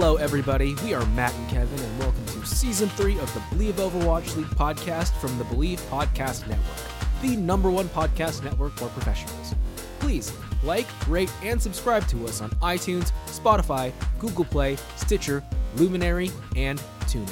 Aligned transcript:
Hello, 0.00 0.14
everybody. 0.14 0.76
We 0.84 0.94
are 0.94 1.04
Matt 1.06 1.34
and 1.34 1.50
Kevin, 1.50 1.76
and 1.80 1.98
welcome 1.98 2.24
to 2.26 2.46
season 2.46 2.88
three 2.90 3.18
of 3.18 3.34
the 3.34 3.42
Believe 3.50 3.74
Overwatch 3.74 4.36
League 4.36 4.46
podcast 4.46 5.10
from 5.20 5.36
the 5.38 5.44
Believe 5.46 5.80
Podcast 5.90 6.46
Network, 6.46 6.76
the 7.20 7.34
number 7.34 7.68
one 7.68 7.88
podcast 7.88 8.44
network 8.44 8.74
for 8.74 8.86
professionals. 8.90 9.56
Please 9.98 10.32
like, 10.62 10.86
rate, 11.08 11.32
and 11.42 11.60
subscribe 11.60 12.06
to 12.06 12.28
us 12.28 12.40
on 12.40 12.50
iTunes, 12.62 13.10
Spotify, 13.26 13.92
Google 14.20 14.44
Play, 14.44 14.76
Stitcher, 14.94 15.42
Luminary, 15.74 16.30
and 16.54 16.78
TuneIn. 17.06 17.28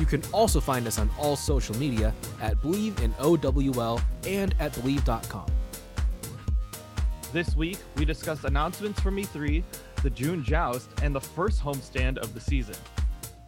You 0.00 0.04
can 0.04 0.20
also 0.32 0.58
find 0.58 0.88
us 0.88 0.98
on 0.98 1.08
all 1.16 1.36
social 1.36 1.76
media 1.76 2.12
at 2.42 2.60
Believe 2.60 2.98
in 3.02 3.14
OWL 3.20 4.00
and 4.26 4.52
at 4.58 4.74
Believe.com. 4.74 5.46
This 7.32 7.54
week, 7.54 7.78
we 7.94 8.04
discuss 8.04 8.42
announcements 8.42 9.00
from 9.00 9.16
E3, 9.16 9.62
the 10.04 10.10
June 10.10 10.44
Joust, 10.44 10.90
and 11.02 11.14
the 11.14 11.20
first 11.20 11.62
homestand 11.62 12.18
of 12.18 12.34
the 12.34 12.40
season. 12.40 12.76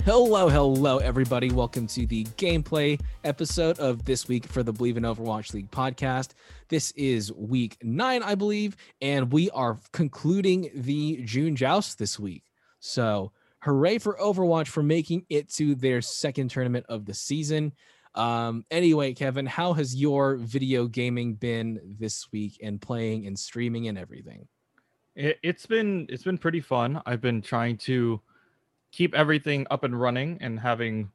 Hello, 0.06 0.48
hello, 0.48 0.96
everybody. 0.98 1.50
Welcome 1.50 1.86
to 1.88 2.06
the 2.06 2.24
gameplay 2.38 2.98
episode 3.24 3.78
of 3.78 4.06
this 4.06 4.26
week 4.26 4.46
for 4.46 4.62
the 4.62 4.72
Believe 4.72 4.96
in 4.96 5.02
Overwatch 5.02 5.52
League 5.52 5.70
podcast. 5.70 6.30
This 6.70 6.92
is 6.92 7.30
week 7.34 7.76
nine, 7.82 8.22
I 8.22 8.36
believe, 8.36 8.74
and 9.02 9.30
we 9.30 9.50
are 9.50 9.78
concluding 9.92 10.70
the 10.74 11.20
June 11.24 11.56
Joust 11.56 11.98
this 11.98 12.18
week. 12.18 12.44
So, 12.80 13.32
hooray 13.60 13.98
for 13.98 14.16
Overwatch 14.16 14.68
for 14.68 14.82
making 14.82 15.26
it 15.28 15.52
to 15.54 15.74
their 15.74 16.00
second 16.00 16.48
tournament 16.48 16.86
of 16.88 17.04
the 17.04 17.12
season. 17.12 17.74
Um, 18.14 18.64
anyway, 18.70 19.12
Kevin, 19.12 19.44
how 19.44 19.74
has 19.74 19.94
your 19.94 20.36
video 20.36 20.86
gaming 20.86 21.34
been 21.34 21.96
this 21.98 22.32
week 22.32 22.58
and 22.62 22.80
playing 22.80 23.26
and 23.26 23.38
streaming 23.38 23.88
and 23.88 23.98
everything? 23.98 24.48
It, 25.16 25.38
it's 25.42 25.66
been 25.66 26.06
it's 26.08 26.22
been 26.22 26.38
pretty 26.38 26.60
fun. 26.60 27.02
I've 27.06 27.20
been 27.20 27.42
trying 27.42 27.78
to 27.78 28.20
keep 28.92 29.14
everything 29.14 29.66
up 29.70 29.82
and 29.82 29.98
running 29.98 30.38
and 30.40 30.60
having 30.60 31.10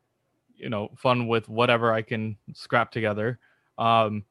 you 0.57 0.69
know 0.69 0.89
fun 0.97 1.27
with 1.27 1.47
whatever 1.47 1.93
I 1.93 2.01
can 2.01 2.35
scrap 2.53 2.91
together. 2.91 3.39
Um, 3.77 4.25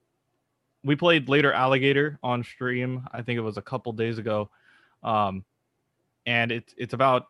we 0.85 0.97
played 0.97 1.29
later 1.29 1.53
alligator 1.53 2.19
on 2.23 2.43
stream. 2.43 3.07
I 3.13 3.23
think 3.23 3.39
it 3.39 3.43
was 3.43 3.57
a 3.57 3.63
couple 3.63 3.93
days 3.93 4.19
ago, 4.19 4.51
um, 5.03 5.45
and 6.27 6.51
it's 6.51 6.75
it's 6.77 6.95
about 6.95 7.29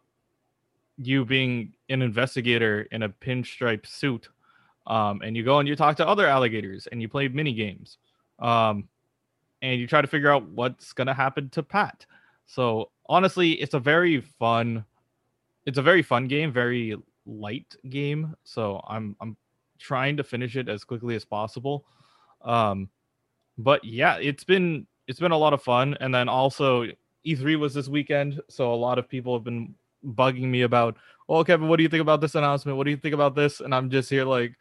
you 0.97 1.25
being 1.25 1.73
an 1.89 2.03
investigator 2.03 2.83
in 2.91 3.03
a 3.03 3.09
pinstripe 3.09 3.87
suit, 3.87 4.29
um, 4.87 5.21
and 5.23 5.37
you 5.37 5.43
go 5.43 5.59
and 5.59 5.69
you 5.69 5.77
talk 5.77 5.97
to 5.97 6.07
other 6.07 6.27
alligators 6.27 6.87
and 6.87 7.03
you 7.03 7.09
play 7.09 7.29
mini 7.29 7.53
games, 7.53 7.99
um, 8.39 8.89
and 9.63 9.79
you 9.79 9.87
try 9.87 10.01
to 10.01 10.09
figure 10.09 10.31
out 10.31 10.49
what's 10.49 10.93
gonna 10.93 11.15
happen 11.15 11.49
to 11.51 11.63
Pat. 11.63 12.07
So 12.51 12.91
honestly, 13.09 13.53
it's 13.53 13.75
a 13.75 13.79
very 13.79 14.21
fun 14.21 14.85
it's 15.67 15.79
a 15.79 15.83
very 15.83 16.03
fun 16.03 16.27
game, 16.27 16.53
very 16.53 16.97
light 17.25 17.77
game. 17.89 18.35
So 18.43 18.83
I'm 18.89 19.15
I'm 19.21 19.37
trying 19.79 20.17
to 20.17 20.25
finish 20.25 20.57
it 20.57 20.69
as 20.69 20.83
quickly 20.83 21.15
as 21.15 21.25
possible. 21.25 21.85
Um, 22.43 22.89
but 23.57 23.85
yeah, 23.85 24.17
it's 24.17 24.43
been 24.43 24.89
it's 25.07 25.21
been 25.21 25.31
a 25.31 25.39
lot 25.39 25.53
of 25.53 25.63
fun. 25.63 25.97
And 26.01 26.13
then 26.13 26.29
also 26.29 26.87
E3 27.25 27.57
was 27.57 27.73
this 27.73 27.87
weekend, 27.87 28.41
so 28.49 28.75
a 28.75 28.75
lot 28.75 28.99
of 28.99 29.09
people 29.09 29.33
have 29.35 29.45
been 29.45 29.73
bugging 30.05 30.49
me 30.49 30.63
about, 30.63 30.97
"Oh, 31.29 31.45
Kevin, 31.45 31.69
what 31.69 31.77
do 31.77 31.85
you 31.85 31.89
think 31.89 32.03
about 32.03 32.21
this 32.21 32.35
announcement? 32.35 32.77
What 32.77 32.85
do 32.85 32.91
you 32.91 32.97
think 32.97 33.15
about 33.15 33.37
this?" 33.37 33.61
And 33.61 33.73
I'm 33.73 33.91
just 33.91 34.11
here 34.11 34.25
like, 34.25 34.57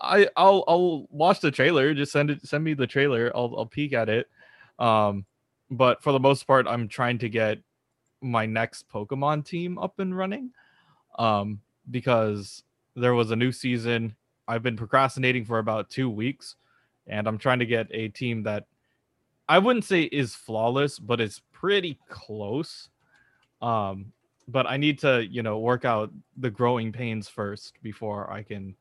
I 0.00 0.28
I'll 0.36 0.62
I'll 0.68 1.06
watch 1.10 1.40
the 1.40 1.50
trailer. 1.50 1.94
Just 1.94 2.12
send 2.12 2.28
it 2.30 2.46
send 2.46 2.64
me 2.64 2.74
the 2.74 2.86
trailer. 2.86 3.32
I'll 3.34 3.54
I'll 3.56 3.66
peek 3.66 3.94
at 3.94 4.10
it. 4.10 4.28
Um, 4.78 5.24
but 5.70 6.02
for 6.02 6.12
the 6.12 6.20
most 6.20 6.46
part, 6.46 6.66
I'm 6.66 6.88
trying 6.88 7.18
to 7.18 7.28
get 7.28 7.58
my 8.20 8.46
next 8.46 8.88
Pokemon 8.88 9.44
team 9.44 9.78
up 9.78 9.98
and 9.98 10.16
running. 10.16 10.50
Um, 11.18 11.60
because 11.90 12.62
there 12.94 13.14
was 13.14 13.30
a 13.30 13.36
new 13.36 13.52
season. 13.52 14.14
I've 14.46 14.62
been 14.62 14.76
procrastinating 14.76 15.44
for 15.44 15.58
about 15.58 15.90
two 15.90 16.08
weeks, 16.10 16.56
and 17.06 17.26
I'm 17.26 17.38
trying 17.38 17.58
to 17.60 17.66
get 17.66 17.86
a 17.90 18.08
team 18.08 18.42
that 18.44 18.66
I 19.48 19.58
wouldn't 19.58 19.84
say 19.84 20.02
is 20.02 20.34
flawless, 20.34 20.98
but 20.98 21.20
it's 21.20 21.40
pretty 21.52 21.98
close. 22.08 22.88
Um, 23.62 24.12
but 24.46 24.66
I 24.66 24.76
need 24.76 24.98
to, 25.00 25.26
you 25.26 25.42
know, 25.42 25.58
work 25.58 25.84
out 25.84 26.12
the 26.36 26.50
growing 26.50 26.92
pains 26.92 27.28
first 27.28 27.74
before 27.82 28.30
I 28.30 28.42
can 28.42 28.74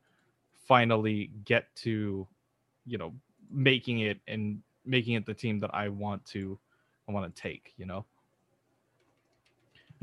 finally 0.67 1.31
get 1.45 1.73
to, 1.77 2.27
you 2.85 2.97
know, 2.97 3.13
making 3.49 3.99
it 3.99 4.19
and 4.27 4.61
making 4.85 5.15
it 5.15 5.25
the 5.25 5.33
team 5.33 5.59
that 5.61 5.73
I 5.73 5.89
want 5.89 6.23
to 6.27 6.57
I 7.07 7.11
want 7.11 7.33
to 7.33 7.41
take, 7.41 7.73
you 7.77 7.85
know. 7.85 8.05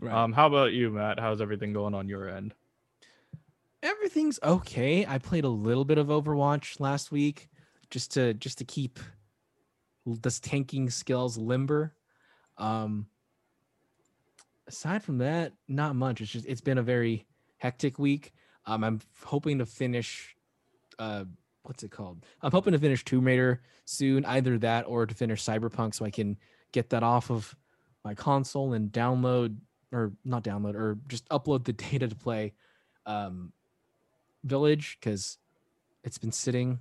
Right. 0.00 0.12
Um, 0.12 0.32
how 0.32 0.46
about 0.46 0.72
you, 0.72 0.90
Matt? 0.90 1.20
How's 1.20 1.40
everything 1.40 1.72
going 1.72 1.94
on 1.94 2.08
your 2.08 2.28
end? 2.28 2.54
everything's 3.84 4.40
okay. 4.42 5.06
I 5.06 5.18
played 5.18 5.44
a 5.44 5.48
little 5.48 5.84
bit 5.84 5.98
of 5.98 6.08
Overwatch 6.08 6.80
last 6.80 7.12
week 7.12 7.48
just 7.90 8.12
to 8.12 8.34
just 8.34 8.58
to 8.58 8.64
keep 8.64 8.98
this 10.06 10.40
tanking 10.40 10.90
skills 10.90 11.38
limber. 11.38 11.94
Um 12.58 13.06
aside 14.66 15.02
from 15.04 15.18
that, 15.18 15.52
not 15.68 15.94
much. 15.94 16.20
It's 16.20 16.32
just 16.32 16.46
it's 16.46 16.62
been 16.62 16.78
a 16.78 16.82
very 16.82 17.26
hectic 17.58 17.98
week. 17.98 18.32
Um 18.66 18.82
I'm 18.82 19.00
hoping 19.22 19.58
to 19.58 19.66
finish 19.66 20.34
uh 20.98 21.24
what's 21.62 21.82
it 21.82 21.90
called? 21.90 22.24
I'm 22.42 22.52
hoping 22.52 22.72
to 22.72 22.78
finish 22.78 23.04
Tomb 23.04 23.26
Raider 23.26 23.60
soon, 23.84 24.24
either 24.24 24.58
that 24.58 24.86
or 24.86 25.06
to 25.06 25.14
finish 25.14 25.44
Cyberpunk 25.44 25.94
so 25.94 26.04
I 26.04 26.10
can 26.10 26.38
get 26.74 26.90
that 26.90 27.02
off 27.02 27.30
of 27.30 27.56
my 28.04 28.14
console 28.14 28.74
and 28.74 28.92
download 28.92 29.56
or 29.92 30.12
not 30.24 30.44
download 30.44 30.74
or 30.74 30.98
just 31.08 31.28
upload 31.28 31.64
the 31.64 31.72
data 31.90 32.08
to 32.08 32.16
play 32.16 32.52
um 33.06 33.52
village 34.42 34.98
because 35.00 35.38
it's 36.02 36.18
been 36.18 36.32
sitting 36.32 36.78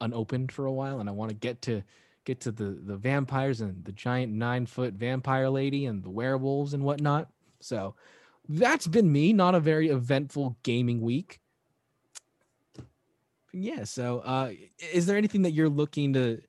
unopened 0.00 0.52
for 0.52 0.66
a 0.66 0.72
while 0.72 1.00
and 1.00 1.08
i 1.08 1.12
want 1.12 1.30
to 1.30 1.34
get 1.34 1.62
to 1.62 1.82
get 2.24 2.40
to 2.40 2.52
the 2.52 2.78
the 2.84 2.96
vampires 2.96 3.60
and 3.60 3.84
the 3.84 3.92
giant 3.92 4.32
nine 4.32 4.66
foot 4.66 4.94
vampire 4.94 5.48
lady 5.48 5.86
and 5.86 6.02
the 6.02 6.10
werewolves 6.10 6.74
and 6.74 6.82
whatnot. 6.82 7.28
So 7.60 7.94
that's 8.48 8.86
been 8.86 9.10
me 9.10 9.32
not 9.32 9.54
a 9.54 9.60
very 9.60 9.88
eventful 9.88 10.56
gaming 10.62 11.00
week. 11.00 11.40
Yeah 13.52 13.84
so 13.84 14.20
uh 14.20 14.50
is 14.92 15.06
there 15.06 15.16
anything 15.16 15.42
that 15.42 15.52
you're 15.52 15.68
looking 15.68 16.14
to 16.14 16.40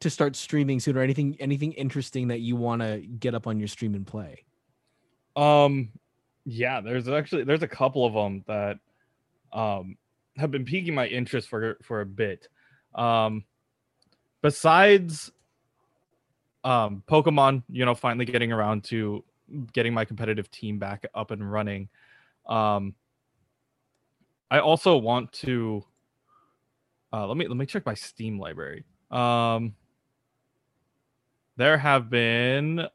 to 0.00 0.10
start 0.10 0.36
streaming 0.36 0.80
soon 0.80 0.96
or 0.96 1.02
anything 1.02 1.36
anything 1.40 1.72
interesting 1.72 2.28
that 2.28 2.40
you 2.40 2.56
want 2.56 2.82
to 2.82 2.98
get 3.18 3.34
up 3.34 3.46
on 3.46 3.58
your 3.58 3.68
stream 3.68 3.94
and 3.94 4.06
play 4.06 4.44
Um, 5.36 5.90
yeah, 6.44 6.80
there's 6.80 7.08
actually 7.08 7.44
there's 7.44 7.62
a 7.62 7.68
couple 7.68 8.06
of 8.06 8.14
them 8.14 8.44
that 8.46 8.78
um 9.52 9.96
have 10.36 10.50
been 10.50 10.64
piquing 10.64 10.94
my 10.94 11.06
interest 11.06 11.48
for 11.48 11.78
for 11.82 12.00
a 12.00 12.06
bit. 12.06 12.48
Um, 12.94 13.44
besides 14.40 15.30
um 16.64 17.02
Pokemon, 17.06 17.62
you 17.68 17.84
know, 17.84 17.94
finally 17.94 18.24
getting 18.24 18.52
around 18.52 18.84
to 18.84 19.24
getting 19.72 19.94
my 19.94 20.04
competitive 20.04 20.50
team 20.50 20.78
back 20.78 21.04
up 21.14 21.30
and 21.30 21.50
running. 21.50 21.88
Um, 22.46 22.94
I 24.50 24.60
also 24.60 24.96
want 24.96 25.32
to 25.44 25.84
uh, 27.12 27.26
let 27.26 27.36
me 27.36 27.46
let 27.46 27.56
me 27.56 27.66
check 27.66 27.84
my 27.86 27.94
Steam 27.94 28.38
library. 28.38 28.84
Um, 29.10 29.74
there 31.58 31.76
have 31.76 32.08
been 32.08 32.86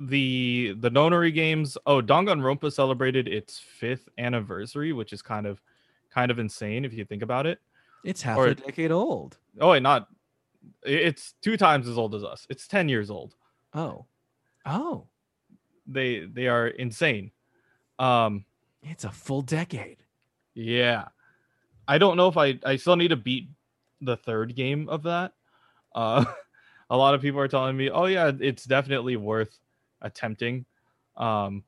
the 0.00 0.74
the 0.78 0.90
Nonary 0.90 1.32
games. 1.34 1.76
Oh, 1.86 2.00
Danganronpa 2.00 2.72
celebrated 2.72 3.28
its 3.28 3.58
fifth 3.58 4.08
anniversary, 4.18 4.92
which 4.92 5.12
is 5.12 5.22
kind 5.22 5.46
of 5.46 5.60
kind 6.10 6.30
of 6.30 6.38
insane 6.38 6.84
if 6.84 6.92
you 6.92 7.04
think 7.04 7.22
about 7.22 7.46
it. 7.46 7.58
it's 8.04 8.22
half 8.22 8.38
Or- 8.38 8.48
a 8.48 8.54
decade 8.54 8.90
old 8.90 9.38
Oh, 9.60 9.70
wait, 9.70 9.82
not 9.82 10.08
it's 10.84 11.34
two 11.42 11.56
times 11.56 11.88
as 11.88 11.98
old 11.98 12.14
as 12.14 12.24
us. 12.24 12.46
It's 12.50 12.66
10 12.68 12.88
years 12.88 13.10
old. 13.10 13.34
oh 13.74 14.06
oh 14.66 15.06
They 15.86 16.20
they 16.20 16.46
are 16.48 16.68
insane. 16.68 17.30
Um 17.98 18.44
it's 18.82 19.04
a 19.04 19.10
full 19.10 19.42
decade 19.42 20.02
yeah. 20.54 21.08
I 21.86 21.98
don't 21.98 22.16
know 22.16 22.28
if 22.28 22.36
I 22.36 22.58
I 22.64 22.76
still 22.76 22.96
need 22.96 23.08
to 23.08 23.16
beat 23.16 23.48
the 24.00 24.16
third 24.16 24.54
game 24.54 24.88
of 24.88 25.02
that. 25.04 25.32
Uh 25.94 26.24
a 26.90 26.96
lot 26.96 27.14
of 27.14 27.20
people 27.20 27.40
are 27.40 27.48
telling 27.48 27.76
me, 27.76 27.90
"Oh 27.90 28.06
yeah, 28.06 28.32
it's 28.38 28.64
definitely 28.64 29.16
worth 29.16 29.58
attempting." 30.00 30.64
Um 31.16 31.64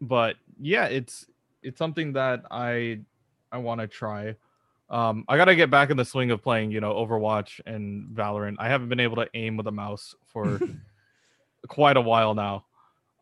but 0.00 0.36
yeah, 0.60 0.86
it's 0.86 1.26
it's 1.62 1.78
something 1.78 2.12
that 2.14 2.44
I 2.50 3.00
I 3.50 3.58
want 3.58 3.80
to 3.80 3.86
try. 3.86 4.36
Um 4.90 5.24
I 5.28 5.36
got 5.36 5.46
to 5.46 5.56
get 5.56 5.70
back 5.70 5.90
in 5.90 5.96
the 5.96 6.04
swing 6.04 6.30
of 6.30 6.42
playing, 6.42 6.70
you 6.70 6.80
know, 6.80 6.94
Overwatch 6.94 7.60
and 7.66 8.08
Valorant. 8.14 8.56
I 8.58 8.68
haven't 8.68 8.88
been 8.88 9.00
able 9.00 9.16
to 9.16 9.28
aim 9.34 9.56
with 9.56 9.66
a 9.66 9.72
mouse 9.72 10.14
for 10.26 10.60
quite 11.68 11.96
a 11.96 12.00
while 12.00 12.34
now. 12.34 12.64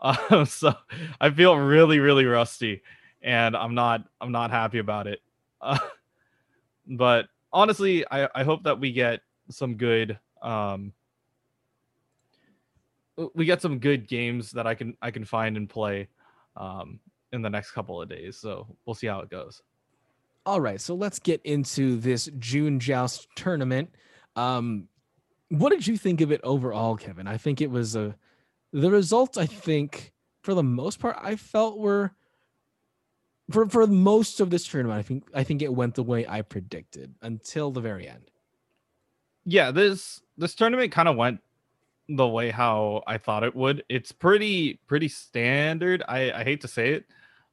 Uh, 0.00 0.44
so 0.46 0.74
I 1.20 1.30
feel 1.30 1.56
really 1.56 1.98
really 1.98 2.26
rusty 2.26 2.82
and 3.24 3.56
I'm 3.56 3.74
not 3.74 4.04
I'm 4.20 4.30
not 4.30 4.50
happy 4.50 4.78
about 4.78 5.06
it. 5.06 5.20
Uh, 5.60 5.78
but 6.86 7.26
honestly, 7.52 8.04
I 8.10 8.28
I 8.34 8.44
hope 8.44 8.64
that 8.64 8.78
we 8.78 8.92
get 8.92 9.20
some 9.50 9.76
good 9.76 10.18
um 10.44 10.92
we 13.34 13.44
got 13.44 13.62
some 13.62 13.78
good 13.78 14.08
games 14.08 14.50
that 14.52 14.66
I 14.66 14.74
can 14.74 14.96
I 15.00 15.10
can 15.10 15.24
find 15.24 15.56
and 15.56 15.68
play 15.68 16.08
um, 16.56 17.00
in 17.32 17.42
the 17.42 17.50
next 17.50 17.72
couple 17.72 18.00
of 18.00 18.08
days. 18.08 18.36
So 18.36 18.66
we'll 18.84 18.94
see 18.94 19.06
how 19.06 19.20
it 19.20 19.30
goes. 19.30 19.62
All 20.46 20.60
right, 20.60 20.80
so 20.80 20.94
let's 20.94 21.18
get 21.18 21.40
into 21.44 21.96
this 21.96 22.28
June 22.38 22.78
Joust 22.78 23.28
tournament. 23.34 23.90
Um, 24.36 24.88
what 25.48 25.70
did 25.70 25.86
you 25.86 25.96
think 25.96 26.20
of 26.20 26.32
it 26.32 26.40
overall, 26.44 26.96
Kevin? 26.96 27.26
I 27.26 27.38
think 27.38 27.60
it 27.60 27.70
was 27.70 27.96
a 27.96 28.14
the 28.72 28.90
results. 28.90 29.38
I 29.38 29.46
think 29.46 30.12
for 30.42 30.54
the 30.54 30.62
most 30.62 30.98
part, 30.98 31.16
I 31.20 31.36
felt 31.36 31.78
were 31.78 32.12
for 33.50 33.66
for 33.68 33.86
most 33.86 34.40
of 34.40 34.50
this 34.50 34.66
tournament. 34.66 34.98
I 34.98 35.02
think 35.02 35.24
I 35.34 35.44
think 35.44 35.62
it 35.62 35.72
went 35.72 35.94
the 35.94 36.02
way 36.02 36.26
I 36.26 36.42
predicted 36.42 37.14
until 37.22 37.70
the 37.70 37.80
very 37.80 38.08
end. 38.08 38.30
Yeah, 39.44 39.70
this 39.70 40.22
this 40.36 40.54
tournament 40.54 40.92
kind 40.92 41.08
of 41.08 41.16
went 41.16 41.40
the 42.08 42.26
way 42.26 42.50
how 42.50 43.02
I 43.06 43.18
thought 43.18 43.44
it 43.44 43.54
would. 43.54 43.84
It's 43.88 44.12
pretty 44.12 44.80
pretty 44.86 45.08
standard. 45.08 46.02
I 46.08 46.32
I 46.32 46.44
hate 46.44 46.60
to 46.62 46.68
say 46.68 46.94
it, 46.94 47.06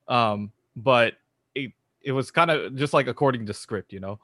um, 0.07 0.51
but 0.75 1.15
it 1.55 1.71
it 2.01 2.11
was 2.11 2.31
kind 2.31 2.51
of 2.51 2.75
just 2.75 2.93
like 2.93 3.07
according 3.07 3.45
to 3.45 3.53
script, 3.53 3.93
you 3.93 3.99
know. 3.99 4.19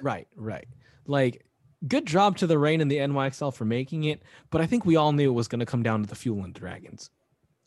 right, 0.00 0.28
right. 0.36 0.66
Like 1.06 1.44
good 1.88 2.06
job 2.06 2.36
to 2.38 2.46
the 2.46 2.58
Reign 2.58 2.80
and 2.80 2.90
the 2.90 2.98
NYXL 2.98 3.54
for 3.54 3.64
making 3.64 4.04
it, 4.04 4.22
but 4.50 4.60
I 4.60 4.66
think 4.66 4.84
we 4.84 4.96
all 4.96 5.12
knew 5.12 5.30
it 5.30 5.34
was 5.34 5.48
going 5.48 5.60
to 5.60 5.66
come 5.66 5.82
down 5.82 6.02
to 6.02 6.08
the 6.08 6.14
Fuel 6.14 6.44
and 6.44 6.54
Dragons, 6.54 7.10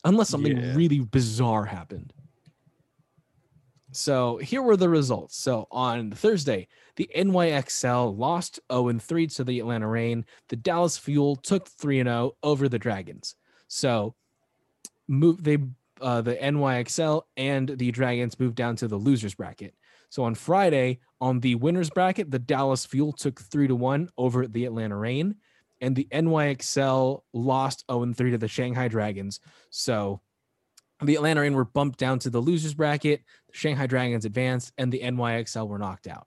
unless 0.04 0.28
something 0.28 0.56
yeah. 0.56 0.74
really 0.74 1.00
bizarre 1.00 1.64
happened. 1.64 2.12
So 3.96 4.38
here 4.38 4.62
were 4.62 4.76
the 4.76 4.88
results. 4.88 5.36
So 5.36 5.66
on 5.70 6.10
Thursday, 6.10 6.68
the 6.96 7.08
NYXL 7.16 8.18
lost 8.18 8.60
0 8.72 8.98
3 8.98 9.26
to 9.28 9.44
the 9.44 9.60
Atlanta 9.60 9.86
Reign. 9.88 10.24
The 10.48 10.56
Dallas 10.56 10.98
Fuel 10.98 11.36
took 11.36 11.68
3 11.68 12.02
0 12.02 12.32
over 12.42 12.68
the 12.68 12.78
Dragons. 12.78 13.36
So 13.68 14.14
move 15.08 15.42
they 15.42 15.58
uh, 16.00 16.20
the 16.20 16.34
NYXL 16.34 17.22
and 17.36 17.68
the 17.68 17.90
Dragons 17.90 18.38
moved 18.38 18.56
down 18.56 18.76
to 18.76 18.88
the 18.88 18.96
losers 18.96 19.34
bracket. 19.34 19.74
So 20.10 20.24
on 20.24 20.34
Friday, 20.34 21.00
on 21.20 21.40
the 21.40 21.54
winners 21.54 21.90
bracket, 21.90 22.30
the 22.30 22.38
Dallas 22.38 22.84
Fuel 22.86 23.12
took 23.12 23.40
3 23.40 23.68
to 23.68 23.74
1 23.74 24.08
over 24.18 24.46
the 24.46 24.64
Atlanta 24.64 24.96
Reign 24.96 25.36
and 25.80 25.94
the 25.94 26.08
NYXL 26.10 27.20
lost 27.32 27.84
0 27.90 28.12
3 28.12 28.30
to 28.32 28.38
the 28.38 28.48
Shanghai 28.48 28.88
Dragons. 28.88 29.40
So 29.70 30.20
the 31.02 31.16
Atlanta 31.16 31.40
Reign 31.40 31.54
were 31.54 31.64
bumped 31.64 31.98
down 31.98 32.18
to 32.20 32.30
the 32.30 32.40
losers 32.40 32.74
bracket, 32.74 33.22
the 33.48 33.56
Shanghai 33.56 33.86
Dragons 33.86 34.24
advanced, 34.24 34.72
and 34.78 34.92
the 34.92 35.00
NYXL 35.00 35.68
were 35.68 35.78
knocked 35.78 36.06
out. 36.06 36.26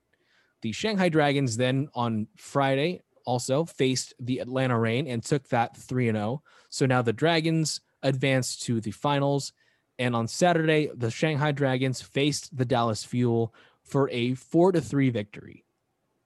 The 0.61 0.71
Shanghai 0.71 1.09
Dragons 1.09 1.57
then 1.57 1.87
on 1.93 2.27
Friday 2.37 3.01
also 3.25 3.65
faced 3.65 4.13
the 4.19 4.39
Atlanta 4.39 4.77
Reign 4.77 5.07
and 5.07 5.23
took 5.23 5.47
that 5.49 5.75
3 5.77 6.11
0. 6.11 6.41
So 6.69 6.85
now 6.85 7.01
the 7.01 7.13
Dragons 7.13 7.81
advanced 8.03 8.63
to 8.63 8.81
the 8.81 8.91
finals. 8.91 9.53
And 9.99 10.15
on 10.15 10.27
Saturday, 10.27 10.89
the 10.93 11.11
Shanghai 11.11 11.51
Dragons 11.51 12.01
faced 12.01 12.55
the 12.55 12.65
Dallas 12.65 13.03
Fuel 13.03 13.53
for 13.83 14.09
a 14.11 14.33
4 14.35 14.73
to 14.73 14.81
3 14.81 15.09
victory. 15.09 15.65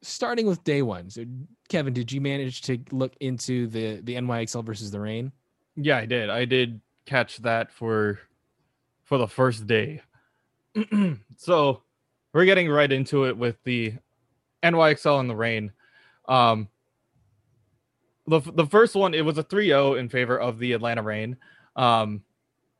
Starting 0.01 0.47
with 0.47 0.63
day 0.63 0.81
one. 0.81 1.09
So, 1.09 1.25
Kevin, 1.69 1.93
did 1.93 2.11
you 2.11 2.21
manage 2.21 2.61
to 2.63 2.79
look 2.91 3.13
into 3.19 3.67
the, 3.67 4.01
the 4.01 4.15
NYXL 4.15 4.65
versus 4.65 4.91
the 4.91 4.99
Reign? 4.99 5.31
Yeah, 5.75 5.97
I 5.97 6.05
did. 6.05 6.29
I 6.29 6.45
did 6.45 6.81
catch 7.05 7.37
that 7.37 7.71
for 7.71 8.19
for 9.11 9.17
the 9.17 9.27
first 9.27 9.67
day. 9.67 10.01
so 11.35 11.83
we're 12.33 12.45
getting 12.45 12.69
right 12.69 12.89
into 12.89 13.25
it 13.25 13.35
with 13.35 13.61
the 13.65 13.93
NYXL 14.63 15.19
and 15.19 15.29
the 15.29 15.35
Reign. 15.35 15.73
Um, 16.29 16.69
the 18.25 18.39
the 18.39 18.65
first 18.65 18.95
one 18.95 19.13
it 19.13 19.25
was 19.25 19.37
a 19.37 19.43
3-0 19.43 19.99
in 19.99 20.07
favor 20.07 20.39
of 20.39 20.59
the 20.59 20.71
Atlanta 20.71 21.01
Reign. 21.01 21.35
Um, 21.75 22.23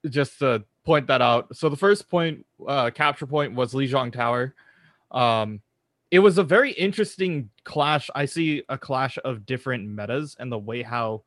just 0.10 0.39
to 0.39 0.63
point 0.86 1.07
that 1.07 1.22
out. 1.22 1.54
So 1.54 1.68
the 1.68 1.75
first 1.75 2.10
point 2.10 2.45
uh, 2.66 2.92
capture 2.92 3.28
point 3.28 3.54
was 3.54 3.74
Lijiang 3.74 4.13
Tower. 4.13 4.56
Um, 5.12 5.60
it 6.12 6.19
was 6.19 6.38
a 6.38 6.44
very 6.44 6.72
interesting 6.72 7.50
clash. 7.66 8.10
I 8.16 8.24
see 8.24 8.63
a 8.69 8.78
clash 8.78 9.18
of 9.25 9.45
different 9.45 9.86
metas 9.89 10.38
and 10.39 10.50
the 10.50 10.57
way 10.57 10.81
how 10.81 11.24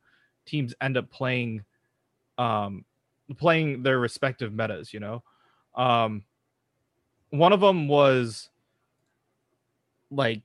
teams 0.47 0.75
end 0.81 0.97
up 0.97 1.11
playing 1.11 1.62
um 2.39 2.87
playing 3.37 3.82
their 3.82 3.99
respective 3.99 4.53
metas, 4.53 4.93
you 4.93 5.00
know. 5.00 5.23
Um 5.75 6.25
one 7.31 7.53
of 7.53 7.61
them 7.61 7.88
was 7.88 8.49
like 10.11 10.43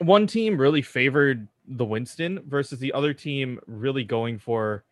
one 0.00 0.26
team 0.26 0.58
really 0.58 0.82
favored 0.82 1.48
the 1.66 1.84
Winston 1.84 2.42
versus 2.46 2.78
the 2.78 2.92
other 2.92 3.14
team 3.14 3.58
really 3.66 4.04
going 4.04 4.38
for 4.38 4.84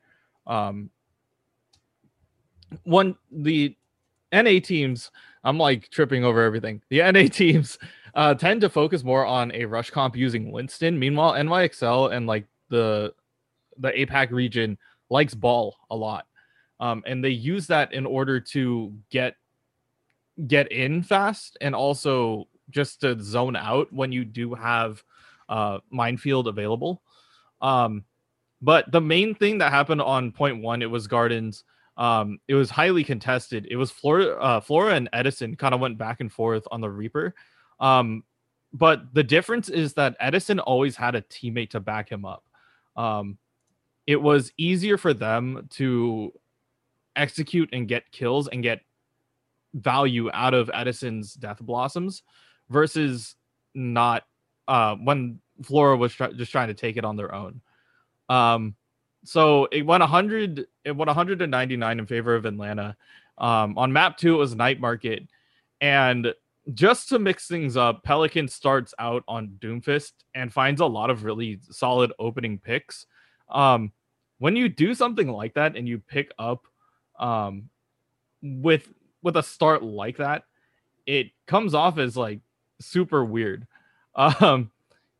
um 0.47 0.91
one 2.85 3.17
the 3.31 3.77
NA 4.33 4.61
teams 4.61 5.11
I'm 5.45 5.59
like 5.59 5.89
tripping 5.91 6.25
over 6.25 6.43
everything. 6.43 6.83
The 6.89 7.01
NA 7.13 7.29
teams 7.29 7.79
uh 8.15 8.35
tend 8.35 8.61
to 8.63 8.69
focus 8.69 9.05
more 9.05 9.27
on 9.27 9.53
a 9.53 9.65
rush 9.65 9.91
comp 9.91 10.17
using 10.17 10.51
Winston. 10.51 10.99
Meanwhile, 10.99 11.33
NYXL 11.35 12.13
and 12.13 12.27
like 12.27 12.47
the 12.69 13.13
the 13.79 13.91
APAC 13.91 14.31
region 14.31 14.79
likes 15.11 15.35
ball 15.35 15.77
a 15.91 15.97
lot 15.97 16.27
um, 16.81 17.03
and 17.07 17.23
they 17.23 17.31
use 17.31 17.67
that 17.69 17.93
in 17.93 18.07
order 18.07 18.41
to 18.41 18.93
get 19.11 19.35
get 20.47 20.71
in 20.71 21.03
fast 21.03 21.57
and 21.61 21.75
also 21.75 22.47
just 22.71 23.01
to 23.01 23.21
zone 23.21 23.57
out 23.57 23.93
when 23.93 24.13
you 24.13 24.25
do 24.25 24.55
have 24.55 25.03
uh, 25.49 25.79
minefield 25.91 26.47
available. 26.47 27.03
Um, 27.61 28.05
but 28.63 28.91
the 28.93 29.01
main 29.01 29.35
thing 29.35 29.59
that 29.59 29.73
happened 29.73 30.03
on 30.03 30.33
point 30.33 30.63
one, 30.63 30.83
it 30.83 30.91
was 30.91 31.07
Gardens. 31.07 31.65
Um, 31.97 32.39
it 32.47 32.55
was 32.55 32.71
highly 32.71 33.03
contested. 33.03 33.67
It 33.71 33.77
was 33.77 33.91
Flora, 33.91 34.37
uh, 34.37 34.61
Flora 34.61 34.95
and 34.95 35.09
Edison 35.13 35.57
kind 35.57 35.75
of 35.75 35.81
went 35.81 35.99
back 35.99 36.21
and 36.21 36.33
forth 36.33 36.67
on 36.71 36.81
the 36.81 36.91
Reaper. 36.91 37.35
Um, 37.81 38.23
but 38.73 39.13
the 39.15 39.25
difference 39.25 39.69
is 39.69 39.95
that 39.95 40.17
Edison 40.21 40.61
always 40.61 40.95
had 40.95 41.15
a 41.15 41.23
teammate 41.23 41.71
to 41.71 41.81
back 41.81 42.11
him 42.11 42.25
up. 42.25 42.45
Um, 42.97 43.39
it 44.07 44.21
was 44.21 44.53
easier 44.57 44.97
for 44.97 45.13
them 45.13 45.67
to 45.71 46.33
execute 47.19 47.69
and 47.73 47.89
get 47.89 48.11
kills 48.11 48.49
and 48.49 48.63
get 48.63 48.81
value 49.75 50.31
out 50.33 50.55
of 50.55 50.71
Edison's 50.73 51.35
Death 51.35 51.59
Blossoms 51.61 52.23
versus 52.71 53.37
not 53.75 54.25
uh, 54.67 54.97
when 54.97 55.41
Flora 55.63 55.97
was 55.97 56.15
try- 56.15 56.33
just 56.33 56.53
trying 56.53 56.69
to 56.69 56.75
take 56.75 56.97
it 56.97 57.05
on 57.05 57.17
their 57.17 57.35
own. 57.35 57.61
Um, 58.29 58.77
so 59.25 59.67
it 59.73 59.85
went 59.85 60.01
100, 60.01 60.67
it 60.85 60.93
went 60.93 61.09
199 61.09 61.99
in 61.99 62.07
favor 62.07 62.35
of 62.35 62.45
Atlanta. 62.45 62.97
Um, 63.37 63.77
on 63.79 63.93
map 63.93 64.17
two, 64.17 64.35
it 64.35 64.39
was 64.39 64.55
Night 64.55 64.81
Market. 64.81 65.29
And 65.81 66.33
just 66.75 67.09
to 67.09 67.19
mix 67.19 67.47
things 67.47 67.77
up, 67.77 68.03
Pelican 68.05 68.49
starts 68.49 68.95
out 68.99 69.25
on 69.27 69.57
Doomfist 69.59 70.13
and 70.35 70.53
finds 70.53 70.81
a 70.81 70.87
lot 70.87 71.11
of 71.11 71.25
really 71.25 71.61
solid 71.71 72.13
opening 72.19 72.59
picks. 72.59 73.07
Um, 73.49 73.93
when 74.39 74.55
you 74.55 74.69
do 74.69 74.95
something 74.95 75.29
like 75.29 75.55
that 75.55 75.77
and 75.77 75.89
you 75.89 75.99
pick 75.99 76.31
up 76.39 76.67
um, 77.19 77.69
with 78.43 78.89
with 79.23 79.37
a 79.37 79.43
start 79.43 79.83
like 79.83 80.19
that, 80.19 80.45
it 81.07 81.31
comes 81.47 81.75
off 81.75 81.99
as 81.99 82.17
like 82.17 82.41
super 82.81 83.25
weird. 83.25 83.67
Um, 84.17 84.73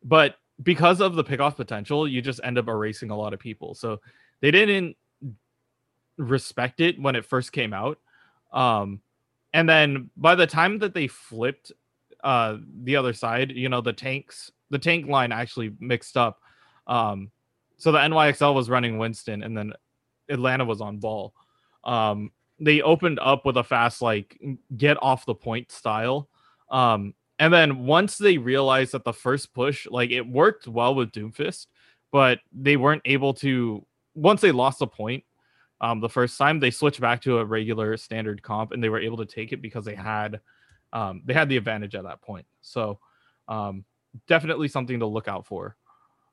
but 0.03 0.35
because 0.61 0.99
of 0.99 1.15
the 1.15 1.23
pickoff 1.23 1.55
potential, 1.55 2.05
you 2.05 2.21
just 2.21 2.41
end 2.43 2.57
up 2.57 2.67
erasing 2.67 3.11
a 3.11 3.17
lot 3.17 3.33
of 3.33 3.39
people. 3.39 3.73
So 3.75 4.01
they 4.41 4.51
didn't 4.51 4.97
respect 6.17 6.81
it 6.81 7.01
when 7.01 7.15
it 7.15 7.23
first 7.23 7.53
came 7.53 7.73
out. 7.73 7.97
Um, 8.51 8.99
and 9.53 9.69
then 9.69 10.09
by 10.17 10.35
the 10.35 10.47
time 10.47 10.79
that 10.79 10.93
they 10.93 11.07
flipped 11.07 11.71
uh, 12.23 12.57
the 12.83 12.97
other 12.97 13.13
side, 13.13 13.51
you 13.51 13.69
know, 13.69 13.79
the 13.79 13.93
tanks, 13.93 14.51
the 14.69 14.79
tank 14.79 15.07
line 15.07 15.31
actually 15.31 15.73
mixed 15.79 16.17
up. 16.17 16.41
Um, 16.87 17.31
so 17.77 17.93
the 17.93 17.99
NYXL 17.99 18.53
was 18.53 18.69
running 18.69 18.97
Winston 18.97 19.43
and 19.43 19.57
then 19.57 19.71
Atlanta 20.29 20.65
was 20.65 20.81
on 20.81 20.97
ball 20.97 21.33
um, 21.83 22.31
they 22.59 22.81
opened 22.81 23.19
up 23.19 23.45
with 23.45 23.57
a 23.57 23.63
fast 23.63 24.01
like 24.01 24.39
get 24.75 24.97
off 25.01 25.25
the 25.25 25.35
point 25.35 25.71
style. 25.71 26.29
Um, 26.69 27.13
and 27.39 27.53
then 27.53 27.85
once 27.85 28.17
they 28.17 28.37
realized 28.37 28.91
that 28.91 29.05
the 29.05 29.13
first 29.13 29.53
push, 29.53 29.87
like 29.89 30.11
it 30.11 30.27
worked 30.27 30.67
well 30.67 30.93
with 30.93 31.11
Doomfist, 31.11 31.67
but 32.11 32.39
they 32.51 32.77
weren't 32.77 33.01
able 33.05 33.33
to. 33.35 33.85
Once 34.15 34.41
they 34.41 34.51
lost 34.51 34.81
a 34.81 34.87
point, 34.87 35.23
um, 35.79 36.01
the 36.01 36.09
first 36.09 36.37
time 36.37 36.59
they 36.59 36.71
switched 36.71 36.99
back 36.99 37.21
to 37.21 37.37
a 37.37 37.45
regular 37.45 37.95
standard 37.95 38.43
comp, 38.43 38.71
and 38.71 38.83
they 38.83 38.89
were 38.89 38.99
able 38.99 39.17
to 39.17 39.25
take 39.25 39.53
it 39.53 39.61
because 39.61 39.85
they 39.85 39.95
had, 39.95 40.41
um, 40.91 41.21
they 41.23 41.33
had 41.33 41.47
the 41.47 41.55
advantage 41.55 41.95
at 41.95 42.03
that 42.03 42.21
point. 42.21 42.45
So, 42.61 42.99
um, 43.47 43.85
definitely 44.27 44.67
something 44.67 44.99
to 44.99 45.05
look 45.05 45.29
out 45.29 45.45
for, 45.45 45.77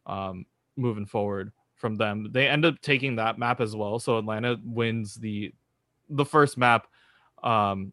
um, 0.07 0.47
moving 0.77 1.07
forward 1.07 1.53
from 1.77 1.97
them. 1.97 2.29
They 2.33 2.49
end 2.49 2.65
up 2.65 2.81
taking 2.81 3.17
that 3.17 3.39
map 3.39 3.61
as 3.61 3.77
well. 3.77 3.99
So 3.99 4.19
Atlanta 4.19 4.57
wins 4.65 5.15
the 5.15 5.53
the 6.09 6.25
first 6.25 6.57
map 6.57 6.87
um, 7.43 7.93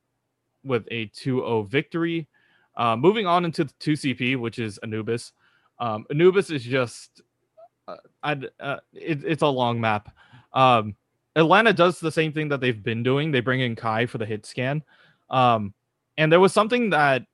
with 0.63 0.87
a 0.91 1.07
2-0 1.07 1.67
victory. 1.67 2.27
Uh, 2.75 2.95
moving 2.95 3.25
on 3.25 3.43
into 3.45 3.63
the 3.63 3.73
2CP, 3.79 4.39
which 4.39 4.59
is 4.59 4.77
Anubis. 4.79 5.31
Um, 5.79 6.05
Anubis 6.11 6.49
is 6.49 6.63
just 6.63 7.21
uh, 7.87 7.95
uh, 8.23 8.77
it, 8.93 9.23
it's 9.23 9.41
a 9.41 9.47
long 9.47 9.81
map. 9.81 10.15
Um, 10.53 10.95
Atlanta 11.35 11.73
does 11.73 11.99
the 11.99 12.11
same 12.11 12.31
thing 12.31 12.49
that 12.49 12.61
they've 12.61 12.83
been 12.83 13.03
doing. 13.03 13.31
They 13.31 13.41
bring 13.41 13.61
in 13.61 13.75
Kai 13.75 14.05
for 14.05 14.17
the 14.17 14.25
hit 14.25 14.45
scan. 14.45 14.83
Um, 15.29 15.73
and 16.17 16.31
there 16.31 16.39
was 16.39 16.53
something 16.53 16.91
that 16.91 17.25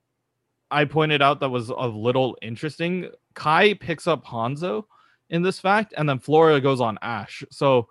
I 0.71 0.85
pointed 0.85 1.21
out 1.21 1.41
that 1.41 1.49
was 1.49 1.69
a 1.69 1.87
little 1.87 2.37
interesting. 2.41 3.09
Kai 3.33 3.73
picks 3.73 4.07
up 4.07 4.25
Hanzo 4.25 4.85
in 5.29 5.41
this 5.41 5.59
fact, 5.59 5.93
and 5.97 6.07
then 6.07 6.19
Flora 6.19 6.59
goes 6.59 6.81
on 6.81 6.97
Ashe. 7.01 7.43
So, 7.51 7.87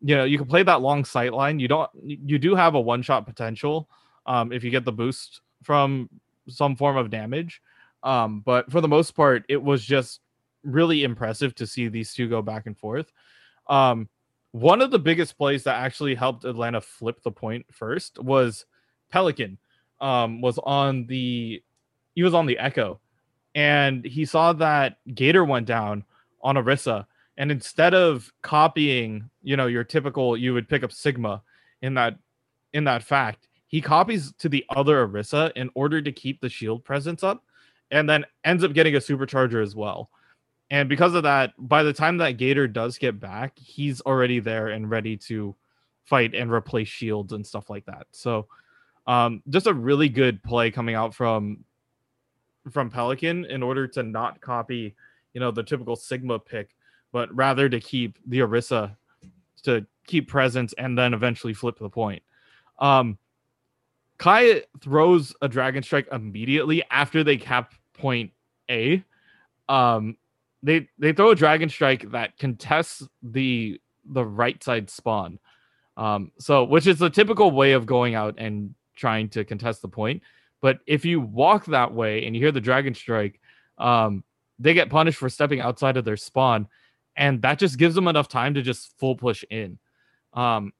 you 0.00 0.16
know, 0.16 0.24
you 0.24 0.38
can 0.38 0.46
play 0.46 0.62
that 0.62 0.80
long 0.80 1.04
sight 1.04 1.32
line. 1.32 1.58
You 1.58 1.68
don't, 1.68 1.90
you 2.02 2.38
do 2.38 2.54
have 2.54 2.74
a 2.74 2.80
one 2.80 3.02
shot 3.02 3.26
potential 3.26 3.88
um, 4.26 4.52
if 4.52 4.62
you 4.64 4.70
get 4.70 4.84
the 4.84 4.92
boost 4.92 5.40
from 5.62 6.08
some 6.48 6.76
form 6.76 6.96
of 6.96 7.10
damage. 7.10 7.62
Um, 8.02 8.40
but 8.40 8.70
for 8.70 8.80
the 8.80 8.88
most 8.88 9.12
part, 9.12 9.44
it 9.48 9.62
was 9.62 9.84
just 9.84 10.20
really 10.64 11.04
impressive 11.04 11.54
to 11.56 11.66
see 11.66 11.88
these 11.88 12.14
two 12.14 12.28
go 12.28 12.42
back 12.42 12.66
and 12.66 12.76
forth. 12.76 13.12
Um, 13.68 14.08
one 14.52 14.82
of 14.82 14.90
the 14.90 14.98
biggest 14.98 15.38
plays 15.38 15.64
that 15.64 15.76
actually 15.76 16.14
helped 16.14 16.44
Atlanta 16.44 16.80
flip 16.80 17.22
the 17.22 17.30
point 17.30 17.66
first 17.72 18.18
was 18.18 18.66
Pelican. 19.10 19.58
Um, 20.00 20.40
was 20.40 20.58
on 20.58 21.06
the 21.06 21.62
he 22.14 22.22
was 22.24 22.34
on 22.34 22.46
the 22.46 22.58
Echo, 22.58 23.00
and 23.54 24.04
he 24.04 24.24
saw 24.24 24.52
that 24.54 24.96
Gator 25.14 25.44
went 25.44 25.66
down 25.66 26.04
on 26.42 26.56
Orisa, 26.56 27.06
and 27.36 27.50
instead 27.50 27.94
of 27.94 28.32
copying, 28.42 29.28
you 29.42 29.56
know, 29.56 29.66
your 29.66 29.84
typical, 29.84 30.36
you 30.36 30.54
would 30.54 30.68
pick 30.68 30.82
up 30.82 30.92
Sigma 30.92 31.42
in 31.82 31.94
that 31.94 32.18
in 32.72 32.84
that 32.84 33.02
fact. 33.02 33.48
He 33.66 33.80
copies 33.80 34.32
to 34.34 34.48
the 34.48 34.64
other 34.70 35.06
Orisa 35.06 35.50
in 35.56 35.70
order 35.74 36.02
to 36.02 36.12
keep 36.12 36.40
the 36.40 36.48
shield 36.48 36.84
presence 36.84 37.22
up, 37.22 37.44
and 37.90 38.08
then 38.08 38.24
ends 38.44 38.64
up 38.64 38.72
getting 38.72 38.96
a 38.96 38.98
supercharger 38.98 39.62
as 39.62 39.74
well. 39.74 40.10
And 40.70 40.88
because 40.88 41.14
of 41.14 41.22
that, 41.24 41.52
by 41.58 41.82
the 41.82 41.92
time 41.92 42.16
that 42.18 42.38
Gator 42.38 42.66
does 42.66 42.96
get 42.96 43.20
back, 43.20 43.58
he's 43.58 44.00
already 44.00 44.40
there 44.40 44.68
and 44.68 44.88
ready 44.88 45.18
to 45.18 45.54
fight 46.04 46.34
and 46.34 46.50
replace 46.50 46.88
shields 46.88 47.34
and 47.34 47.46
stuff 47.46 47.68
like 47.68 47.84
that. 47.86 48.06
So 48.12 48.46
um, 49.06 49.42
just 49.50 49.66
a 49.66 49.74
really 49.74 50.08
good 50.08 50.42
play 50.42 50.70
coming 50.70 50.94
out 50.94 51.14
from 51.14 51.64
from 52.70 52.90
Pelican 52.90 53.44
in 53.46 53.62
order 53.62 53.86
to 53.88 54.02
not 54.02 54.40
copy, 54.40 54.94
you 55.34 55.40
know, 55.40 55.50
the 55.50 55.62
typical 55.62 55.96
Sigma 55.96 56.38
pick, 56.38 56.74
but 57.12 57.34
rather 57.34 57.68
to 57.68 57.80
keep 57.80 58.18
the 58.26 58.40
Orisa 58.40 58.96
to 59.62 59.86
keep 60.06 60.28
presence 60.28 60.72
and 60.78 60.98
then 60.98 61.14
eventually 61.14 61.54
flip 61.54 61.78
the 61.78 61.88
point. 61.88 62.22
Um, 62.78 63.18
Kai 64.18 64.62
throws 64.80 65.34
a 65.42 65.48
Dragon 65.48 65.82
Strike 65.82 66.08
immediately 66.12 66.82
after 66.90 67.24
they 67.24 67.36
cap 67.36 67.74
point 67.94 68.32
A. 68.70 69.02
Um, 69.68 70.16
they 70.62 70.88
they 70.98 71.12
throw 71.12 71.30
a 71.30 71.34
Dragon 71.34 71.68
Strike 71.68 72.10
that 72.12 72.38
contests 72.38 73.02
the 73.22 73.80
the 74.04 74.24
right 74.24 74.62
side 74.62 74.90
spawn. 74.90 75.38
Um, 75.96 76.32
so 76.38 76.64
which 76.64 76.86
is 76.86 76.98
the 76.98 77.10
typical 77.10 77.50
way 77.50 77.72
of 77.72 77.86
going 77.86 78.14
out 78.14 78.34
and 78.38 78.74
trying 78.96 79.28
to 79.30 79.44
contest 79.44 79.82
the 79.82 79.88
point. 79.88 80.22
But 80.60 80.78
if 80.86 81.04
you 81.04 81.20
walk 81.20 81.66
that 81.66 81.92
way 81.92 82.24
and 82.24 82.36
you 82.36 82.42
hear 82.42 82.52
the 82.52 82.60
Dragon 82.60 82.94
Strike, 82.94 83.40
um, 83.78 84.22
they 84.62 84.74
get 84.74 84.90
punished 84.90 85.18
for 85.18 85.28
stepping 85.28 85.60
outside 85.60 85.96
of 85.96 86.04
their 86.04 86.16
spawn, 86.16 86.68
and 87.16 87.42
that 87.42 87.58
just 87.58 87.78
gives 87.78 87.94
them 87.94 88.08
enough 88.08 88.28
time 88.28 88.54
to 88.54 88.62
just 88.62 88.98
full 88.98 89.16
push 89.16 89.44
in. 89.50 89.78
Um, 90.32 90.72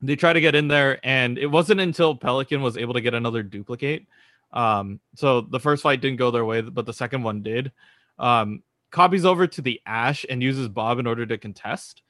they 0.00 0.16
try 0.16 0.32
to 0.32 0.40
get 0.40 0.54
in 0.54 0.68
there, 0.68 1.00
and 1.04 1.38
it 1.38 1.46
wasn't 1.46 1.80
until 1.80 2.14
Pelican 2.14 2.60
was 2.60 2.76
able 2.76 2.94
to 2.94 3.00
get 3.00 3.14
another 3.14 3.42
duplicate. 3.42 4.06
Um, 4.52 5.00
so 5.14 5.40
the 5.40 5.60
first 5.60 5.82
fight 5.82 6.00
didn't 6.00 6.18
go 6.18 6.30
their 6.30 6.44
way, 6.44 6.60
but 6.60 6.86
the 6.86 6.92
second 6.92 7.22
one 7.22 7.42
did. 7.42 7.72
Um, 8.18 8.62
copies 8.90 9.24
over 9.24 9.46
to 9.46 9.62
the 9.62 9.80
Ashe 9.86 10.26
and 10.28 10.42
uses 10.42 10.68
Bob 10.68 10.98
in 10.98 11.06
order 11.06 11.24
to 11.24 11.38
contest. 11.38 12.02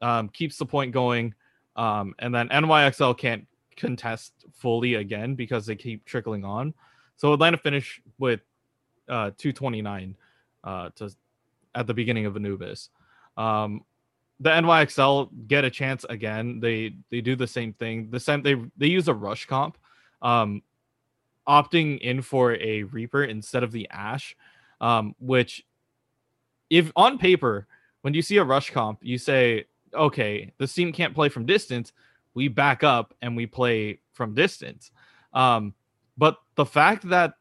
Um, 0.00 0.28
keeps 0.28 0.56
the 0.56 0.66
point 0.66 0.92
going. 0.92 1.34
Um, 1.76 2.14
and 2.18 2.34
then 2.34 2.48
NYXL 2.48 3.18
can't 3.18 3.46
contest 3.76 4.32
fully 4.52 4.94
again 4.94 5.34
because 5.34 5.66
they 5.66 5.76
keep 5.76 6.04
trickling 6.04 6.44
on. 6.44 6.72
So 7.16 7.32
Atlanta 7.32 7.58
finished 7.58 8.00
with 8.18 8.40
uh, 9.08 9.30
229 9.36 10.16
uh, 10.64 10.90
to 10.96 11.10
at 11.74 11.86
the 11.86 11.94
beginning 11.94 12.26
of 12.26 12.36
Anubis. 12.36 12.90
Um, 13.36 13.84
the 14.40 14.50
NYXL 14.50 15.30
get 15.46 15.64
a 15.64 15.70
chance 15.70 16.04
again. 16.08 16.60
They 16.60 16.96
they 17.10 17.20
do 17.20 17.36
the 17.36 17.46
same 17.46 17.72
thing. 17.72 18.10
The 18.10 18.20
same 18.20 18.42
they 18.42 18.56
they 18.76 18.86
use 18.86 19.08
a 19.08 19.14
rush 19.14 19.46
comp, 19.46 19.78
um, 20.22 20.62
opting 21.48 21.98
in 22.00 22.22
for 22.22 22.54
a 22.54 22.82
Reaper 22.84 23.24
instead 23.24 23.62
of 23.62 23.72
the 23.72 23.88
Ashe, 23.90 24.36
um, 24.80 25.14
which 25.18 25.64
if 26.70 26.90
on 26.96 27.18
paper 27.18 27.66
when 28.02 28.12
you 28.12 28.22
see 28.22 28.36
a 28.36 28.44
rush 28.44 28.70
comp, 28.70 28.98
you 29.02 29.16
say, 29.16 29.64
okay, 29.94 30.52
the 30.58 30.66
team 30.66 30.92
can't 30.92 31.14
play 31.14 31.30
from 31.30 31.46
distance. 31.46 31.92
We 32.34 32.48
back 32.48 32.84
up 32.84 33.14
and 33.22 33.34
we 33.34 33.46
play 33.46 34.00
from 34.12 34.34
distance. 34.34 34.90
Um, 35.32 35.74
but 36.18 36.36
the 36.56 36.66
fact 36.66 37.08
that 37.08 37.34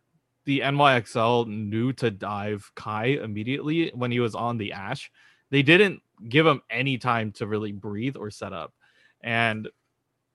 the 0.46 0.60
NYXL 0.62 1.48
knew 1.48 1.94
to 1.94 2.12
dive 2.12 2.70
Kai 2.76 3.18
immediately 3.24 3.92
when 3.94 4.12
he 4.12 4.20
was 4.20 4.36
on 4.36 4.58
the 4.58 4.74
Ashe, 4.74 5.12
they 5.50 5.62
didn't 5.62 6.02
give 6.28 6.46
him 6.46 6.62
any 6.70 6.98
time 6.98 7.32
to 7.34 7.48
really 7.48 7.72
breathe 7.72 8.18
or 8.18 8.30
set 8.30 8.54
up. 8.54 8.74
And 9.22 9.70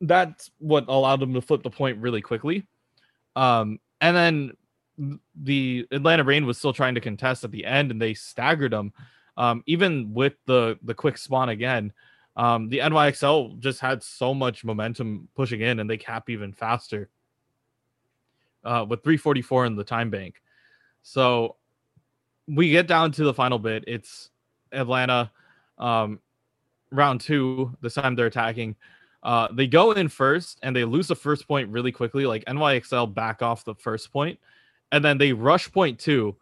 that's 0.01 0.51
what 0.59 0.89
allowed 0.89 1.21
them 1.21 1.35
to 1.35 1.41
flip 1.41 1.63
the 1.63 1.71
point 1.71 1.99
really 1.99 2.21
quickly. 2.21 2.67
Um, 3.37 3.81
and 4.01 4.17
then 4.17 4.53
the 5.35 5.87
Atlanta 5.91 6.25
Reign 6.25 6.47
was 6.47 6.59
still 6.59 6.73
trying 6.73 6.95
to 6.95 7.01
contest 7.01 7.45
at 7.45 7.51
the 7.51 7.65
end, 7.65 7.91
and 7.91 8.01
they 8.01 8.15
staggered 8.15 8.73
them. 8.73 8.93
Um, 9.37 9.63
even 9.67 10.13
with 10.15 10.35
the 10.47 10.79
the 10.83 10.95
quick 10.95 11.19
spawn 11.19 11.49
again, 11.49 11.93
um, 12.37 12.69
the 12.69 12.79
NYXL 12.79 13.61
just 13.61 13.81
had 13.81 14.03
so 14.03 14.35
much 14.35 14.65
momentum 14.65 15.29
pushing 15.37 15.61
in, 15.61 15.79
and 15.79 15.89
they 15.89 15.97
cap 15.97 16.29
even 16.31 16.53
faster 16.53 17.11
uh, 18.69 18.85
with 18.85 19.03
344 19.03 19.67
in 19.67 19.77
the 19.77 19.85
time 19.85 20.11
bank. 20.11 20.43
So 21.03 21.57
we 22.47 22.71
get 22.71 22.87
down 22.87 23.13
to 23.13 23.25
the 23.25 23.33
final 23.33 23.59
bit. 23.59 23.85
It's 23.87 24.31
Atlanta, 24.73 25.31
um, 25.79 26.21
round 26.91 27.23
two. 27.23 27.75
This 27.81 27.95
time 27.95 28.15
they're 28.15 28.27
attacking. 28.27 28.77
Uh, 29.23 29.49
they 29.53 29.67
go 29.67 29.93
in 29.93 30.09
first 30.09 30.59
and 30.63 30.77
they 30.77 30.85
lose 30.85 31.09
the 31.09 31.17
first 31.17 31.49
point 31.49 31.71
really 31.71 31.91
quickly. 31.91 32.27
Like 32.27 32.45
NYXL 32.45 33.15
back 33.15 33.43
off 33.43 33.65
the 33.65 33.75
first 33.75 34.13
point, 34.13 34.39
and 34.93 35.03
then 35.03 35.17
they 35.17 35.33
rush 35.33 35.73
point 35.73 35.99
two, 35.99 36.37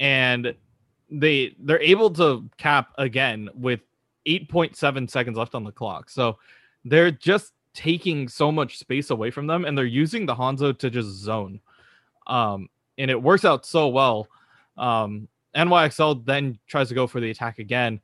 and 0.00 0.54
they 1.10 1.54
they're 1.60 1.82
able 1.82 2.10
to 2.12 2.48
cap 2.56 2.94
again 2.96 3.50
with 3.54 3.80
8.7 4.26 5.10
seconds 5.10 5.36
left 5.36 5.54
on 5.54 5.64
the 5.64 5.72
clock. 5.72 6.08
So 6.08 6.38
they're 6.84 7.10
just 7.10 7.52
taking 7.74 8.28
so 8.28 8.52
much 8.52 8.78
space 8.78 9.10
away 9.10 9.30
from 9.30 9.46
them 9.46 9.64
and 9.64 9.76
they're 9.76 9.84
using 9.84 10.26
the 10.26 10.34
Hanzo 10.34 10.76
to 10.78 10.90
just 10.90 11.08
zone. 11.08 11.60
Um, 12.26 12.68
and 12.98 13.10
it 13.10 13.20
works 13.20 13.44
out 13.44 13.64
so 13.64 13.88
well. 13.88 14.28
Um, 14.76 15.28
NYXL 15.56 16.24
then 16.24 16.58
tries 16.66 16.88
to 16.88 16.94
go 16.94 17.06
for 17.06 17.20
the 17.20 17.30
attack 17.30 17.58
again. 17.58 18.00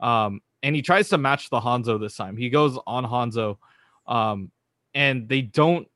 Um, 0.00 0.40
and 0.62 0.74
he 0.74 0.82
tries 0.82 1.08
to 1.10 1.18
match 1.18 1.50
the 1.50 1.60
Hanzo 1.60 2.00
this 2.00 2.16
time. 2.16 2.36
He 2.36 2.50
goes 2.50 2.78
on 2.86 3.04
Hanzo. 3.04 3.58
Um, 4.06 4.50
and 4.94 5.28
they 5.28 5.42
don't 5.42 5.88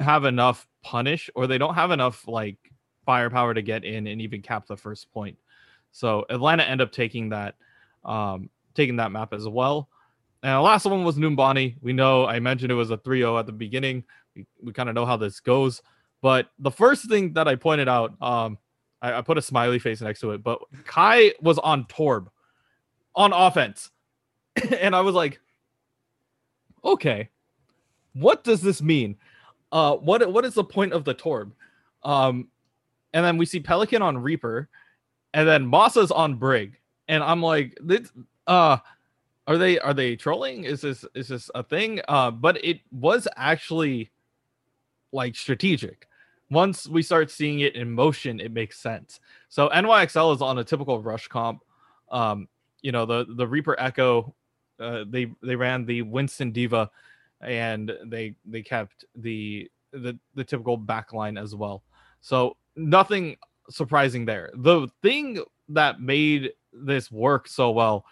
have 0.00 0.24
enough 0.24 0.66
punish 0.82 1.30
or 1.34 1.46
they 1.46 1.58
don't 1.58 1.74
have 1.74 1.90
enough 1.90 2.26
like 2.26 2.56
firepower 3.04 3.54
to 3.54 3.62
get 3.62 3.84
in 3.84 4.06
and 4.06 4.20
even 4.20 4.42
cap 4.42 4.66
the 4.66 4.76
first 4.76 5.12
point. 5.12 5.36
So 5.92 6.24
Atlanta 6.30 6.64
end 6.64 6.80
up 6.80 6.92
taking 6.92 7.30
that 7.30 7.56
um 8.04 8.48
taking 8.74 8.96
that 8.96 9.12
map 9.12 9.32
as 9.32 9.46
well. 9.48 9.88
And 10.42 10.54
the 10.54 10.60
last 10.60 10.86
one 10.86 11.04
was 11.04 11.16
Numbani. 11.16 11.76
We 11.82 11.92
know 11.92 12.26
I 12.26 12.40
mentioned 12.40 12.72
it 12.72 12.76
was 12.76 12.90
a 12.90 12.96
3-0 12.96 13.38
at 13.38 13.46
the 13.46 13.52
beginning. 13.52 14.04
We, 14.34 14.46
we 14.62 14.72
kind 14.72 14.88
of 14.88 14.94
know 14.94 15.04
how 15.04 15.16
this 15.16 15.40
goes. 15.40 15.82
But 16.22 16.50
the 16.58 16.70
first 16.70 17.08
thing 17.08 17.34
that 17.34 17.48
I 17.48 17.56
pointed 17.56 17.88
out, 17.88 18.14
um, 18.22 18.58
I, 19.02 19.14
I, 19.14 19.22
put 19.22 19.38
a 19.38 19.42
smiley 19.42 19.78
face 19.78 20.00
next 20.00 20.20
to 20.20 20.32
it, 20.32 20.42
but 20.42 20.60
Kai 20.84 21.32
was 21.40 21.58
on 21.58 21.84
Torb 21.84 22.28
on 23.14 23.32
offense. 23.32 23.90
and 24.78 24.94
I 24.94 25.00
was 25.00 25.14
like, 25.14 25.40
okay, 26.84 27.28
what 28.14 28.44
does 28.44 28.60
this 28.60 28.82
mean? 28.82 29.16
Uh, 29.72 29.96
what 29.96 30.30
what 30.32 30.44
is 30.44 30.54
the 30.54 30.64
point 30.64 30.92
of 30.92 31.04
the 31.04 31.14
Torb? 31.14 31.52
Um, 32.02 32.48
and 33.12 33.24
then 33.24 33.36
we 33.36 33.46
see 33.46 33.60
Pelican 33.60 34.02
on 34.02 34.18
Reaper, 34.18 34.68
and 35.32 35.46
then 35.46 35.66
Masa's 35.66 36.10
on 36.10 36.34
Brig. 36.36 36.78
And 37.08 37.22
I'm 37.22 37.42
like, 37.42 37.78
this, 37.80 38.10
uh 38.46 38.78
are 39.50 39.58
they 39.58 39.80
are 39.80 39.92
they 39.92 40.14
trolling? 40.14 40.62
Is 40.62 40.80
this 40.80 41.04
is 41.16 41.26
this 41.26 41.50
a 41.56 41.64
thing? 41.64 42.00
Uh 42.06 42.30
but 42.30 42.64
it 42.64 42.80
was 42.92 43.26
actually 43.36 44.12
like 45.10 45.34
strategic. 45.34 46.06
Once 46.52 46.86
we 46.86 47.02
start 47.02 47.32
seeing 47.32 47.58
it 47.58 47.74
in 47.74 47.90
motion 47.90 48.38
it 48.38 48.52
makes 48.52 48.78
sense. 48.78 49.18
So 49.48 49.68
nyxl 49.70 50.32
is 50.36 50.40
on 50.40 50.58
a 50.58 50.64
typical 50.64 51.02
rush 51.02 51.26
comp. 51.26 51.64
Um 52.12 52.46
you 52.82 52.92
know 52.92 53.04
the 53.04 53.26
the 53.36 53.46
reaper 53.46 53.74
echo 53.80 54.32
uh, 54.78 55.04
they 55.08 55.32
they 55.42 55.56
ran 55.56 55.84
the 55.84 56.02
winston 56.02 56.52
D.Va, 56.52 56.88
and 57.40 57.92
they 58.06 58.36
they 58.46 58.62
kept 58.62 59.04
the 59.16 59.68
the 59.92 60.16
the 60.36 60.44
typical 60.44 60.78
backline 60.78 61.42
as 61.42 61.56
well. 61.56 61.82
So 62.20 62.56
nothing 62.76 63.36
surprising 63.68 64.24
there. 64.24 64.50
The 64.54 64.86
thing 65.02 65.42
that 65.70 66.00
made 66.00 66.52
this 66.72 67.10
work 67.10 67.48
so 67.48 67.72
well 67.72 68.04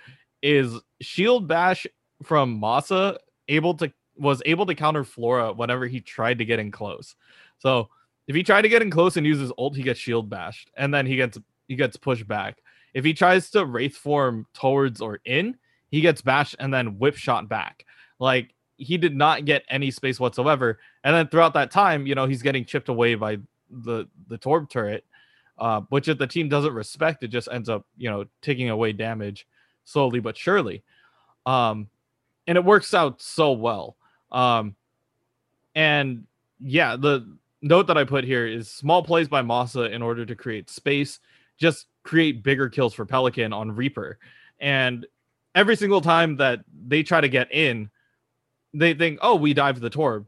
is 0.42 0.78
shield 1.00 1.48
bash 1.48 1.86
from 2.22 2.60
Masa 2.60 3.18
able 3.48 3.74
to 3.74 3.92
was 4.16 4.42
able 4.46 4.66
to 4.66 4.74
counter 4.74 5.04
Flora 5.04 5.52
whenever 5.52 5.86
he 5.86 6.00
tried 6.00 6.38
to 6.38 6.44
get 6.44 6.58
in 6.58 6.70
close. 6.70 7.14
So 7.58 7.88
if 8.26 8.34
he 8.34 8.42
tried 8.42 8.62
to 8.62 8.68
get 8.68 8.82
in 8.82 8.90
close 8.90 9.16
and 9.16 9.26
uses 9.26 9.52
ult, 9.56 9.76
he 9.76 9.82
gets 9.82 10.00
shield 10.00 10.28
bashed, 10.28 10.70
and 10.76 10.92
then 10.92 11.06
he 11.06 11.16
gets 11.16 11.38
he 11.66 11.76
gets 11.76 11.96
pushed 11.96 12.26
back. 12.26 12.58
If 12.94 13.04
he 13.04 13.14
tries 13.14 13.50
to 13.50 13.64
wraith 13.64 13.96
form 13.96 14.46
towards 14.54 15.00
or 15.00 15.20
in, 15.24 15.56
he 15.90 16.00
gets 16.00 16.22
bashed 16.22 16.56
and 16.58 16.72
then 16.72 16.98
whip 16.98 17.16
shot 17.16 17.48
back. 17.48 17.84
Like 18.18 18.54
he 18.76 18.96
did 18.96 19.14
not 19.14 19.44
get 19.44 19.64
any 19.68 19.90
space 19.90 20.18
whatsoever. 20.20 20.78
And 21.04 21.14
then 21.14 21.28
throughout 21.28 21.54
that 21.54 21.70
time, 21.70 22.06
you 22.06 22.14
know, 22.14 22.26
he's 22.26 22.42
getting 22.42 22.64
chipped 22.64 22.88
away 22.88 23.14
by 23.14 23.38
the 23.70 24.06
the 24.28 24.38
Torb 24.38 24.70
turret, 24.70 25.04
uh, 25.58 25.82
which 25.88 26.08
if 26.08 26.18
the 26.18 26.26
team 26.26 26.48
doesn't 26.48 26.72
respect, 26.72 27.22
it 27.22 27.28
just 27.28 27.48
ends 27.50 27.68
up, 27.68 27.86
you 27.96 28.10
know, 28.10 28.24
taking 28.42 28.70
away 28.70 28.92
damage 28.92 29.46
slowly 29.88 30.20
but 30.20 30.36
surely. 30.36 30.82
Um, 31.46 31.88
and 32.46 32.56
it 32.56 32.64
works 32.64 32.92
out 32.94 33.22
so 33.22 33.52
well. 33.52 33.96
Um, 34.30 34.76
and 35.74 36.24
yeah, 36.60 36.96
the 36.96 37.36
note 37.62 37.86
that 37.86 37.96
I 37.96 38.04
put 38.04 38.24
here 38.24 38.46
is 38.46 38.70
small 38.70 39.02
plays 39.02 39.28
by 39.28 39.42
Masa 39.42 39.90
in 39.90 40.02
order 40.02 40.26
to 40.26 40.34
create 40.34 40.68
space, 40.68 41.20
just 41.56 41.86
create 42.02 42.42
bigger 42.42 42.68
kills 42.68 42.94
for 42.94 43.06
Pelican 43.06 43.52
on 43.52 43.74
Reaper. 43.74 44.18
And 44.60 45.06
every 45.54 45.76
single 45.76 46.00
time 46.00 46.36
that 46.36 46.60
they 46.86 47.02
try 47.02 47.20
to 47.20 47.28
get 47.28 47.52
in, 47.52 47.90
they 48.74 48.92
think, 48.94 49.18
oh, 49.22 49.36
we 49.36 49.54
dive 49.54 49.80
the 49.80 49.90
Torb. 49.90 50.26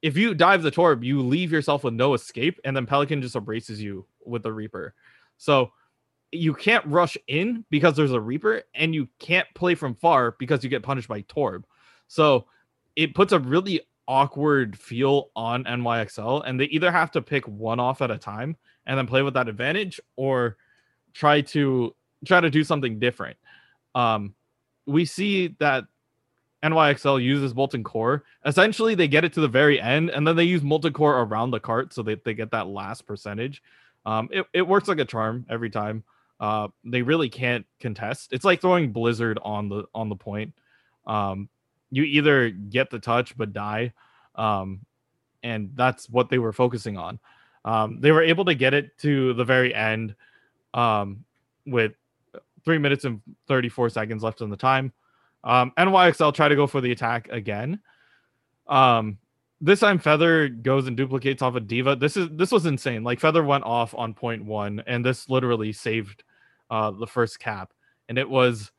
If 0.00 0.16
you 0.16 0.34
dive 0.34 0.62
the 0.62 0.70
Torb, 0.70 1.04
you 1.04 1.22
leave 1.22 1.52
yourself 1.52 1.84
with 1.84 1.94
no 1.94 2.14
escape, 2.14 2.58
and 2.64 2.76
then 2.76 2.86
Pelican 2.86 3.22
just 3.22 3.36
embraces 3.36 3.82
you 3.82 4.06
with 4.24 4.42
the 4.42 4.52
Reaper. 4.52 4.94
So 5.36 5.72
you 6.34 6.54
can't 6.54 6.84
rush 6.86 7.16
in 7.26 7.64
because 7.70 7.96
there's 7.96 8.12
a 8.12 8.20
Reaper, 8.20 8.62
and 8.74 8.94
you 8.94 9.08
can't 9.18 9.46
play 9.54 9.74
from 9.74 9.94
far 9.94 10.36
because 10.38 10.62
you 10.62 10.70
get 10.70 10.82
punished 10.82 11.08
by 11.08 11.22
Torb. 11.22 11.64
So 12.08 12.46
it 12.96 13.14
puts 13.14 13.32
a 13.32 13.38
really 13.38 13.80
awkward 14.06 14.78
feel 14.78 15.30
on 15.34 15.64
NYXL, 15.64 16.42
and 16.46 16.58
they 16.58 16.66
either 16.66 16.92
have 16.92 17.10
to 17.12 17.22
pick 17.22 17.46
one 17.48 17.80
off 17.80 18.02
at 18.02 18.10
a 18.10 18.18
time 18.18 18.56
and 18.86 18.98
then 18.98 19.06
play 19.06 19.22
with 19.22 19.34
that 19.34 19.48
advantage, 19.48 20.00
or 20.16 20.56
try 21.14 21.40
to 21.40 21.94
try 22.26 22.40
to 22.40 22.50
do 22.50 22.64
something 22.64 22.98
different. 22.98 23.36
Um, 23.94 24.34
we 24.86 25.04
see 25.04 25.56
that 25.58 25.84
NYXL 26.62 27.22
uses 27.22 27.54
molten 27.54 27.84
core. 27.84 28.24
Essentially, 28.44 28.94
they 28.94 29.08
get 29.08 29.24
it 29.24 29.32
to 29.34 29.40
the 29.40 29.48
very 29.48 29.80
end, 29.80 30.10
and 30.10 30.26
then 30.26 30.36
they 30.36 30.44
use 30.44 30.62
molten 30.62 30.92
core 30.92 31.20
around 31.20 31.50
the 31.50 31.60
cart 31.60 31.92
so 31.92 32.02
that 32.02 32.24
they 32.24 32.34
get 32.34 32.50
that 32.50 32.66
last 32.66 33.06
percentage. 33.06 33.62
Um, 34.06 34.28
it, 34.32 34.46
it 34.52 34.62
works 34.62 34.88
like 34.88 34.98
a 34.98 35.04
charm 35.04 35.46
every 35.48 35.70
time. 35.70 36.04
Uh, 36.40 36.68
they 36.84 37.02
really 37.02 37.28
can't 37.28 37.64
contest. 37.80 38.32
It's 38.32 38.44
like 38.44 38.60
throwing 38.60 38.92
Blizzard 38.92 39.38
on 39.42 39.68
the 39.68 39.84
on 39.94 40.08
the 40.08 40.16
point. 40.16 40.52
Um, 41.06 41.48
you 41.90 42.02
either 42.02 42.50
get 42.50 42.90
the 42.90 42.98
touch 42.98 43.36
but 43.36 43.52
die, 43.52 43.92
um, 44.34 44.80
and 45.42 45.70
that's 45.74 46.08
what 46.10 46.28
they 46.28 46.38
were 46.38 46.52
focusing 46.52 46.98
on. 46.98 47.18
Um, 47.64 48.00
they 48.00 48.12
were 48.12 48.22
able 48.22 48.44
to 48.46 48.54
get 48.54 48.74
it 48.74 48.96
to 48.98 49.32
the 49.34 49.44
very 49.44 49.74
end 49.74 50.14
um, 50.74 51.24
with 51.66 51.92
three 52.64 52.78
minutes 52.78 53.04
and 53.04 53.20
34 53.48 53.90
seconds 53.90 54.22
left 54.22 54.40
in 54.40 54.50
the 54.50 54.56
time. 54.56 54.92
Um, 55.44 55.72
NYXL 55.78 56.34
try 56.34 56.48
to 56.48 56.56
go 56.56 56.66
for 56.66 56.80
the 56.80 56.92
attack 56.92 57.28
again. 57.30 57.80
Um, 58.66 59.18
this 59.60 59.80
time 59.80 59.98
Feather 59.98 60.48
goes 60.48 60.86
and 60.86 60.96
duplicates 60.96 61.42
off 61.42 61.54
a 61.54 61.58
of 61.58 61.66
D.Va. 61.66 61.96
This 61.96 62.16
is 62.16 62.28
this 62.32 62.50
was 62.50 62.66
insane. 62.66 63.04
Like 63.04 63.20
Feather 63.20 63.42
went 63.42 63.64
off 63.64 63.94
on 63.94 64.14
point 64.14 64.44
one, 64.44 64.82
and 64.86 65.04
this 65.04 65.28
literally 65.28 65.72
saved 65.72 66.22
uh, 66.70 66.90
the 66.90 67.06
first 67.06 67.38
cap. 67.38 67.72
And 68.08 68.18
it 68.18 68.28
was 68.28 68.70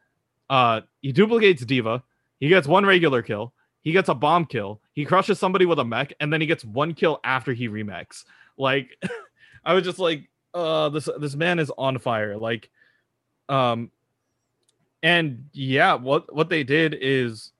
uh, 0.49 0.81
he 1.01 1.11
duplicates 1.11 1.65
D.Va. 1.65 2.03
He 2.39 2.49
gets 2.49 2.67
one 2.67 2.85
regular 2.85 3.21
kill. 3.21 3.53
He 3.81 3.91
gets 3.91 4.09
a 4.09 4.15
bomb 4.15 4.45
kill. 4.45 4.81
He 4.93 5.05
crushes 5.05 5.39
somebody 5.39 5.65
with 5.65 5.79
a 5.79 5.85
mech, 5.85 6.13
and 6.19 6.31
then 6.31 6.41
he 6.41 6.47
gets 6.47 6.65
one 6.65 6.93
kill 6.93 7.19
after 7.23 7.53
he 7.53 7.69
remechs. 7.69 8.25
Like 8.57 8.89
I 9.65 9.73
was 9.73 9.83
just 9.83 9.99
like, 9.99 10.29
uh, 10.53 10.89
this 10.89 11.09
this 11.19 11.35
man 11.35 11.59
is 11.59 11.71
on 11.77 11.97
fire. 11.99 12.37
Like, 12.37 12.69
um, 13.49 13.91
and 15.01 15.49
yeah, 15.53 15.95
what 15.95 16.33
what 16.33 16.49
they 16.49 16.63
did 16.63 16.97
is 16.99 17.51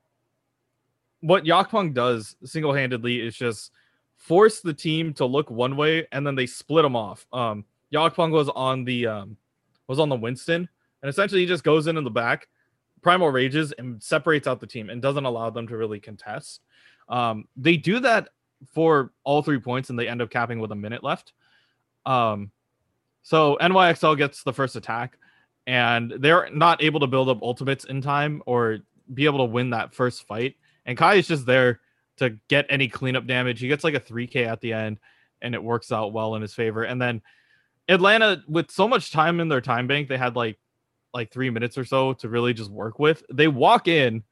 what 1.22 1.44
Yakpong 1.44 1.94
does 1.94 2.36
single 2.44 2.74
handedly 2.74 3.20
is 3.20 3.36
just 3.36 3.72
force 4.18 4.62
the 4.62 4.74
team 4.74 5.14
to 5.14 5.26
look 5.26 5.50
one 5.50 5.78
way, 5.78 6.08
and 6.12 6.26
then 6.26 6.36
they 6.36 6.46
split 6.46 6.84
them 6.84 6.96
off. 6.96 7.26
Um, 7.34 7.66
Yakpong 7.94 8.32
was 8.32 8.50
on 8.50 8.84
the 8.84 9.08
um 9.08 9.38
was 9.88 10.00
on 10.00 10.10
the 10.10 10.16
Winston, 10.16 10.68
and 11.02 11.10
essentially 11.10 11.42
he 11.42 11.48
just 11.48 11.64
goes 11.64 11.88
in 11.88 11.98
in 11.98 12.04
the 12.04 12.10
back, 12.10 12.48
primal 13.02 13.30
rages, 13.30 13.72
and 13.74 14.02
separates 14.02 14.48
out 14.48 14.60
the 14.60 14.68
team 14.68 14.90
and 14.90 15.02
doesn't 15.02 15.26
allow 15.26 15.50
them 15.50 15.68
to 15.68 15.78
really 15.78 16.00
contest. 16.00 16.62
Um, 17.08 17.48
they 17.56 17.78
do 17.78 18.00
that 18.00 18.30
for 18.74 19.12
all 19.24 19.44
three 19.44 19.60
points, 19.60 19.90
and 19.90 20.00
they 20.00 20.08
end 20.08 20.22
up 20.22 20.30
capping 20.30 20.60
with 20.60 20.72
a 20.72 20.76
minute 20.76 21.04
left. 21.04 21.34
Um, 22.06 22.52
so 23.22 23.58
NYXL 23.62 24.18
gets 24.18 24.44
the 24.44 24.54
first 24.54 24.76
attack, 24.76 25.18
and 25.68 26.14
they're 26.20 26.50
not 26.52 26.84
able 26.84 27.00
to 27.00 27.08
build 27.08 27.30
up 27.30 27.42
ultimates 27.42 27.86
in 27.86 28.02
time 28.02 28.42
or 28.46 28.80
be 29.14 29.26
able 29.26 29.40
to 29.40 29.46
win 29.46 29.70
that 29.72 29.94
first 29.94 30.28
fight. 30.28 30.56
And 30.86 30.98
Kai 30.98 31.16
is 31.16 31.28
just 31.28 31.46
there 31.46 31.80
to 32.18 32.38
get 32.48 32.66
any 32.70 32.88
cleanup 32.88 33.28
damage. 33.28 33.60
He 33.60 33.68
gets 33.68 33.84
like 33.84 33.94
a 33.94 34.00
3K 34.00 34.48
at 34.48 34.62
the 34.62 34.74
end, 34.74 35.00
and 35.42 35.54
it 35.54 35.64
works 35.64 35.92
out 35.92 36.14
well 36.14 36.36
in 36.36 36.42
his 36.42 36.54
favor. 36.54 36.84
And 36.84 37.02
then 37.02 37.22
Atlanta, 37.88 38.44
with 38.48 38.72
so 38.72 38.88
much 38.88 39.12
time 39.12 39.40
in 39.40 39.50
their 39.50 39.62
time 39.62 39.88
bank, 39.88 40.08
they 40.08 40.18
had 40.18 40.36
like 40.36 40.58
like 41.14 41.32
three 41.32 41.50
minutes 41.50 41.78
or 41.78 41.86
so 41.86 42.14
to 42.14 42.28
really 42.28 42.54
just 42.54 42.70
work 42.70 43.00
with. 43.00 43.24
They 43.32 43.48
walk 43.48 43.88
in, 43.88 44.24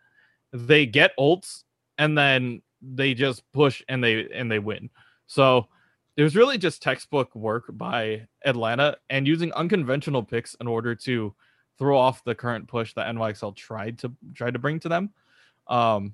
they 0.52 0.86
get 0.86 1.18
ults, 1.18 1.64
and 1.98 2.18
then 2.18 2.62
they 2.82 3.14
just 3.14 3.50
push 3.54 3.82
and 3.88 4.04
they 4.04 4.30
and 4.34 4.52
they 4.52 4.60
win. 4.60 4.90
So 5.28 5.68
it 6.18 6.24
was 6.24 6.36
really 6.36 6.58
just 6.58 6.82
textbook 6.82 7.34
work 7.36 7.66
by 7.70 8.28
Atlanta 8.46 8.98
and 9.10 9.28
using 9.28 9.52
unconventional 9.54 10.24
picks 10.24 10.56
in 10.56 10.68
order 10.68 10.94
to 10.94 11.34
throw 11.80 11.98
off 11.98 12.24
the 12.24 12.36
current 12.36 12.68
push 12.68 12.94
that 12.94 13.08
NYXL 13.08 13.56
tried 13.56 14.00
to 14.00 14.12
tried 14.36 14.54
to 14.54 14.60
bring 14.60 14.80
to 14.82 14.90
them. 14.90 15.12
Um, 15.68 16.14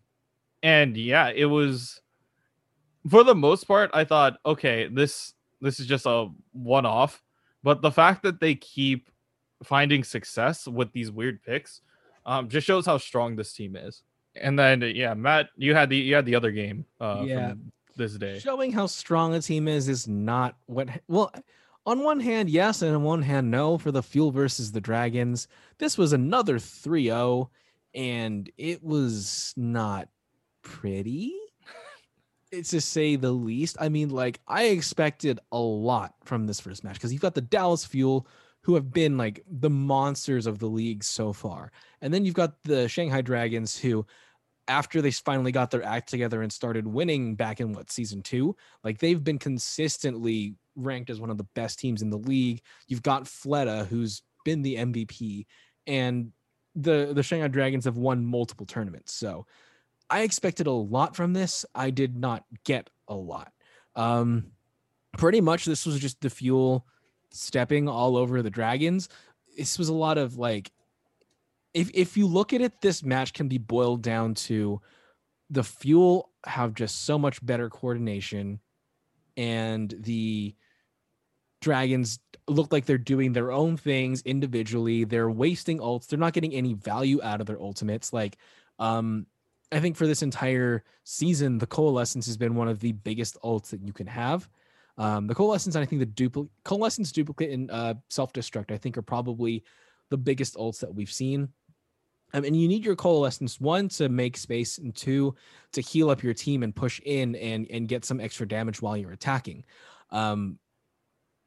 and 0.64 0.96
yeah, 0.98 1.30
it 1.30 1.46
was 1.46 2.02
for 3.10 3.24
the 3.24 3.36
most 3.36 3.66
part. 3.66 3.92
I 3.94 4.04
thought, 4.04 4.38
okay, 4.46 4.88
this 4.88 5.34
this 5.62 5.80
is 5.80 5.86
just 5.86 6.06
a 6.06 6.28
one 6.52 6.86
off, 6.86 7.24
but 7.64 7.82
the 7.82 7.92
fact 7.92 8.24
that 8.24 8.40
they 8.40 8.56
keep 8.56 9.10
finding 9.64 10.04
success 10.04 10.68
with 10.68 10.92
these 10.94 11.12
weird 11.12 11.44
picks 11.44 11.82
um, 12.26 12.48
just 12.50 12.66
shows 12.66 12.86
how 12.86 12.98
strong 12.98 13.36
this 13.36 13.54
team 13.54 13.76
is. 13.76 14.04
And 14.36 14.58
then 14.58 14.82
yeah, 14.82 15.14
Matt, 15.14 15.50
you 15.58 15.74
had 15.76 15.90
the 15.90 15.98
you 15.98 16.16
had 16.16 16.26
the 16.26 16.36
other 16.36 16.52
game. 16.52 16.86
Uh, 17.00 17.24
yeah, 17.26 17.54
this 17.96 18.14
day. 18.14 18.40
Showing 18.40 18.72
how 18.72 18.86
strong 18.86 19.34
a 19.36 19.42
team 19.42 19.68
is 19.68 19.90
is 19.90 20.08
not 20.08 20.56
what 20.68 20.90
well 21.08 21.34
on 21.86 22.04
one 22.04 22.20
hand, 22.20 22.50
yes, 22.50 22.82
and 22.82 22.96
on 22.96 23.04
one 23.04 23.22
hand, 23.22 23.50
no, 23.50 23.78
for 23.78 23.92
the 23.92 24.04
Fuel 24.04 24.32
versus 24.32 24.72
the 24.72 24.82
Dragons. 24.82 25.48
This 25.80 25.98
was 25.98 26.14
another 26.14 26.60
3-0, 26.60 27.50
and 27.96 28.52
it 28.58 28.84
was 28.84 29.54
not 29.58 30.08
pretty. 30.62 31.34
it's 32.52 32.72
to 32.72 32.82
say 32.82 33.16
the 33.16 33.32
least. 33.32 33.78
I 33.80 33.90
mean, 33.90 34.10
like, 34.10 34.40
I 34.48 34.66
expected 34.66 35.40
a 35.52 35.60
lot 35.60 36.14
from 36.24 36.48
this 36.48 36.60
first 36.60 36.84
match 36.84 36.96
because 36.96 37.12
you've 37.12 37.22
got 37.22 37.36
the 37.36 37.42
Dallas 37.42 37.86
Fuel, 37.86 38.28
who 38.62 38.76
have 38.76 38.92
been 38.92 39.18
like 39.18 39.44
the 39.50 39.70
monsters 39.70 40.46
of 40.46 40.60
the 40.60 40.68
league 40.68 41.04
so 41.04 41.34
far. 41.34 41.72
And 42.02 42.14
then 42.14 42.26
you've 42.26 42.36
got 42.36 42.56
the 42.64 42.88
Shanghai 42.88 43.22
Dragons, 43.22 43.78
who 43.78 44.06
after 44.68 45.02
they 45.02 45.12
finally 45.12 45.52
got 45.52 45.72
their 45.72 45.84
act 45.84 46.10
together 46.10 46.44
and 46.44 46.54
started 46.54 46.86
winning 46.86 47.36
back 47.36 47.60
in 47.60 47.74
what 47.74 47.92
season 47.92 48.22
two, 48.22 48.56
like 48.84 49.00
they've 49.00 49.24
been 49.24 49.40
consistently 49.40 50.56
ranked 50.76 51.10
as 51.10 51.20
one 51.20 51.32
of 51.32 51.38
the 51.38 51.48
best 51.56 51.80
teams 51.80 52.02
in 52.02 52.10
the 52.10 52.18
league. 52.18 52.62
You've 52.88 53.02
got 53.02 53.24
Fleta, 53.24 53.88
who's 53.88 54.22
been 54.46 54.62
the 54.62 54.76
MVP, 54.76 55.46
and 55.88 56.32
the 56.76 57.12
the 57.14 57.24
Shanghai 57.24 57.48
Dragons 57.48 57.86
have 57.86 57.98
won 57.98 58.24
multiple 58.24 58.66
tournaments. 58.66 59.14
So 59.14 59.48
I 60.10 60.22
expected 60.22 60.68
a 60.68 60.72
lot 60.72 61.16
from 61.16 61.34
this. 61.34 61.66
I 61.76 61.92
did 61.92 62.18
not 62.18 62.44
get 62.64 62.90
a 63.08 63.16
lot. 63.16 63.52
Um, 63.96 64.52
pretty 65.18 65.42
much, 65.42 65.66
this 65.66 65.86
was 65.86 66.00
just 66.00 66.22
the 66.22 66.30
fuel 66.30 66.86
stepping 67.32 67.88
all 67.88 68.18
over 68.18 68.42
the 68.42 68.50
Dragons. 68.50 69.10
This 69.58 69.78
was 69.78 69.90
a 69.90 69.94
lot 69.94 70.18
of 70.18 70.38
like 70.38 70.72
if 71.74 71.92
if 71.94 72.18
you 72.18 72.28
look 72.28 72.54
at 72.54 72.62
it, 72.62 72.82
this 72.82 73.04
match 73.04 73.34
can 73.34 73.48
be 73.48 73.58
boiled 73.58 74.02
down 74.02 74.34
to 74.34 74.82
the 75.50 75.64
fuel 75.64 76.30
have 76.46 76.74
just 76.74 77.04
so 77.06 77.18
much 77.18 77.46
better 77.46 77.70
coordination, 77.70 78.60
and 79.38 79.94
the 80.00 80.56
dragons 81.62 82.20
look 82.48 82.72
like 82.72 82.86
they're 82.86 82.98
doing 82.98 83.34
their 83.34 83.52
own 83.52 83.78
things 83.78 84.22
individually. 84.22 85.04
They're 85.04 85.30
wasting 85.30 85.80
ults. 85.80 86.08
They're 86.08 86.18
not 86.18 86.34
getting 86.34 86.54
any 86.54 86.74
value 86.74 87.22
out 87.22 87.42
of 87.42 87.48
their 87.48 87.60
ultimates. 87.62 88.14
Like, 88.14 88.38
um, 88.80 89.28
I 89.72 89.80
think 89.80 89.96
for 89.96 90.08
this 90.08 90.22
entire 90.22 90.84
season, 91.04 91.58
the 91.58 91.68
coalescence 91.68 92.26
has 92.26 92.38
been 92.38 92.56
one 92.56 92.68
of 92.68 92.80
the 92.80 92.92
biggest 92.92 93.38
ults 93.44 93.70
that 93.70 93.82
you 93.82 93.94
can 93.94 94.08
have. 94.08 94.50
Um, 94.98 95.28
the 95.28 95.36
coalescence, 95.36 95.76
I 95.76 95.86
think 95.86 96.00
the 96.00 96.06
duplicate 96.06 96.52
coalescence, 96.66 97.12
duplicate, 97.12 97.52
and 97.52 97.72
uh, 97.72 97.94
self 98.10 98.34
destruct, 98.34 98.72
I 98.72 98.78
think 98.78 98.98
are 98.98 99.02
probably 99.02 99.64
the 100.10 100.18
biggest 100.18 100.56
ults 100.56 100.80
that 100.80 100.94
we've 100.94 101.12
seen. 101.12 101.50
Um, 102.34 102.44
and 102.44 102.56
you 102.56 102.68
need 102.68 102.86
your 102.86 102.96
coalescence 102.96 103.60
one 103.60 103.90
to 103.90 104.10
make 104.10 104.38
space 104.38 104.78
and 104.78 104.94
two 104.94 105.36
to 105.72 105.82
heal 105.82 106.10
up 106.10 106.22
your 106.22 106.34
team 106.34 106.64
and 106.64 106.76
push 106.76 107.00
in 107.06 107.36
and 107.36 107.68
and 107.72 107.88
get 107.88 108.06
some 108.06 108.20
extra 108.20 108.48
damage 108.48 108.82
while 108.82 108.98
you're 108.98 109.12
attacking. 109.12 109.66
Um, 110.12 110.60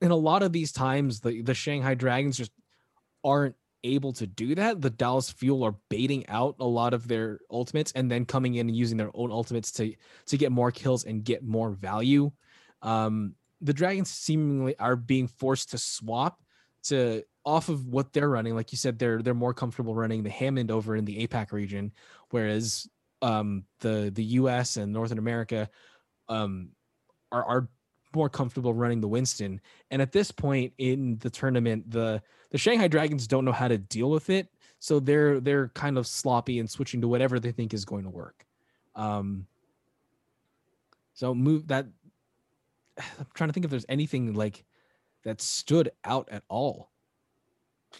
and 0.00 0.10
a 0.10 0.16
lot 0.16 0.42
of 0.42 0.52
these 0.52 0.72
times, 0.72 1.20
the 1.20 1.42
the 1.42 1.54
Shanghai 1.54 1.94
Dragons 1.94 2.36
just 2.36 2.52
aren't 3.22 3.54
able 3.84 4.12
to 4.14 4.26
do 4.26 4.54
that. 4.54 4.80
The 4.80 4.90
Dallas 4.90 5.30
Fuel 5.32 5.64
are 5.64 5.74
baiting 5.88 6.28
out 6.28 6.56
a 6.60 6.66
lot 6.66 6.94
of 6.94 7.08
their 7.08 7.40
ultimates 7.50 7.92
and 7.92 8.10
then 8.10 8.24
coming 8.24 8.54
in 8.54 8.68
and 8.68 8.76
using 8.76 8.96
their 8.96 9.10
own 9.14 9.30
ultimates 9.30 9.72
to 9.72 9.94
to 10.26 10.36
get 10.36 10.52
more 10.52 10.70
kills 10.70 11.04
and 11.04 11.24
get 11.24 11.42
more 11.42 11.70
value. 11.70 12.30
Um, 12.82 13.34
the 13.60 13.72
Dragons 13.72 14.10
seemingly 14.10 14.78
are 14.78 14.96
being 14.96 15.28
forced 15.28 15.70
to 15.70 15.78
swap 15.78 16.40
to 16.84 17.22
off 17.44 17.68
of 17.68 17.86
what 17.86 18.12
they're 18.12 18.28
running. 18.28 18.54
Like 18.54 18.72
you 18.72 18.78
said, 18.78 18.98
they're 18.98 19.22
they're 19.22 19.34
more 19.34 19.54
comfortable 19.54 19.94
running 19.94 20.22
the 20.22 20.30
Hammond 20.30 20.70
over 20.70 20.96
in 20.96 21.04
the 21.04 21.26
APAC 21.26 21.52
region, 21.52 21.92
whereas 22.30 22.88
um, 23.20 23.64
the 23.80 24.10
the 24.14 24.24
US 24.24 24.76
and 24.76 24.92
Northern 24.92 25.18
America 25.18 25.70
um, 26.28 26.70
are 27.30 27.44
are 27.44 27.68
more 28.14 28.28
comfortable 28.28 28.74
running 28.74 29.00
the 29.00 29.08
Winston. 29.08 29.60
And 29.90 30.02
at 30.02 30.12
this 30.12 30.30
point 30.30 30.72
in 30.78 31.18
the 31.18 31.30
tournament, 31.30 31.90
the 31.90 32.22
the 32.50 32.58
Shanghai 32.58 32.88
Dragons 32.88 33.26
don't 33.26 33.44
know 33.44 33.52
how 33.52 33.68
to 33.68 33.78
deal 33.78 34.10
with 34.10 34.30
it, 34.30 34.48
so 34.78 35.00
they're 35.00 35.40
they're 35.40 35.68
kind 35.68 35.98
of 35.98 36.06
sloppy 36.06 36.58
and 36.58 36.68
switching 36.68 37.00
to 37.00 37.08
whatever 37.08 37.40
they 37.40 37.52
think 37.52 37.72
is 37.74 37.84
going 37.84 38.04
to 38.04 38.10
work. 38.10 38.46
Um, 38.94 39.46
so 41.14 41.34
move 41.34 41.68
that. 41.68 41.86
I'm 42.98 43.26
trying 43.34 43.48
to 43.48 43.52
think 43.52 43.64
if 43.64 43.70
there's 43.70 43.86
anything 43.88 44.34
like 44.34 44.64
that 45.24 45.40
stood 45.40 45.92
out 46.04 46.28
at 46.30 46.42
all. 46.48 46.90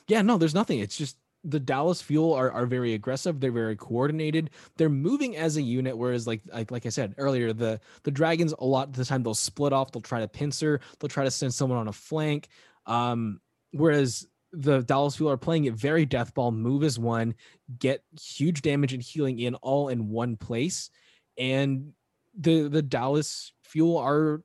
Yeah, 0.08 0.22
no, 0.22 0.38
there's 0.38 0.54
nothing. 0.54 0.80
It's 0.80 0.96
just 0.96 1.16
the 1.44 1.60
Dallas 1.60 2.00
Fuel 2.02 2.34
are, 2.34 2.50
are 2.50 2.66
very 2.66 2.94
aggressive. 2.94 3.40
They're 3.40 3.50
very 3.50 3.76
coordinated. 3.76 4.50
They're 4.76 4.88
moving 4.88 5.36
as 5.36 5.56
a 5.56 5.62
unit. 5.62 5.96
Whereas, 5.96 6.26
like, 6.26 6.42
like 6.52 6.70
like 6.70 6.86
I 6.86 6.90
said 6.90 7.14
earlier, 7.18 7.52
the 7.52 7.80
the 8.04 8.10
Dragons 8.10 8.54
a 8.58 8.64
lot 8.64 8.88
of 8.88 8.94
the 8.94 9.04
time 9.04 9.22
they'll 9.22 9.34
split 9.34 9.72
off. 9.72 9.92
They'll 9.92 10.02
try 10.02 10.20
to 10.20 10.28
pincer. 10.28 10.80
They'll 10.98 11.08
try 11.08 11.24
to 11.24 11.30
send 11.30 11.52
someone 11.52 11.78
on 11.78 11.88
a 11.88 11.92
flank. 11.92 12.48
Um, 12.86 13.40
whereas 13.72 14.26
the 14.52 14.80
Dallas 14.82 15.16
Fuel 15.16 15.30
are 15.30 15.36
playing 15.36 15.64
it 15.64 15.74
very 15.74 16.06
death 16.06 16.34
ball. 16.34 16.52
Move 16.52 16.84
as 16.84 16.98
one, 16.98 17.34
get 17.78 18.04
huge 18.20 18.62
damage 18.62 18.92
and 18.92 19.02
healing 19.02 19.38
in 19.38 19.54
all 19.56 19.88
in 19.88 20.08
one 20.08 20.36
place, 20.36 20.90
and 21.38 21.92
the 22.38 22.68
the 22.68 22.82
Dallas 22.82 23.52
Fuel 23.64 23.98
are 23.98 24.42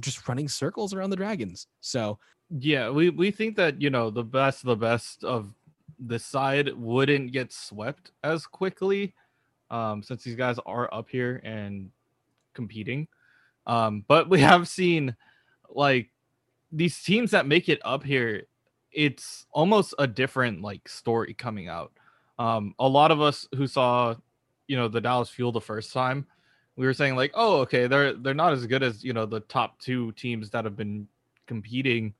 just 0.00 0.28
running 0.28 0.48
circles 0.48 0.92
around 0.92 1.10
the 1.10 1.16
Dragons. 1.16 1.68
So 1.80 2.18
yeah, 2.50 2.90
we 2.90 3.10
we 3.10 3.30
think 3.30 3.56
that 3.56 3.80
you 3.80 3.90
know 3.90 4.10
the 4.10 4.24
best 4.24 4.64
the 4.64 4.76
best 4.76 5.24
of 5.24 5.54
this 5.98 6.24
side 6.24 6.72
wouldn't 6.74 7.32
get 7.32 7.52
swept 7.52 8.12
as 8.22 8.46
quickly 8.46 9.14
um, 9.70 10.02
since 10.02 10.22
these 10.22 10.36
guys 10.36 10.58
are 10.66 10.92
up 10.92 11.08
here 11.08 11.40
and 11.44 11.90
competing. 12.54 13.08
Um, 13.66 14.04
but 14.06 14.28
we 14.28 14.40
have 14.52 14.68
seen 14.68 15.16
like 15.68 16.10
these 16.72 17.02
teams 17.02 17.30
that 17.32 17.46
make 17.46 17.68
it 17.68 17.80
up 17.84 18.04
here, 18.04 18.44
it's 18.92 19.46
almost 19.52 19.94
a 19.98 20.06
different 20.06 20.62
like 20.62 20.88
story 20.88 21.34
coming 21.34 21.68
out. 21.68 21.92
Um, 22.38 22.74
a 22.78 22.88
lot 22.88 23.10
of 23.10 23.20
us 23.20 23.48
who 23.56 23.66
saw, 23.66 24.14
you 24.66 24.76
know, 24.76 24.88
the 24.88 25.00
Dallas 25.00 25.30
Fuel 25.30 25.52
the 25.52 25.60
first 25.60 25.92
time, 25.92 26.26
we 26.76 26.86
were 26.86 26.94
saying 26.94 27.14
like, 27.14 27.30
oh, 27.34 27.60
okay, 27.60 27.86
they're 27.86 28.14
they're 28.14 28.34
not 28.34 28.52
as 28.52 28.66
good 28.66 28.82
as 28.82 29.04
you 29.04 29.12
know 29.12 29.26
the 29.26 29.40
top 29.40 29.78
two 29.78 30.10
teams 30.12 30.50
that 30.50 30.64
have 30.64 30.76
been 30.76 31.06
competing. 31.46 32.14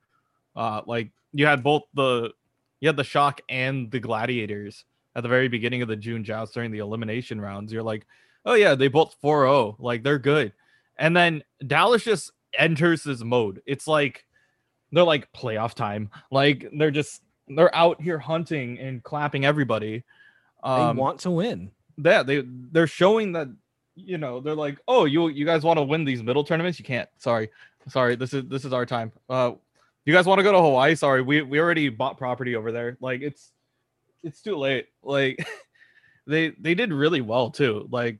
Uh, 0.55 0.81
like 0.85 1.11
you 1.33 1.45
had 1.45 1.61
both 1.61 1.83
the 1.93 2.31
you 2.79 2.87
had 2.87 2.97
the 2.97 3.03
shock 3.03 3.41
and 3.49 3.89
the 3.91 3.99
gladiators 3.99 4.85
at 5.15 5.23
the 5.23 5.29
very 5.29 5.47
beginning 5.47 5.81
of 5.81 5.87
the 5.87 5.95
June 5.95 6.23
joust 6.23 6.53
during 6.53 6.71
the 6.71 6.79
elimination 6.79 7.39
rounds. 7.39 7.71
You're 7.71 7.83
like, 7.83 8.05
oh 8.45 8.53
yeah, 8.53 8.75
they 8.75 8.87
both 8.87 9.15
4-0, 9.23 9.75
like 9.79 10.03
they're 10.03 10.19
good. 10.19 10.53
And 10.97 11.15
then 11.15 11.43
Dallas 11.65 12.03
just 12.03 12.31
enters 12.57 13.03
this 13.03 13.23
mode. 13.23 13.61
It's 13.65 13.87
like 13.87 14.25
they're 14.91 15.03
like 15.03 15.31
playoff 15.33 15.73
time. 15.73 16.09
Like 16.31 16.67
they're 16.77 16.91
just 16.91 17.21
they're 17.47 17.73
out 17.75 18.01
here 18.01 18.17
hunting 18.17 18.79
and 18.79 19.03
clapping 19.03 19.45
everybody. 19.45 20.03
Um, 20.63 20.95
they 20.95 21.01
want 21.01 21.19
to 21.21 21.31
win. 21.31 21.71
Yeah, 21.97 22.23
they 22.23 22.43
they're 22.45 22.87
showing 22.87 23.33
that 23.33 23.47
you 23.95 24.17
know 24.17 24.39
they're 24.39 24.55
like, 24.55 24.79
oh, 24.87 25.05
you 25.05 25.27
you 25.27 25.45
guys 25.45 25.63
want 25.63 25.77
to 25.77 25.83
win 25.83 26.05
these 26.05 26.23
middle 26.23 26.43
tournaments? 26.43 26.79
You 26.79 26.85
can't. 26.85 27.09
Sorry, 27.17 27.49
sorry. 27.87 28.15
This 28.15 28.33
is 28.33 28.45
this 28.47 28.65
is 28.65 28.73
our 28.73 28.85
time. 28.85 29.11
Uh, 29.29 29.53
you 30.05 30.13
guys 30.13 30.25
want 30.25 30.39
to 30.39 30.43
go 30.43 30.51
to 30.51 30.61
Hawaii? 30.61 30.95
Sorry, 30.95 31.21
we 31.21 31.41
we 31.41 31.59
already 31.59 31.89
bought 31.89 32.17
property 32.17 32.55
over 32.55 32.71
there. 32.71 32.97
Like 33.01 33.21
it's 33.21 33.51
it's 34.23 34.41
too 34.41 34.55
late. 34.55 34.87
Like 35.03 35.45
they 36.27 36.49
they 36.59 36.75
did 36.75 36.93
really 36.93 37.21
well 37.21 37.49
too. 37.49 37.87
Like 37.91 38.19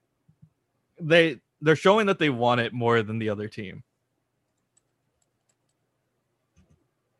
they 0.99 1.39
they're 1.61 1.75
showing 1.75 2.07
that 2.07 2.19
they 2.19 2.29
want 2.29 2.61
it 2.61 2.73
more 2.73 3.01
than 3.03 3.19
the 3.19 3.29
other 3.29 3.47
team. 3.47 3.83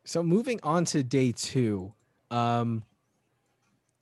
So 0.04 0.22
moving 0.22 0.60
on 0.62 0.86
to 0.86 1.02
day 1.04 1.32
two, 1.32 1.92
um, 2.30 2.84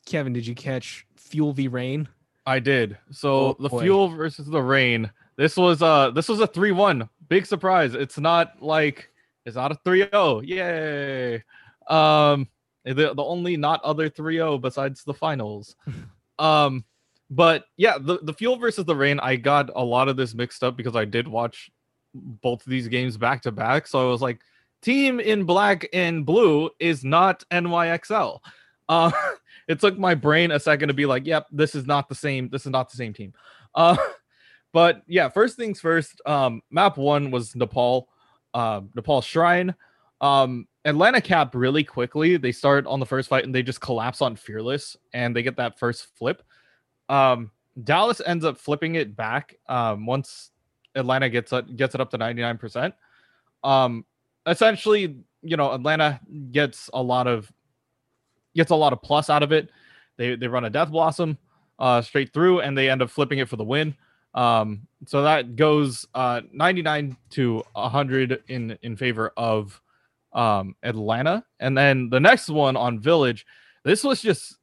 Kevin, 0.06 0.34
did 0.34 0.45
you 0.45 0.54
catch 0.54 1.08
Fuel 1.15 1.54
v 1.54 1.69
Reign? 1.69 2.10
I 2.45 2.60
did. 2.60 2.97
So 3.12 3.32
oh, 3.32 3.58
the 3.60 3.69
boy. 3.69 3.82
Fuel 3.84 4.10
versus 4.10 4.47
the 4.47 4.62
Reign. 4.62 5.12
This 5.36 5.58
was 5.58 5.82
uh 5.82 6.12
this 6.12 6.30
was 6.30 6.39
a 6.39 6.47
three 6.47 6.71
one. 6.71 7.10
Big 7.30 7.45
surprise. 7.45 7.93
It's 7.93 8.19
not 8.19 8.62
like 8.62 9.10
is 9.45 9.56
not 9.56 9.71
a 9.71 9.75
3-0. 9.75 10.47
Yay. 10.47 11.43
Um 11.88 12.47
the, 12.86 13.13
the 13.13 13.23
only 13.23 13.56
not 13.56 13.82
other 13.84 14.10
3-0 14.10 14.62
besides 14.62 15.03
the 15.03 15.13
finals. 15.13 15.75
um 16.39 16.84
but 17.29 17.65
yeah, 17.77 17.97
the, 17.99 18.19
the 18.21 18.34
fuel 18.34 18.58
versus 18.58 18.86
the 18.86 18.95
Reign, 18.95 19.19
I 19.19 19.38
got 19.38 19.71
a 19.75 19.84
lot 19.84 20.08
of 20.08 20.17
this 20.17 20.36
mixed 20.36 20.63
up 20.63 20.77
because 20.77 20.95
I 20.95 21.06
did 21.06 21.27
watch 21.27 21.71
both 22.13 22.65
of 22.65 22.69
these 22.69 22.88
games 22.88 23.17
back 23.17 23.41
to 23.43 23.51
back. 23.51 23.88
So 23.88 24.06
I 24.06 24.12
was 24.12 24.21
like, 24.21 24.39
team 24.82 25.19
in 25.19 25.45
black 25.45 25.88
and 25.93 26.25
blue 26.25 26.69
is 26.79 27.03
not 27.03 27.43
NYXL. 27.51 28.39
Uh 28.88 29.12
it 29.67 29.79
took 29.79 29.97
my 29.97 30.15
brain 30.15 30.51
a 30.51 30.60
second 30.60 30.89
to 30.89 30.93
be 30.93 31.06
like, 31.06 31.25
yep, 31.25 31.47
this 31.51 31.75
is 31.75 31.86
not 31.86 32.10
the 32.10 32.15
same, 32.15 32.49
this 32.49 32.65
is 32.65 32.71
not 32.71 32.89
the 32.89 32.97
same 32.97 33.13
team. 33.13 33.34
Uh 33.73 33.97
but 34.73 35.03
yeah, 35.08 35.29
first 35.29 35.56
things 35.56 35.79
first, 35.79 36.21
um, 36.25 36.62
map 36.69 36.97
one 36.97 37.32
was 37.32 37.56
Nepal 37.56 38.10
uh, 38.53 38.81
Nepal 38.95 39.21
Shrine. 39.21 39.73
Um, 40.21 40.67
Atlanta 40.85 41.21
cap 41.21 41.55
really 41.55 41.83
quickly. 41.83 42.37
They 42.37 42.51
start 42.51 42.85
on 42.87 42.99
the 42.99 43.05
first 43.05 43.29
fight 43.29 43.43
and 43.45 43.53
they 43.53 43.63
just 43.63 43.81
collapse 43.81 44.21
on 44.21 44.35
Fearless 44.35 44.97
and 45.13 45.35
they 45.35 45.43
get 45.43 45.57
that 45.57 45.79
first 45.79 46.07
flip. 46.17 46.43
Um, 47.09 47.51
Dallas 47.83 48.21
ends 48.25 48.45
up 48.45 48.57
flipping 48.57 48.95
it 48.95 49.15
back 49.15 49.55
um, 49.67 50.05
once 50.05 50.51
Atlanta 50.95 51.29
gets 51.29 51.51
it, 51.53 51.75
gets 51.75 51.95
it 51.95 52.01
up 52.01 52.11
to 52.11 52.17
99%. 52.17 52.93
Um, 53.63 54.05
essentially, 54.45 55.17
you 55.41 55.57
know, 55.57 55.73
Atlanta 55.73 56.19
gets 56.51 56.89
a 56.93 57.01
lot 57.01 57.27
of 57.27 57.51
gets 58.55 58.71
a 58.71 58.75
lot 58.75 58.93
of 58.93 59.01
plus 59.01 59.29
out 59.29 59.43
of 59.43 59.51
it. 59.51 59.69
They 60.17 60.35
they 60.35 60.47
run 60.47 60.65
a 60.65 60.69
Death 60.69 60.91
Blossom 60.91 61.37
uh, 61.79 62.01
straight 62.01 62.33
through 62.33 62.61
and 62.61 62.77
they 62.77 62.89
end 62.89 63.01
up 63.01 63.09
flipping 63.09 63.39
it 63.39 63.49
for 63.49 63.55
the 63.55 63.63
win. 63.63 63.95
Um, 64.34 64.88
so 65.06 65.24
that 65.24 65.56
goes 65.56 66.08
uh, 66.13 66.41
99 66.52 67.17
to 67.32 67.63
100 67.74 68.43
in 68.48 68.78
in 68.82 68.96
favor 68.96 69.32
of 69.38 69.80
um, 70.34 70.76
Atlanta, 70.84 71.43
and 71.60 71.78
then 71.78 72.10
the 72.10 72.19
next 72.19 72.50
one 72.50 72.76
on 72.76 73.00
Village. 73.00 73.46
This 73.84 74.04
was 74.04 74.22
just 74.22 74.58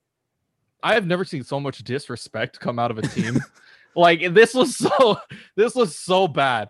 I 0.83 0.95
have 0.95 1.07
never 1.07 1.25
seen 1.25 1.45
so 1.45 1.61
much 1.61 1.79
disrespect 1.85 2.61
come 2.61 2.79
out 2.79 2.91
of 2.91 2.99
a 2.99 3.03
team. 3.03 3.39
like 3.97 4.35
this 4.35 4.55
was 4.55 4.77
so 4.77 5.19
this 5.57 5.75
was 5.75 5.97
so 5.97 6.27
bad. 6.27 6.69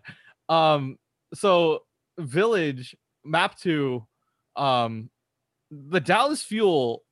Um, 0.48 0.98
so 1.32 1.84
Village 2.18 2.96
map 3.24 3.56
two, 3.56 4.06
um, 4.56 5.10
the 5.70 6.00
Dallas 6.00 6.42
Fuel 6.42 7.02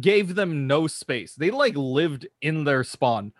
gave 0.00 0.34
them 0.34 0.66
no 0.66 0.86
space. 0.86 1.34
They 1.34 1.50
like 1.50 1.74
lived 1.76 2.26
in 2.40 2.64
their 2.64 2.84
spawn 2.84 3.32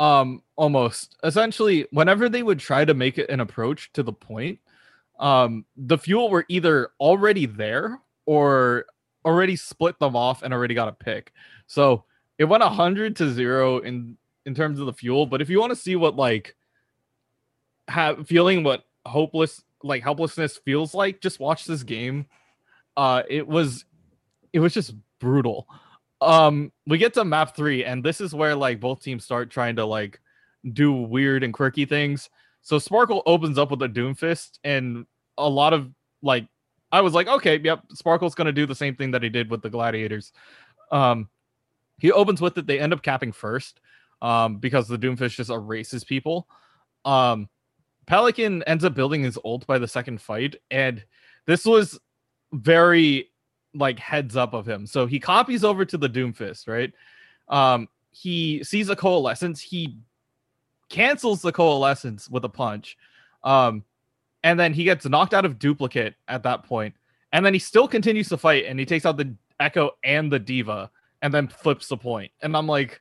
um 0.00 0.42
almost. 0.56 1.16
Essentially 1.22 1.86
whenever 1.90 2.28
they 2.28 2.42
would 2.42 2.58
try 2.58 2.84
to 2.84 2.94
make 2.94 3.18
it 3.18 3.30
an 3.30 3.40
approach 3.40 3.92
to 3.92 4.02
the 4.02 4.12
point 4.12 4.58
um 5.18 5.64
the 5.76 5.96
fuel 5.96 6.28
were 6.28 6.44
either 6.48 6.90
already 7.00 7.46
there 7.46 8.00
or 8.26 8.84
already 9.24 9.56
split 9.56 9.98
them 9.98 10.14
off 10.14 10.42
and 10.42 10.52
already 10.52 10.74
got 10.74 10.88
a 10.88 10.92
pick. 10.92 11.32
So 11.66 12.04
it 12.38 12.44
went 12.44 12.62
100 12.62 13.16
to 13.16 13.32
0 13.32 13.78
in 13.78 14.16
in 14.44 14.54
terms 14.54 14.78
of 14.78 14.86
the 14.86 14.92
fuel 14.92 15.26
but 15.26 15.40
if 15.42 15.48
you 15.48 15.58
want 15.58 15.70
to 15.70 15.76
see 15.76 15.96
what 15.96 16.16
like 16.16 16.54
have 17.88 18.26
feeling 18.26 18.62
what 18.62 18.84
hopeless 19.06 19.62
like 19.82 20.02
helplessness 20.02 20.56
feels 20.58 20.94
like 20.94 21.20
just 21.20 21.40
watch 21.40 21.64
this 21.64 21.82
game. 21.82 22.26
Uh 22.96 23.22
it 23.28 23.46
was 23.46 23.84
it 24.52 24.60
was 24.60 24.74
just 24.74 24.94
brutal 25.18 25.66
um 26.20 26.72
we 26.86 26.98
get 26.98 27.14
to 27.14 27.24
map 27.24 27.54
three 27.54 27.84
and 27.84 28.02
this 28.02 28.20
is 28.20 28.34
where 28.34 28.54
like 28.54 28.80
both 28.80 29.02
teams 29.02 29.24
start 29.24 29.50
trying 29.50 29.76
to 29.76 29.84
like 29.84 30.20
do 30.72 30.92
weird 30.92 31.42
and 31.42 31.52
quirky 31.52 31.84
things 31.84 32.30
so 32.62 32.78
sparkle 32.78 33.22
opens 33.26 33.58
up 33.58 33.70
with 33.70 33.82
a 33.82 33.88
doomfist 33.88 34.58
and 34.64 35.04
a 35.38 35.48
lot 35.48 35.72
of 35.72 35.90
like 36.22 36.46
i 36.90 37.00
was 37.00 37.12
like 37.12 37.28
okay 37.28 37.60
yep 37.62 37.80
sparkle's 37.92 38.34
gonna 38.34 38.50
do 38.50 38.64
the 38.66 38.74
same 38.74 38.96
thing 38.96 39.10
that 39.10 39.22
he 39.22 39.28
did 39.28 39.50
with 39.50 39.60
the 39.60 39.70
gladiators 39.70 40.32
um 40.90 41.28
he 41.98 42.12
opens 42.12 42.40
with 42.40 42.58
it. 42.58 42.66
They 42.66 42.78
end 42.78 42.92
up 42.92 43.02
capping 43.02 43.32
first 43.32 43.80
um, 44.22 44.58
because 44.58 44.88
the 44.88 44.98
Doomfist 44.98 45.36
just 45.36 45.50
erases 45.50 46.04
people. 46.04 46.48
Um, 47.04 47.48
Pelican 48.06 48.62
ends 48.64 48.84
up 48.84 48.94
building 48.94 49.22
his 49.22 49.38
ult 49.44 49.66
by 49.66 49.78
the 49.78 49.88
second 49.88 50.20
fight, 50.20 50.56
and 50.70 51.04
this 51.46 51.64
was 51.64 51.98
very 52.52 53.30
like 53.76 53.98
heads 53.98 54.36
up 54.36 54.54
of 54.54 54.66
him. 54.66 54.86
So 54.86 55.06
he 55.06 55.18
copies 55.20 55.64
over 55.64 55.84
to 55.84 55.96
the 55.96 56.08
Doomfist, 56.08 56.68
right? 56.68 56.92
Um, 57.48 57.88
he 58.10 58.64
sees 58.64 58.88
a 58.88 58.96
coalescence. 58.96 59.60
He 59.60 59.98
cancels 60.88 61.42
the 61.42 61.52
coalescence 61.52 62.28
with 62.28 62.44
a 62.44 62.48
punch. 62.48 62.96
Um, 63.44 63.84
and 64.42 64.58
then 64.58 64.72
he 64.72 64.84
gets 64.84 65.06
knocked 65.06 65.34
out 65.34 65.44
of 65.44 65.58
duplicate 65.58 66.14
at 66.28 66.42
that 66.44 66.64
point. 66.64 66.94
And 67.32 67.44
then 67.44 67.52
he 67.52 67.58
still 67.58 67.88
continues 67.88 68.28
to 68.30 68.36
fight 68.36 68.64
and 68.66 68.78
he 68.78 68.86
takes 68.86 69.04
out 69.04 69.16
the 69.16 69.34
Echo 69.58 69.90
and 70.04 70.30
the 70.30 70.38
D.Va 70.38 70.90
and 71.22 71.32
then 71.32 71.48
flips 71.48 71.88
the 71.88 71.96
point. 71.96 72.30
And 72.42 72.56
I'm 72.56 72.66
like, 72.66 73.00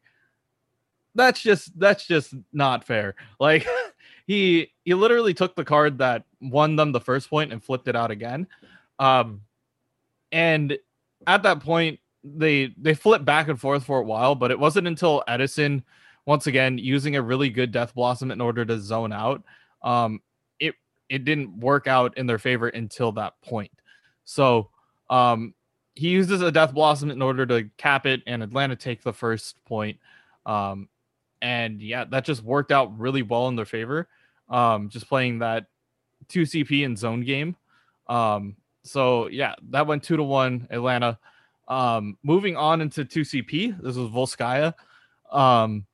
that's 1.13 1.41
just 1.41 1.77
that's 1.79 2.05
just 2.05 2.33
not 2.51 2.83
fair. 2.83 3.15
Like 3.39 3.67
he 4.27 4.71
he 4.83 4.93
literally 4.93 5.33
took 5.33 5.55
the 5.55 5.65
card 5.65 5.99
that 5.99 6.23
won 6.41 6.75
them 6.75 6.91
the 6.91 6.99
first 6.99 7.29
point 7.29 7.53
and 7.53 7.63
flipped 7.63 7.87
it 7.87 7.95
out 7.95 8.11
again. 8.11 8.47
Um 8.99 9.41
and 10.31 10.77
at 11.27 11.43
that 11.43 11.61
point 11.61 11.99
they 12.23 12.73
they 12.77 12.93
flipped 12.93 13.25
back 13.25 13.47
and 13.47 13.59
forth 13.59 13.83
for 13.83 13.99
a 13.99 14.03
while, 14.03 14.35
but 14.35 14.51
it 14.51 14.59
wasn't 14.59 14.87
until 14.87 15.23
Edison 15.27 15.83
once 16.25 16.47
again 16.47 16.77
using 16.77 17.15
a 17.15 17.21
really 17.21 17.49
good 17.49 17.71
Death 17.71 17.93
Blossom 17.93 18.31
in 18.31 18.41
order 18.41 18.65
to 18.65 18.79
zone 18.79 19.13
out. 19.13 19.43
Um 19.81 20.21
it 20.59 20.75
it 21.09 21.25
didn't 21.25 21.59
work 21.59 21.87
out 21.87 22.17
in 22.17 22.25
their 22.25 22.39
favor 22.39 22.67
until 22.67 23.11
that 23.13 23.39
point. 23.41 23.71
So 24.23 24.69
um 25.09 25.53
he 25.93 26.09
uses 26.09 26.41
a 26.41 26.51
Death 26.51 26.73
Blossom 26.73 27.11
in 27.11 27.21
order 27.21 27.45
to 27.45 27.69
cap 27.77 28.05
it 28.05 28.21
and 28.27 28.43
Atlanta 28.43 28.75
take 28.75 29.03
the 29.03 29.13
first 29.13 29.63
point. 29.65 29.99
Um 30.45 30.89
and 31.41 31.81
yeah, 31.81 32.05
that 32.05 32.25
just 32.25 32.43
worked 32.43 32.71
out 32.71 32.97
really 32.97 33.21
well 33.21 33.47
in 33.49 33.55
their 33.55 33.65
favor. 33.65 34.07
Um, 34.49 34.89
just 34.89 35.07
playing 35.07 35.39
that 35.39 35.67
two 36.27 36.41
CP 36.41 36.85
and 36.85 36.97
zone 36.97 37.21
game. 37.21 37.55
Um, 38.07 38.55
so 38.85 39.27
yeah, 39.27 39.55
that 39.71 39.87
went 39.87 40.03
two 40.03 40.15
to 40.15 40.23
one 40.23 40.67
Atlanta. 40.69 41.17
Um, 41.67 42.17
moving 42.23 42.55
on 42.55 42.81
into 42.81 43.03
two 43.03 43.21
CP, 43.21 43.81
this 43.81 43.95
was 43.95 44.09
Volskaya. 44.09 44.73
Um, 45.31 45.85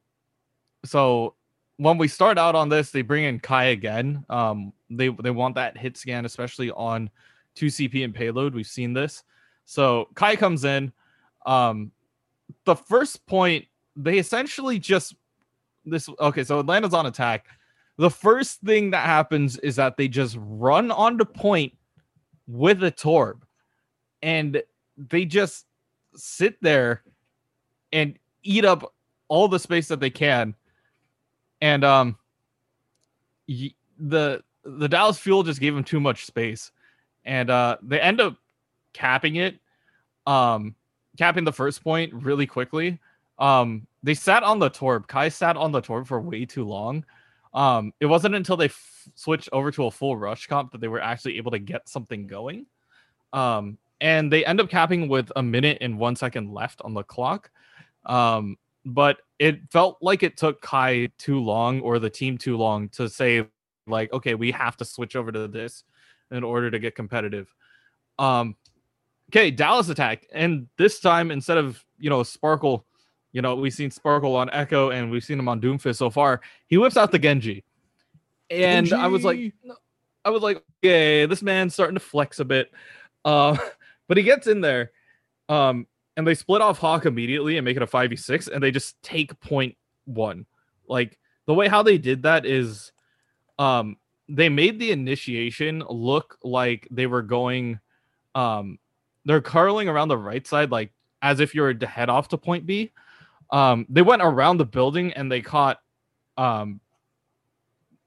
so 0.84 1.36
when 1.78 1.98
we 1.98 2.08
start 2.08 2.38
out 2.38 2.54
on 2.54 2.70
this, 2.70 2.92
they 2.92 3.02
bring 3.02 3.24
in 3.24 3.40
Kai 3.40 3.66
again. 3.66 4.26
Um, 4.30 4.74
they 4.90 5.08
they 5.08 5.32
want 5.32 5.56
that 5.56 5.78
hit 5.78 5.98
scan, 5.98 6.26
especially 6.26 6.70
on 6.72 7.10
two 7.56 7.68
CP 7.68 8.04
and 8.04 8.14
payload. 8.14 8.54
We've 8.54 8.68
seen 8.68 8.94
this. 8.94 9.24
So 9.66 10.10
Kai 10.16 10.36
comes 10.36 10.66
in. 10.66 10.92
Um, 11.46 11.92
the 12.66 12.76
first 12.76 13.26
point, 13.26 13.66
they 13.96 14.18
essentially 14.18 14.80
just 14.80 15.16
this 15.86 16.10
okay, 16.20 16.44
so 16.44 16.60
Atlanta's 16.60 16.94
on 16.94 17.06
attack. 17.06 17.46
The 17.98 18.10
first 18.10 18.62
thing 18.62 18.92
that 18.92 19.06
happens 19.06 19.58
is 19.60 19.78
that 19.78 19.96
they 19.96 20.08
just 20.08 20.36
run 20.40 20.92
onto 20.92 21.24
point 21.26 21.74
with 22.52 22.84
a 22.84 22.92
torb 22.92 23.42
and 24.22 24.62
they 24.98 25.26
just 25.26 25.66
sit 26.16 26.62
there 26.62 27.02
and 27.94 28.18
eat 28.44 28.66
up 28.66 28.94
all 29.28 29.48
the 29.48 29.60
space 29.60 29.88
that 29.88 30.00
they 30.00 30.10
can. 30.10 30.54
And 31.62 31.84
um 31.84 32.18
the 33.48 34.44
the 34.64 34.90
Dallas 34.90 35.18
Fuel 35.20 35.44
just 35.44 35.60
gave 35.60 35.74
them 35.74 35.84
too 35.84 36.00
much 36.00 36.26
space. 36.26 36.72
And 37.26 37.50
uh 37.50 37.78
they 37.82 38.00
end 38.00 38.20
up 38.20 38.36
capping 38.94 39.38
it 39.38 39.58
um 40.28 40.76
capping 41.18 41.46
the 41.46 41.54
first 41.54 41.84
point 41.84 42.14
really 42.14 42.46
quickly. 42.46 43.00
Um 43.40 43.88
they 44.04 44.14
sat 44.14 44.44
on 44.44 44.60
the 44.60 44.70
Torb. 44.70 45.08
Kai 45.08 45.30
sat 45.30 45.56
on 45.56 45.72
the 45.72 45.82
Torb 45.82 46.08
for 46.08 46.20
way 46.20 46.46
too 46.46 46.66
long. 46.66 47.06
Um, 47.54 47.94
it 48.00 48.06
wasn't 48.06 48.36
until 48.36 48.58
they 48.58 48.66
f- 48.66 49.08
switched 49.16 49.50
over 49.52 49.72
to 49.72 49.86
a 49.86 49.92
full 49.92 50.16
rush 50.16 50.48
comp 50.48 50.72
that 50.72 50.82
they 50.82 50.88
were 50.88 51.02
actually 51.02 51.38
able 51.38 51.52
to 51.52 51.60
get 51.60 51.90
something 51.90 52.28
going. 52.28 52.66
Um, 53.34 53.78
and 54.00 54.32
they 54.32 54.46
end 54.46 54.60
up 54.60 54.70
capping 54.70 55.08
with 55.08 55.32
a 55.36 55.44
minute 55.44 55.78
and 55.82 56.00
one 56.00 56.16
second 56.16 56.52
left 56.52 56.82
on 56.84 56.94
the 56.94 57.04
clock. 57.04 57.52
Um, 58.06 58.58
but 58.86 59.18
it 59.38 59.60
felt 59.72 59.98
like 60.02 60.24
it 60.24 60.38
took 60.38 60.62
Kai 60.62 61.10
too 61.18 61.40
long 61.40 61.82
or 61.82 62.00
the 62.00 62.10
team 62.10 62.38
too 62.38 62.58
long 62.58 62.90
to 62.90 63.10
say, 63.10 63.46
like, 63.88 64.12
okay, 64.14 64.36
we 64.36 64.52
have 64.52 64.78
to 64.78 64.86
switch 64.86 65.16
over 65.16 65.32
to 65.32 65.48
this 65.48 65.84
in 66.32 66.44
order 66.44 66.72
to 66.72 66.80
get 66.80 66.96
competitive. 66.96 67.54
Um, 68.18 68.56
okay, 69.30 69.52
Dallas 69.52 69.90
attack. 69.90 70.26
And 70.32 70.68
this 70.78 71.00
time, 71.00 71.30
instead 71.30 71.58
of, 71.58 71.84
you 72.00 72.10
know, 72.10 72.24
Sparkle 72.24 72.86
you 73.32 73.41
know, 73.41 73.56
we've 73.56 73.74
seen 73.74 73.91
Sparkle 73.91 74.36
on 74.36 74.50
Echo 74.52 74.89
and 74.89 75.10
we've 75.10 75.24
seen 75.24 75.39
him 75.39 75.48
on 75.48 75.62
Doomfist 75.62 75.98
so 75.98 76.10
far. 76.10 76.41
He 76.67 76.78
whips 76.78 76.98
out 76.98 77.12
the 77.12 77.20
Genji. 77.20 77.63
And 78.50 78.86
Genji. 78.86 79.02
I 79.02 79.08
was 79.08 79.24
like, 79.24 79.54
I 80.26 80.30
was 80.30 80.41
like, 80.41 80.63
okay, 80.84 81.26
this 81.26 81.41
man's 81.41 81.74
starting 81.74 81.96
to 81.96 82.02
flex 82.02 82.39
a 82.39 82.46
bit. 82.46 82.72
Uh, 83.24 83.58
but 84.08 84.17
he 84.17 84.24
gets 84.24 84.48
in 84.48 84.62
there. 84.62 84.91
Um, 85.50 85.88
and 86.17 86.28
they 86.28 86.36
split 86.36 86.62
off 86.62 86.78
Hawk 86.78 87.06
immediately 87.06 87.58
and 87.58 87.65
make 87.65 87.78
it 87.78 87.84
a 87.84 87.88
5v6, 87.88 88.50
and 88.50 88.62
they 88.62 88.72
just 88.72 89.02
take 89.02 89.39
point 89.39 89.78
one. 90.06 90.46
Like 90.88 91.17
the 91.46 91.54
way 91.54 91.67
how 91.67 91.84
they 91.84 91.98
did 91.98 92.24
that 92.24 92.46
is 92.46 92.91
um 93.60 93.98
they 94.30 94.50
made 94.50 94.80
the 94.80 94.91
initiation 94.91 95.84
look 95.89 96.38
like 96.44 96.88
they 96.91 97.08
were 97.08 97.22
going 97.22 97.80
um 98.36 98.80
they're 99.26 99.41
curling 99.41 99.89
around 99.89 100.08
the 100.08 100.17
right 100.17 100.48
side 100.48 100.72
like 100.72 100.94
as 101.22 101.39
if 101.39 101.54
you 101.54 101.62
were 101.62 101.74
to 101.74 101.86
head 101.86 102.10
off 102.10 102.30
to 102.30 102.38
point 102.38 102.65
B 102.65 102.91
um, 103.52 103.86
they 103.90 104.02
went 104.02 104.22
around 104.22 104.58
the 104.58 104.66
building 104.66 105.14
and 105.14 105.32
they 105.32 105.42
caught 105.42 105.80
um, 106.38 106.80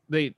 they 0.09 0.35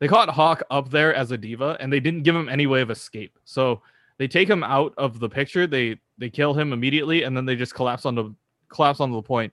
they 0.00 0.08
caught 0.08 0.28
Hawk 0.28 0.62
up 0.70 0.90
there 0.90 1.14
as 1.14 1.30
a 1.30 1.38
D.Va 1.38 1.76
and 1.80 1.92
they 1.92 2.00
didn't 2.00 2.22
give 2.22 2.36
him 2.36 2.48
any 2.48 2.66
way 2.66 2.80
of 2.80 2.90
escape. 2.90 3.38
So 3.44 3.80
they 4.18 4.28
take 4.28 4.48
him 4.48 4.62
out 4.62 4.92
of 4.98 5.18
the 5.18 5.28
picture. 5.28 5.66
They 5.66 5.98
they 6.18 6.30
kill 6.30 6.54
him 6.54 6.72
immediately 6.72 7.22
and 7.22 7.36
then 7.36 7.44
they 7.44 7.56
just 7.56 7.74
collapse 7.74 8.04
on 8.04 8.14
the 8.14 8.34
collapse 8.68 9.00
onto 9.00 9.14
the 9.14 9.22
point. 9.22 9.52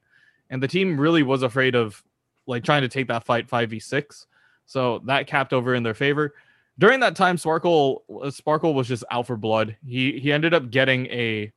And 0.50 0.62
the 0.62 0.68
team 0.68 1.00
really 1.00 1.24
was 1.24 1.44
afraid 1.44 1.76
of 1.76 2.04
like 2.48 2.64
trying 2.64 2.82
to 2.82 2.90
take 2.90 3.08
that 3.08 3.24
fight 3.24 3.48
5v6. 3.48 4.26
So 4.66 5.00
that 5.06 5.28
capped 5.28 5.54
over 5.54 5.76
in 5.76 5.84
their 5.84 5.94
favor. 5.94 6.34
During 6.80 7.00
that 7.02 7.16
time, 7.16 7.38
Sparkle 7.38 8.04
Sparkle 8.32 8.74
was 8.74 8.88
just 8.88 9.04
out 9.12 9.28
for 9.28 9.38
blood. 9.38 9.78
He 9.86 10.20
he 10.20 10.32
ended 10.32 10.54
up 10.54 10.72
getting 10.72 11.06
a 11.08 11.52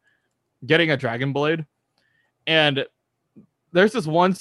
getting 0.66 0.90
a 0.90 0.97
dragon 0.97 1.33
blade. 1.33 1.64
And 2.47 2.85
there's 3.75 3.93
this 3.93 4.07
one 4.07 4.35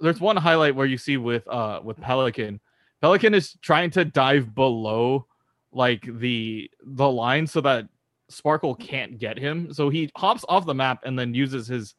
there's 0.00 0.20
one 0.20 0.36
highlight 0.36 0.74
where 0.74 0.86
you 0.86 0.96
see 0.96 1.16
with 1.16 1.46
uh 1.48 1.80
with 1.84 2.00
Pelican. 2.00 2.60
Pelican 3.02 3.34
is 3.34 3.58
trying 3.60 3.90
to 3.90 4.04
dive 4.04 4.54
below 4.54 5.26
like 5.72 6.08
the 6.18 6.70
the 6.82 7.10
line 7.10 7.46
so 7.46 7.60
that 7.60 7.88
Sparkle 8.28 8.74
can't 8.74 9.18
get 9.18 9.38
him. 9.38 9.72
So 9.74 9.90
he 9.90 10.10
hops 10.16 10.44
off 10.48 10.66
the 10.66 10.74
map 10.74 11.02
and 11.04 11.18
then 11.18 11.34
uses 11.34 11.66
his 11.66 11.94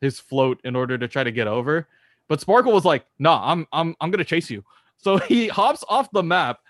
his 0.00 0.20
float 0.20 0.60
in 0.64 0.76
order 0.76 0.98
to 0.98 1.08
try 1.08 1.24
to 1.24 1.32
get 1.32 1.46
over. 1.46 1.88
But 2.28 2.40
Sparkle 2.40 2.72
was 2.72 2.84
like, 2.84 3.06
"Nah, 3.18 3.40
I'm 3.50 3.66
I'm 3.72 3.94
I'm 4.00 4.10
going 4.10 4.18
to 4.18 4.24
chase 4.24 4.50
you." 4.50 4.64
So 4.98 5.18
he 5.28 5.48
hops 5.48 5.84
off 5.88 6.10
the 6.10 6.22
map, 6.22 6.60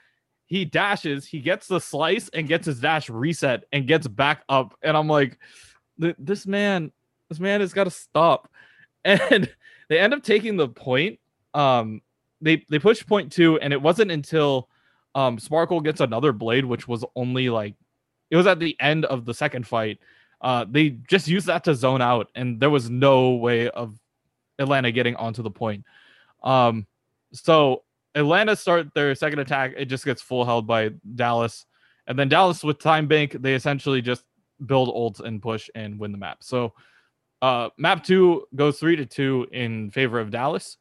he 0.45 0.65
dashes, 0.65 1.27
he 1.27 1.41
gets 1.41 1.67
the 1.67 1.81
slice 1.81 2.29
and 2.31 2.47
gets 2.47 2.67
his 2.67 2.81
dash 2.81 3.09
reset 3.09 3.65
and 3.73 3.87
gets 3.87 4.07
back 4.07 4.45
up. 4.49 4.77
And 4.83 4.97
I'm 4.97 5.09
like, 5.09 5.39
this 5.97 6.47
man, 6.47 6.93
this 7.31 7.41
man 7.41 7.61
has 7.61 7.73
got 7.73 7.85
to 7.85 7.91
stop 7.91 8.49
and 9.07 9.49
they 9.89 9.99
end 9.99 10.13
up 10.13 10.23
taking 10.23 10.57
the 10.57 10.69
point. 10.69 11.19
Um, 11.55 12.03
they 12.41 12.65
they 12.69 12.79
push 12.79 13.07
point 13.07 13.33
two, 13.33 13.59
and 13.61 13.73
it 13.73 13.81
wasn't 13.81 14.11
until 14.11 14.69
um 15.15 15.39
Sparkle 15.39 15.81
gets 15.81 16.01
another 16.01 16.33
blade, 16.33 16.65
which 16.65 16.87
was 16.87 17.05
only 17.15 17.49
like 17.49 17.75
it 18.31 18.37
was 18.37 18.47
at 18.47 18.59
the 18.59 18.77
end 18.81 19.05
of 19.07 19.25
the 19.25 19.35
second 19.35 19.67
fight. 19.67 19.99
Uh, 20.41 20.67
they 20.69 20.91
just 21.09 21.29
used 21.29 21.47
that 21.47 21.65
to 21.65 21.75
zone 21.75 22.03
out, 22.03 22.31
and 22.35 22.61
there 22.61 22.71
was 22.71 22.91
no 22.91 23.31
way 23.37 23.71
of 23.71 23.99
Atlanta 24.59 24.93
getting 24.93 25.17
onto 25.17 25.43
the 25.43 25.51
point. 25.51 25.85
Um, 26.43 26.87
so 27.33 27.85
Atlanta 28.15 28.55
start 28.55 28.93
their 28.95 29.15
second 29.15 29.39
attack. 29.39 29.73
It 29.77 29.87
just 29.87 30.05
gets 30.05 30.21
full 30.21 30.45
held 30.45 30.67
by 30.67 30.91
Dallas, 31.15 31.65
and 32.07 32.19
then 32.19 32.29
Dallas 32.29 32.63
with 32.63 32.79
time 32.79 33.07
bank, 33.07 33.37
they 33.41 33.55
essentially 33.55 34.03
just 34.03 34.25
build 34.67 34.89
ults 34.89 35.21
and 35.21 35.41
push 35.41 35.71
and 35.75 35.99
win 35.99 36.13
the 36.13 36.19
map. 36.19 36.39
So 36.43 36.75
uh, 37.47 37.71
map 37.77 38.03
two 38.03 38.49
goes 38.57 38.81
three 38.81 38.97
to 38.97 39.07
two 39.07 39.47
in 39.53 39.89
favor 39.93 40.19
of 40.19 40.33
Dallas. 40.33 40.79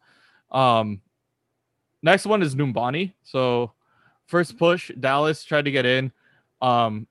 Um, 0.51 1.01
next 2.01 2.25
one 2.25 2.41
is 2.41 2.56
Numbani. 2.56 3.13
So 3.21 3.73
first 4.25 4.58
push, 4.58 4.89
Dallas 4.99 5.43
tried 5.43 5.65
to 5.65 5.71
get 5.71 5.86
in. 5.86 6.12
Um, 6.63 7.06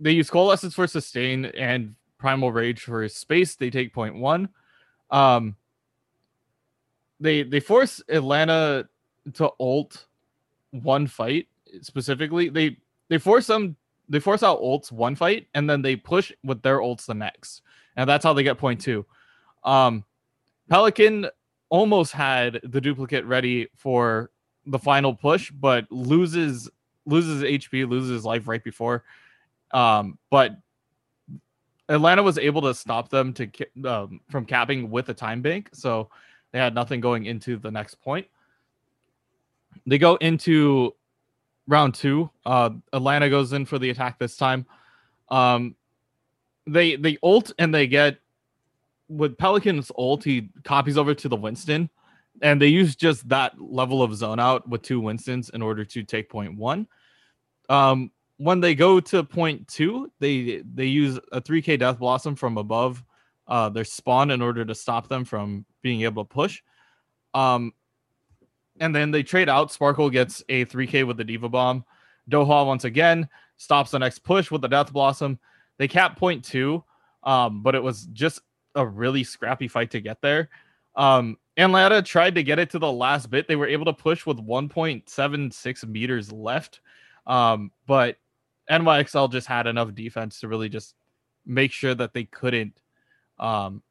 they 0.00 0.10
use 0.10 0.30
Coalescence 0.30 0.74
for 0.74 0.88
sustain 0.88 1.44
and 1.44 1.94
Primal 2.18 2.50
Rage 2.50 2.80
for 2.80 3.08
space. 3.08 3.54
They 3.54 3.70
take 3.70 3.94
point 3.94 4.16
one. 4.16 4.48
Um, 5.12 5.54
they 7.20 7.44
they 7.44 7.60
force 7.60 8.02
Atlanta 8.08 8.88
to 9.34 9.50
ult 9.60 10.06
one 10.72 11.06
fight 11.06 11.46
specifically. 11.82 12.48
They 12.48 12.78
they 13.08 13.18
force 13.18 13.46
them 13.46 13.76
they 14.08 14.18
force 14.18 14.42
out 14.42 14.60
ults 14.60 14.90
one 14.90 15.14
fight 15.14 15.46
and 15.54 15.70
then 15.70 15.82
they 15.82 15.94
push 15.94 16.32
with 16.42 16.62
their 16.62 16.80
ults 16.80 17.06
the 17.06 17.14
next 17.14 17.62
and 17.96 18.08
that's 18.08 18.24
how 18.24 18.32
they 18.32 18.42
get 18.42 18.58
point 18.58 18.80
two. 18.80 19.04
Um, 19.64 20.04
Pelican 20.68 21.28
almost 21.68 22.12
had 22.12 22.60
the 22.64 22.80
duplicate 22.80 23.24
ready 23.24 23.68
for 23.76 24.30
the 24.66 24.78
final 24.78 25.14
push, 25.14 25.50
but 25.50 25.90
loses 25.90 26.70
loses 27.06 27.42
HP, 27.42 27.88
loses 27.88 28.24
life 28.24 28.46
right 28.46 28.62
before. 28.62 29.04
Um, 29.72 30.18
but 30.30 30.56
Atlanta 31.88 32.22
was 32.22 32.38
able 32.38 32.62
to 32.62 32.74
stop 32.74 33.08
them 33.08 33.32
to 33.34 33.50
um, 33.84 34.20
from 34.30 34.44
capping 34.44 34.90
with 34.90 35.08
a 35.08 35.14
time 35.14 35.42
bank, 35.42 35.70
so 35.72 36.08
they 36.52 36.58
had 36.58 36.74
nothing 36.74 37.00
going 37.00 37.26
into 37.26 37.56
the 37.56 37.70
next 37.70 37.96
point. 37.96 38.26
They 39.86 39.98
go 39.98 40.16
into 40.16 40.94
round 41.66 41.94
two. 41.94 42.30
Uh, 42.44 42.70
Atlanta 42.92 43.28
goes 43.30 43.52
in 43.52 43.64
for 43.64 43.78
the 43.78 43.90
attack 43.90 44.18
this 44.18 44.36
time. 44.36 44.66
Um, 45.28 45.74
they 46.66 46.96
they 46.96 47.18
ult 47.22 47.52
and 47.58 47.74
they 47.74 47.86
get 47.86 48.18
with 49.08 49.36
Pelican's 49.36 49.90
ult. 49.96 50.24
He 50.24 50.50
copies 50.64 50.96
over 50.96 51.14
to 51.14 51.28
the 51.28 51.36
Winston, 51.36 51.90
and 52.40 52.60
they 52.60 52.68
use 52.68 52.96
just 52.96 53.28
that 53.28 53.60
level 53.60 54.02
of 54.02 54.14
zone 54.14 54.40
out 54.40 54.68
with 54.68 54.82
two 54.82 55.00
Winstons 55.00 55.50
in 55.50 55.62
order 55.62 55.84
to 55.84 56.02
take 56.02 56.28
point 56.28 56.56
one. 56.56 56.86
Um, 57.68 58.10
when 58.38 58.60
they 58.60 58.74
go 58.74 59.00
to 59.00 59.22
point 59.22 59.68
two, 59.68 60.10
they 60.18 60.62
they 60.74 60.86
use 60.86 61.18
a 61.32 61.40
3k 61.40 61.78
Death 61.78 61.98
Blossom 61.98 62.34
from 62.34 62.58
above 62.58 63.02
uh, 63.46 63.68
their 63.68 63.84
spawn 63.84 64.30
in 64.30 64.42
order 64.42 64.64
to 64.64 64.74
stop 64.74 65.08
them 65.08 65.24
from 65.24 65.64
being 65.82 66.02
able 66.02 66.24
to 66.24 66.28
push. 66.28 66.62
Um, 67.34 67.72
and 68.80 68.94
then 68.94 69.10
they 69.10 69.22
trade 69.22 69.48
out. 69.48 69.70
Sparkle 69.70 70.10
gets 70.10 70.42
a 70.48 70.64
3k 70.64 71.06
with 71.06 71.16
the 71.16 71.24
D.Va 71.24 71.48
Bomb. 71.48 71.84
Doha 72.30 72.66
once 72.66 72.84
again 72.84 73.28
stops 73.56 73.90
the 73.90 73.98
next 73.98 74.20
push 74.20 74.50
with 74.50 74.62
the 74.62 74.68
Death 74.68 74.92
Blossom. 74.92 75.38
They 75.82 75.88
cap 75.88 76.16
point 76.16 76.44
two, 76.44 76.84
um, 77.24 77.64
but 77.64 77.74
it 77.74 77.82
was 77.82 78.04
just 78.12 78.40
a 78.76 78.86
really 78.86 79.24
scrappy 79.24 79.66
fight 79.66 79.90
to 79.90 80.00
get 80.00 80.20
there. 80.20 80.48
Um, 80.94 81.38
Atlanta 81.56 82.02
tried 82.02 82.36
to 82.36 82.44
get 82.44 82.60
it 82.60 82.70
to 82.70 82.78
the 82.78 82.92
last 82.92 83.30
bit. 83.30 83.48
They 83.48 83.56
were 83.56 83.66
able 83.66 83.86
to 83.86 83.92
push 83.92 84.24
with 84.24 84.38
1.76 84.38 85.88
meters 85.88 86.30
left. 86.30 86.78
Um, 87.26 87.72
but 87.88 88.16
NYXL 88.70 89.32
just 89.32 89.48
had 89.48 89.66
enough 89.66 89.92
defense 89.92 90.38
to 90.38 90.48
really 90.48 90.68
just 90.68 90.94
make 91.44 91.72
sure 91.72 91.96
that 91.96 92.14
they 92.14 92.26
couldn't 92.26 92.80
um 93.40 93.82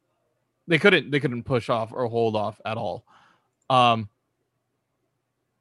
they 0.66 0.78
couldn't 0.78 1.10
they 1.10 1.20
couldn't 1.20 1.42
push 1.42 1.68
off 1.68 1.92
or 1.92 2.06
hold 2.06 2.34
off 2.34 2.58
at 2.64 2.78
all. 2.78 3.04
Um 3.68 4.08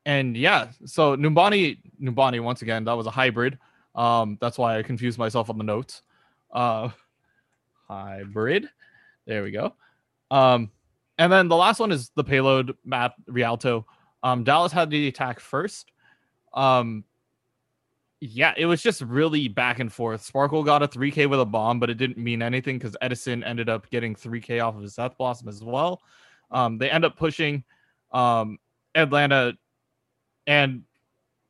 and 0.05 0.37
yeah, 0.37 0.69
so 0.85 1.17
Numbani 1.17 1.79
Numbani 2.01 2.41
once 2.41 2.61
again, 2.61 2.85
that 2.85 2.93
was 2.93 3.07
a 3.07 3.11
hybrid. 3.11 3.59
Um 3.95 4.37
that's 4.39 4.57
why 4.57 4.77
I 4.79 4.83
confused 4.83 5.19
myself 5.19 5.49
on 5.49 5.57
the 5.57 5.65
notes. 5.65 6.01
Uh 6.51 6.89
hybrid. 7.87 8.69
There 9.25 9.43
we 9.43 9.51
go. 9.51 9.73
Um 10.29 10.71
and 11.17 11.31
then 11.31 11.47
the 11.47 11.55
last 11.55 11.79
one 11.79 11.91
is 11.91 12.11
the 12.15 12.23
payload 12.23 12.75
map 12.85 13.15
Rialto. 13.27 13.85
Um 14.23 14.43
Dallas 14.43 14.71
had 14.71 14.89
the 14.89 15.07
attack 15.07 15.39
first. 15.39 15.91
Um 16.53 17.03
yeah, 18.23 18.53
it 18.55 18.67
was 18.67 18.83
just 18.83 19.01
really 19.01 19.47
back 19.47 19.79
and 19.79 19.91
forth. 19.91 20.23
Sparkle 20.23 20.63
got 20.63 20.83
a 20.83 20.87
3K 20.87 21.27
with 21.27 21.39
a 21.39 21.45
bomb, 21.45 21.79
but 21.79 21.89
it 21.89 21.97
didn't 21.97 22.19
mean 22.19 22.43
anything 22.43 22.77
because 22.77 22.95
Edison 23.01 23.43
ended 23.43 23.67
up 23.67 23.89
getting 23.89 24.13
3K 24.15 24.63
off 24.63 24.75
of 24.75 24.83
his 24.83 24.93
Death 24.93 25.17
Blossom 25.17 25.47
as 25.47 25.63
well. 25.63 26.01
Um, 26.51 26.77
they 26.77 26.91
end 26.91 27.03
up 27.03 27.17
pushing 27.17 27.63
um, 28.11 28.59
Atlanta, 28.93 29.53
and 30.45 30.83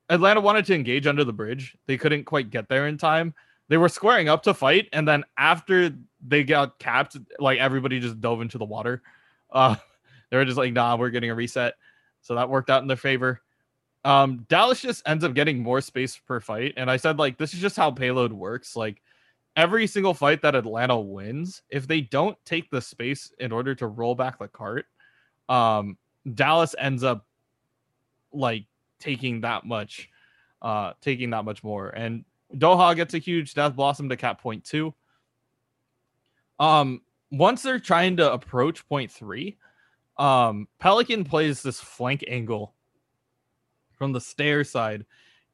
Atlanta 0.09 0.39
wanted 0.39 0.65
to 0.65 0.75
engage 0.75 1.07
under 1.07 1.25
the 1.25 1.33
bridge. 1.33 1.75
They 1.87 1.97
couldn't 1.97 2.23
quite 2.23 2.49
get 2.49 2.69
there 2.69 2.87
in 2.87 2.97
time. 2.97 3.33
They 3.71 3.77
were 3.77 3.87
squaring 3.87 4.27
up 4.27 4.43
to 4.43 4.53
fight, 4.53 4.89
and 4.91 5.07
then 5.07 5.23
after 5.37 5.95
they 6.27 6.43
got 6.43 6.77
capped, 6.77 7.15
like 7.39 7.57
everybody 7.57 8.01
just 8.01 8.19
dove 8.19 8.41
into 8.41 8.57
the 8.57 8.65
water. 8.65 9.01
Uh, 9.49 9.77
they 10.29 10.35
were 10.35 10.43
just 10.43 10.57
like, 10.57 10.73
"Nah, 10.73 10.97
we're 10.97 11.09
getting 11.09 11.29
a 11.29 11.35
reset." 11.35 11.75
So 12.19 12.35
that 12.35 12.49
worked 12.49 12.69
out 12.69 12.81
in 12.81 12.89
their 12.89 12.97
favor. 12.97 13.39
Um, 14.03 14.45
Dallas 14.49 14.81
just 14.81 15.07
ends 15.07 15.23
up 15.23 15.33
getting 15.33 15.63
more 15.63 15.79
space 15.79 16.17
per 16.17 16.41
fight. 16.41 16.73
And 16.75 16.91
I 16.91 16.97
said, 16.97 17.17
like, 17.17 17.37
this 17.37 17.53
is 17.53 17.61
just 17.61 17.77
how 17.77 17.91
payload 17.91 18.33
works. 18.33 18.75
Like, 18.75 19.01
every 19.55 19.87
single 19.87 20.13
fight 20.13 20.41
that 20.41 20.53
Atlanta 20.53 20.99
wins, 20.99 21.61
if 21.69 21.87
they 21.87 22.01
don't 22.01 22.37
take 22.43 22.69
the 22.71 22.81
space 22.81 23.31
in 23.39 23.53
order 23.53 23.73
to 23.75 23.87
roll 23.87 24.15
back 24.15 24.37
the 24.37 24.49
cart, 24.49 24.85
um, 25.47 25.97
Dallas 26.33 26.75
ends 26.77 27.05
up 27.05 27.25
like 28.33 28.65
taking 28.99 29.41
that 29.41 29.65
much, 29.65 30.09
uh, 30.61 30.91
taking 30.99 31.29
that 31.29 31.45
much 31.45 31.63
more. 31.63 31.87
And 31.89 32.25
Doha 32.55 32.95
gets 32.95 33.13
a 33.13 33.17
huge 33.17 33.53
Death 33.53 33.75
Blossom 33.75 34.09
to 34.09 34.17
cap 34.17 34.41
point 34.41 34.63
two. 34.63 34.93
Um, 36.59 37.01
once 37.31 37.63
they're 37.63 37.79
trying 37.79 38.17
to 38.17 38.31
approach 38.31 38.87
point 38.87 39.11
three, 39.11 39.57
um, 40.17 40.67
Pelican 40.79 41.23
plays 41.23 41.63
this 41.63 41.79
flank 41.79 42.23
angle 42.27 42.73
from 43.97 44.11
the 44.11 44.21
stair 44.21 44.63
side, 44.63 45.05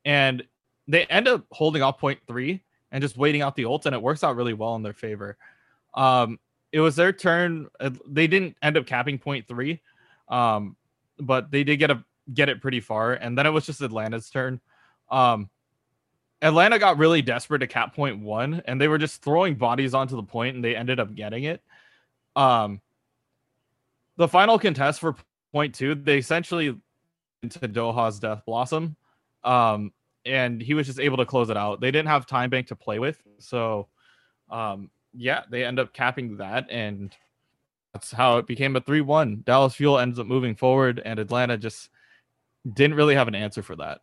and 0.06 0.44
they 0.88 1.06
end 1.06 1.28
up 1.28 1.46
holding 1.52 1.82
off 1.82 2.00
point 2.00 2.20
three 2.28 2.64
and 2.92 3.02
just 3.02 3.18
waiting 3.18 3.42
out 3.42 3.56
the 3.56 3.66
ult, 3.66 3.86
and 3.86 3.94
it 3.94 4.02
works 4.02 4.24
out 4.24 4.36
really 4.36 4.54
well 4.54 4.76
in 4.76 4.84
their 4.84 4.94
favor. 4.94 5.38
Um, 5.94 6.40
it 6.72 6.80
was 6.80 6.96
their 6.96 7.14
turn. 7.14 7.68
Uh, 7.80 7.92
they 8.08 8.28
didn't 8.28 8.56
end 8.62 8.78
up 8.78 8.86
capping 8.86 9.18
point 9.18 9.48
three, 9.48 9.82
um, 10.30 10.76
but 11.20 11.52
they 11.52 11.64
did 11.64 11.78
get 11.78 11.92
a 11.92 12.04
get 12.34 12.50
it 12.50 12.62
pretty 12.62 12.82
far, 12.82 13.14
and 13.14 13.38
then 13.38 13.46
it 13.46 13.52
was 13.52 13.66
just 13.66 13.82
Atlanta's 13.82 14.30
turn. 14.30 14.60
Um, 15.10 15.50
Atlanta 16.42 16.78
got 16.78 16.98
really 16.98 17.22
desperate 17.22 17.60
to 17.60 17.68
cap 17.68 17.96
point 17.96 18.20
one, 18.20 18.62
and 18.66 18.80
they 18.80 18.88
were 18.88 18.98
just 18.98 19.24
throwing 19.24 19.56
bodies 19.56 19.94
onto 19.94 20.16
the 20.16 20.24
point, 20.24 20.56
and 20.56 20.64
they 20.64 20.76
ended 20.76 21.00
up 21.00 21.16
getting 21.16 21.46
it. 21.46 21.62
Um, 22.36 22.82
the 24.18 24.28
final 24.28 24.60
contest 24.60 25.00
for 25.00 25.16
point 25.52 25.74
two, 25.74 25.96
they 25.96 26.18
essentially 26.18 26.80
into 27.44 27.68
Doha's 27.68 28.20
Death 28.20 28.44
Blossom. 28.46 28.96
Um, 29.44 29.94
and 30.26 30.62
he 30.62 30.74
was 30.74 30.88
just 30.88 31.00
able 31.00 31.18
to 31.18 31.26
close 31.26 31.50
it 31.50 31.58
out. 31.58 31.80
They 31.80 31.92
didn't 31.92 32.10
have 32.10 32.26
time 32.26 32.50
bank 32.50 32.68
to 32.68 32.76
play 32.76 33.00
with, 33.00 33.22
so 33.40 33.88
um, 34.50 34.90
yeah, 35.14 35.44
they 35.50 35.64
end 35.64 35.80
up 35.80 35.94
capping 35.94 36.38
that, 36.38 36.70
and 36.70 37.16
that's 37.94 38.12
how 38.12 38.38
it 38.38 38.46
became 38.46 38.76
a 38.76 38.82
three-one. 38.82 39.44
Dallas 39.46 39.74
Fuel 39.76 40.00
ends 40.00 40.20
up 40.20 40.28
moving 40.28 40.56
forward, 40.56 41.02
and 41.04 41.18
Atlanta 41.20 41.58
just 41.58 41.90
didn't 42.74 42.98
really 42.98 43.16
have 43.16 43.28
an 43.28 43.36
answer 43.36 43.64
for 43.64 43.76
that. 43.78 44.02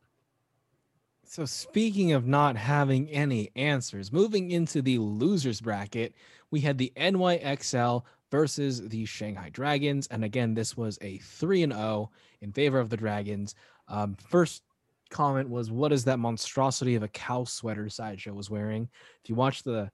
So 1.27 1.45
speaking 1.45 2.13
of 2.13 2.27
not 2.27 2.57
having 2.57 3.09
any 3.11 3.51
answers, 3.57 4.13
moving 4.13 4.51
into 4.51 4.83
the 4.83 4.99
losers 4.99 5.61
bracket, 5.61 6.15
we 6.51 6.61
had 6.61 6.79
the 6.79 6.93
NYXL 6.97 8.03
versus 8.31 8.89
the 8.89 9.05
Shanghai 9.05 9.49
Dragons. 9.51 10.07
And 10.09 10.25
again, 10.25 10.55
this 10.55 10.77
was 10.77 10.99
a 11.01 11.19
3 11.19 11.65
and 11.65 11.73
0 11.73 12.11
in 12.41 12.53
favor 12.53 12.79
of 12.79 12.91
the 12.91 12.97
Dragons. 12.97 13.55
Um, 13.89 14.17
first 14.29 14.63
comment 15.11 15.49
was, 15.49 15.71
What 15.71 15.93
is 15.93 16.05
that 16.05 16.19
monstrosity 16.19 16.95
of 16.95 17.03
a 17.03 17.09
cow 17.09 17.45
sweater 17.45 17.89
Sideshow 17.89 18.33
was 18.33 18.51
wearing? 18.51 18.89
If 19.23 19.31
you 19.31 19.35
watch 19.35 19.63
the, 19.63 19.91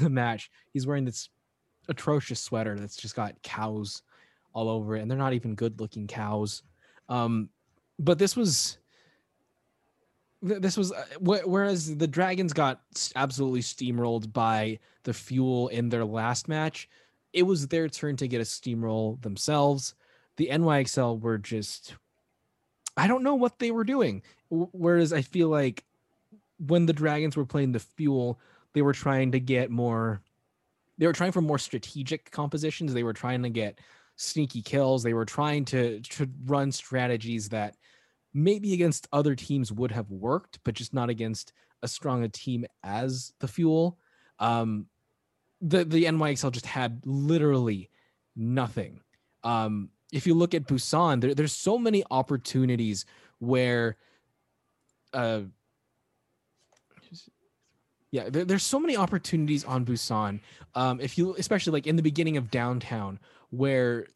the 0.00 0.10
match, 0.10 0.50
he's 0.72 0.86
wearing 0.86 1.04
this 1.04 1.28
atrocious 1.88 2.40
sweater 2.40 2.78
that's 2.78 2.96
just 2.96 3.16
got 3.16 3.40
cows 3.42 4.02
all 4.52 4.68
over 4.68 4.96
it. 4.96 5.02
And 5.02 5.10
they're 5.10 5.18
not 5.18 5.34
even 5.34 5.54
good 5.54 5.80
looking 5.80 6.06
cows. 6.06 6.62
Um, 7.08 7.48
but 7.98 8.18
this 8.18 8.36
was 8.36 8.78
this 10.40 10.76
was 10.76 10.92
uh, 10.92 11.04
whereas 11.20 11.96
the 11.96 12.06
dragons 12.06 12.52
got 12.52 12.80
absolutely 13.16 13.60
steamrolled 13.60 14.32
by 14.32 14.78
the 15.02 15.12
fuel 15.12 15.68
in 15.68 15.88
their 15.88 16.04
last 16.04 16.48
match 16.48 16.88
it 17.32 17.42
was 17.42 17.68
their 17.68 17.88
turn 17.88 18.16
to 18.16 18.28
get 18.28 18.40
a 18.40 18.44
steamroll 18.44 19.20
themselves. 19.22 19.94
The 20.36 20.48
NYXL 20.50 21.20
were 21.20 21.38
just, 21.38 21.94
I 22.96 23.06
don't 23.06 23.22
know 23.22 23.34
what 23.34 23.58
they 23.58 23.70
were 23.70 23.84
doing. 23.84 24.22
Whereas 24.50 25.12
I 25.12 25.22
feel 25.22 25.48
like 25.48 25.84
when 26.58 26.86
the 26.86 26.92
Dragons 26.92 27.36
were 27.36 27.44
playing 27.44 27.72
the 27.72 27.80
fuel, 27.80 28.40
they 28.72 28.82
were 28.82 28.92
trying 28.92 29.32
to 29.32 29.40
get 29.40 29.70
more, 29.70 30.22
they 30.96 31.06
were 31.06 31.12
trying 31.12 31.32
for 31.32 31.42
more 31.42 31.58
strategic 31.58 32.30
compositions. 32.30 32.94
They 32.94 33.02
were 33.02 33.12
trying 33.12 33.42
to 33.42 33.50
get 33.50 33.78
sneaky 34.16 34.62
kills. 34.62 35.02
They 35.02 35.14
were 35.14 35.24
trying 35.24 35.64
to, 35.66 36.00
to 36.00 36.28
run 36.46 36.72
strategies 36.72 37.48
that 37.50 37.76
maybe 38.34 38.72
against 38.74 39.08
other 39.12 39.34
teams 39.34 39.72
would 39.72 39.92
have 39.92 40.10
worked, 40.10 40.58
but 40.64 40.74
just 40.74 40.94
not 40.94 41.10
against 41.10 41.52
as 41.82 41.92
strong 41.92 42.24
a 42.24 42.28
team 42.28 42.64
as 42.82 43.32
the 43.40 43.48
fuel. 43.48 43.98
Um, 44.38 44.86
the 45.60 45.84
the 45.84 46.04
NYXL 46.04 46.52
just 46.52 46.66
had 46.66 47.02
literally 47.04 47.90
nothing. 48.36 49.00
Um, 49.42 49.90
if 50.12 50.26
you 50.26 50.34
look 50.34 50.54
at 50.54 50.66
Busan, 50.66 51.20
there, 51.20 51.34
there's 51.34 51.52
so 51.52 51.78
many 51.78 52.04
opportunities 52.10 53.04
where, 53.38 53.96
uh, 55.12 55.42
yeah, 58.10 58.30
there, 58.30 58.44
there's 58.44 58.62
so 58.62 58.80
many 58.80 58.96
opportunities 58.96 59.64
on 59.64 59.84
Busan. 59.84 60.40
Um, 60.74 61.00
if 61.00 61.18
you, 61.18 61.34
especially 61.36 61.72
like 61.72 61.86
in 61.86 61.96
the 61.96 62.02
beginning 62.02 62.36
of 62.36 62.50
downtown, 62.50 63.18
where 63.50 64.06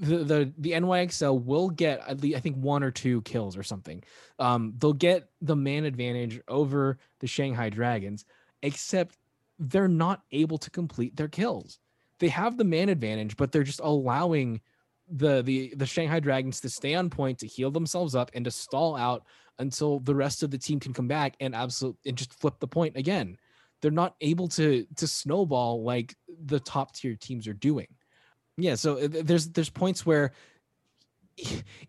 the 0.00 0.18
the 0.18 0.52
the 0.58 0.72
NYXL 0.72 1.44
will 1.44 1.70
get 1.70 2.00
at 2.08 2.20
least 2.20 2.36
I 2.36 2.40
think 2.40 2.56
one 2.56 2.82
or 2.82 2.90
two 2.90 3.22
kills 3.22 3.56
or 3.56 3.62
something. 3.62 4.02
Um, 4.38 4.74
they'll 4.78 4.92
get 4.92 5.28
the 5.40 5.56
man 5.56 5.84
advantage 5.84 6.40
over 6.48 6.98
the 7.20 7.26
Shanghai 7.26 7.68
Dragons, 7.70 8.24
except 8.62 9.16
they're 9.58 9.88
not 9.88 10.22
able 10.32 10.58
to 10.58 10.70
complete 10.70 11.16
their 11.16 11.28
kills. 11.28 11.78
they 12.18 12.28
have 12.28 12.56
the 12.56 12.64
man 12.64 12.88
advantage, 12.88 13.36
but 13.36 13.52
they're 13.52 13.62
just 13.62 13.80
allowing 13.80 14.60
the 15.08 15.42
the 15.42 15.72
the 15.76 15.86
Shanghai 15.86 16.20
Dragons 16.20 16.60
to 16.60 16.68
stay 16.68 16.94
on 16.94 17.10
point 17.10 17.38
to 17.40 17.46
heal 17.46 17.70
themselves 17.70 18.14
up 18.14 18.30
and 18.34 18.44
to 18.44 18.50
stall 18.50 18.96
out 18.96 19.24
until 19.58 20.00
the 20.00 20.14
rest 20.14 20.42
of 20.42 20.50
the 20.50 20.58
team 20.58 20.80
can 20.80 20.92
come 20.92 21.06
back 21.08 21.36
and 21.40 21.54
absolute 21.54 21.96
and 22.06 22.16
just 22.16 22.32
flip 22.40 22.54
the 22.58 22.66
point 22.66 22.96
again. 22.96 23.36
They're 23.80 23.90
not 23.90 24.16
able 24.20 24.48
to 24.48 24.86
to 24.96 25.06
snowball 25.06 25.84
like 25.84 26.16
the 26.46 26.60
top 26.60 26.94
tier 26.94 27.14
teams 27.16 27.46
are 27.46 27.54
doing. 27.54 27.86
Yeah, 28.56 28.76
so 28.76 28.98
uh, 28.98 29.08
there's 29.10 29.48
there's 29.48 29.70
points 29.70 30.06
where 30.06 30.32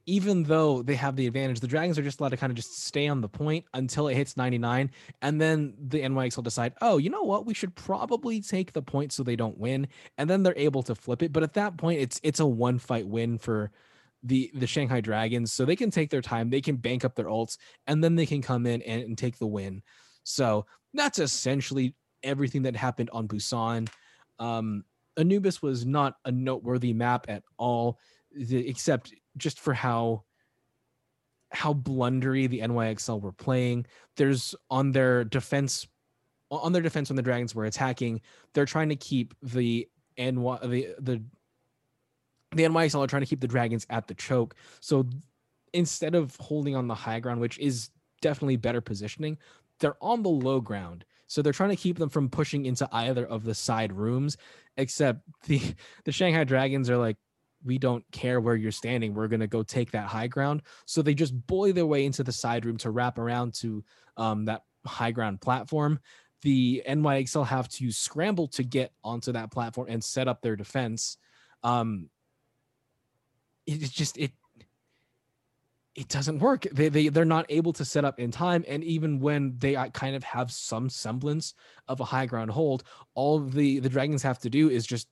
even 0.05 0.43
though 0.43 0.82
they 0.82 0.95
have 0.95 1.16
the 1.16 1.28
advantage, 1.28 1.59
the 1.59 1.68
Dragons 1.68 1.99
are 1.99 2.03
just 2.03 2.20
allowed 2.20 2.30
to 2.30 2.38
kind 2.38 2.51
of 2.51 2.55
just 2.55 2.84
stay 2.84 3.07
on 3.07 3.22
the 3.22 3.30
point 3.30 3.66
until 3.74 4.07
it 4.07 4.16
hits 4.16 4.38
99. 4.38 4.89
And 5.22 5.39
then 5.39 5.76
the 5.80 6.01
NYX 6.01 6.36
will 6.36 6.43
decide, 6.43 6.74
oh, 6.82 6.97
you 6.97 7.09
know 7.09 7.22
what? 7.22 7.45
We 7.45 7.53
should 7.53 7.76
probably 7.76 8.41
take 8.41 8.74
the 8.74 8.82
point 8.82 9.13
so 9.13 9.24
they 9.24 9.36
don't 9.36 9.57
win. 9.57 9.88
And 10.18 10.30
then 10.30 10.41
they're 10.41 10.57
able 10.57 10.84
to 10.84 10.95
flip 10.95 11.22
it. 11.22 11.32
But 11.32 11.43
at 11.43 11.53
that 11.53 11.78
point, 11.78 12.01
it's 12.01 12.20
it's 12.24 12.39
a 12.39 12.45
one 12.45 12.80
fight 12.80 13.07
win 13.07 13.38
for 13.38 13.72
the 14.24 14.51
the 14.55 14.68
Shanghai 14.68 15.01
Dragons. 15.01 15.53
So 15.53 15.63
they 15.66 15.76
can 15.76 15.91
take 15.91 16.09
their 16.09 16.22
time, 16.22 16.49
they 16.49 16.61
can 16.61 16.78
bank 16.78 17.05
up 17.05 17.16
their 17.16 17.26
ults, 17.26 17.57
and 17.86 18.03
then 18.03 18.16
they 18.16 18.26
can 18.26 18.41
come 18.41 18.66
in 18.66 18.82
and, 18.82 19.03
and 19.03 19.18
take 19.18 19.38
the 19.38 19.47
win. 19.47 19.84
So 20.24 20.66
that's 20.93 21.20
essentially 21.20 21.93
everything 22.24 22.63
that 22.63 22.76
happened 22.76 23.11
on 23.13 23.28
Busan. 23.28 23.88
Um, 24.39 24.84
Anubis 25.18 25.61
was 25.61 25.86
not 25.86 26.16
a 26.26 26.32
noteworthy 26.32 26.93
map 26.93 27.26
at 27.30 27.43
all, 27.57 27.99
except 28.32 29.13
just 29.38 29.59
for 29.59 29.74
how 29.74 30.24
how 31.51 31.74
blundery 31.74 32.47
the 32.47 32.59
NYXL 32.59 33.22
were 33.22 33.32
playing. 33.32 33.86
There's 34.18 34.55
on 34.70 34.91
their 34.91 35.24
defense 35.24 35.88
on 36.51 36.72
their 36.72 36.82
defense 36.82 37.09
when 37.09 37.16
the 37.16 37.22
dragons 37.22 37.55
were 37.55 37.66
attacking, 37.66 38.22
they're 38.53 38.66
trying 38.66 38.89
to 38.89 38.95
keep 38.95 39.34
the 39.41 39.88
NY 40.18 40.59
the 40.63 40.95
the 40.99 41.22
the 42.51 42.63
NYXL 42.63 43.03
are 43.03 43.07
trying 43.07 43.22
to 43.22 43.28
keep 43.28 43.41
the 43.41 43.47
dragons 43.47 43.86
at 43.89 44.07
the 44.07 44.13
choke. 44.13 44.55
So 44.80 45.05
instead 45.74 46.16
of 46.16 46.36
holding 46.38 46.76
on 46.76 46.88
the 46.88 46.95
high 46.95 47.20
ground, 47.20 47.41
which 47.41 47.57
is 47.59 47.89
definitely 48.22 48.55
better 48.55 48.82
positioning, 48.82 49.38
they're 49.80 50.01
on 50.01 50.24
the 50.24 50.30
low 50.30 50.61
ground. 50.61 51.03
So 51.28 51.41
they're 51.41 51.53
trying 51.53 51.71
to 51.71 51.76
keep 51.76 51.97
them 51.97 52.09
from 52.09 52.30
pushing 52.30 52.65
into 52.65 52.88
either 52.91 53.26
of 53.26 53.43
the 53.43 53.55
side 53.55 53.93
rooms, 53.93 54.38
except 54.78 55.21
the 55.47 55.61
the 56.03 56.11
Shanghai 56.11 56.43
Dragons 56.43 56.89
are 56.89 56.97
like, 56.97 57.17
we 57.63 57.78
don't 57.78 58.05
care 58.11 58.39
where 58.39 58.55
you're 58.55 58.71
standing. 58.71 59.13
We're 59.13 59.28
to 59.39 59.47
go 59.47 59.63
take 59.63 59.91
that 59.91 60.07
high 60.07 60.28
ground. 60.28 60.61
So 60.86 61.01
they 61.01 61.15
just 61.15 61.47
bully 61.47 61.71
their 61.71 61.86
way 61.86 62.05
into 62.05 62.23
the 62.23 62.32
side 62.32 62.65
room 62.65 62.78
to 62.78 62.91
wrap 62.91 63.17
around 63.17 63.55
to 63.55 63.84
um, 64.17 64.45
that 64.45 64.61
high 64.86 65.11
ground 65.11 65.41
platform. 65.41 65.99
The 66.43 66.84
NYXL 66.88 67.47
have 67.47 67.67
to 67.69 67.91
scramble 67.91 68.47
to 68.49 68.63
get 68.63 68.91
onto 69.03 69.32
that 69.32 69.51
platform 69.51 69.88
and 69.89 70.03
set 70.03 70.28
up 70.28 70.41
their 70.41 70.55
defense. 70.55 71.17
Um, 71.63 72.09
it's 73.65 73.89
just 73.89 74.17
it 74.19 74.32
it 75.96 76.10
doesn't 76.10 76.39
work. 76.39 76.68
They 76.72 76.89
they 76.89 77.08
they're 77.08 77.26
not 77.26 77.46
able 77.50 77.74
to 77.74 77.86
set 77.86 78.06
up 78.06 78.20
in 78.20 78.32
time, 78.32 78.66
and 78.68 78.84
even 78.84 79.20
when 79.20 79.56
they 79.58 79.76
uh, 79.76 79.89
kind 79.89 80.16
of 80.16 80.24
have 80.24 80.52
some 80.52 80.89
semblance 80.89 81.54
of 81.88 82.02
a 82.02 82.06
high 82.06 82.26
ground 82.26 82.52
hold, 82.52 82.84
all 83.14 83.39
the 83.39 83.80
the 83.80 83.89
dragons 83.89 84.22
have 84.24 84.39
to 84.39 84.50
do 84.50 84.70
is 84.70 84.86
just 84.86 85.08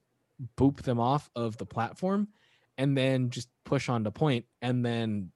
boop 0.57 0.81
them 0.81 0.99
off 0.99 1.29
of 1.35 1.57
the 1.57 1.65
platform 1.65 2.27
and 2.77 2.97
then 2.97 3.29
just 3.29 3.49
push 3.65 3.89
on 3.89 4.03
the 4.03 4.11
point 4.11 4.45
and 4.61 4.85
then 4.85 5.31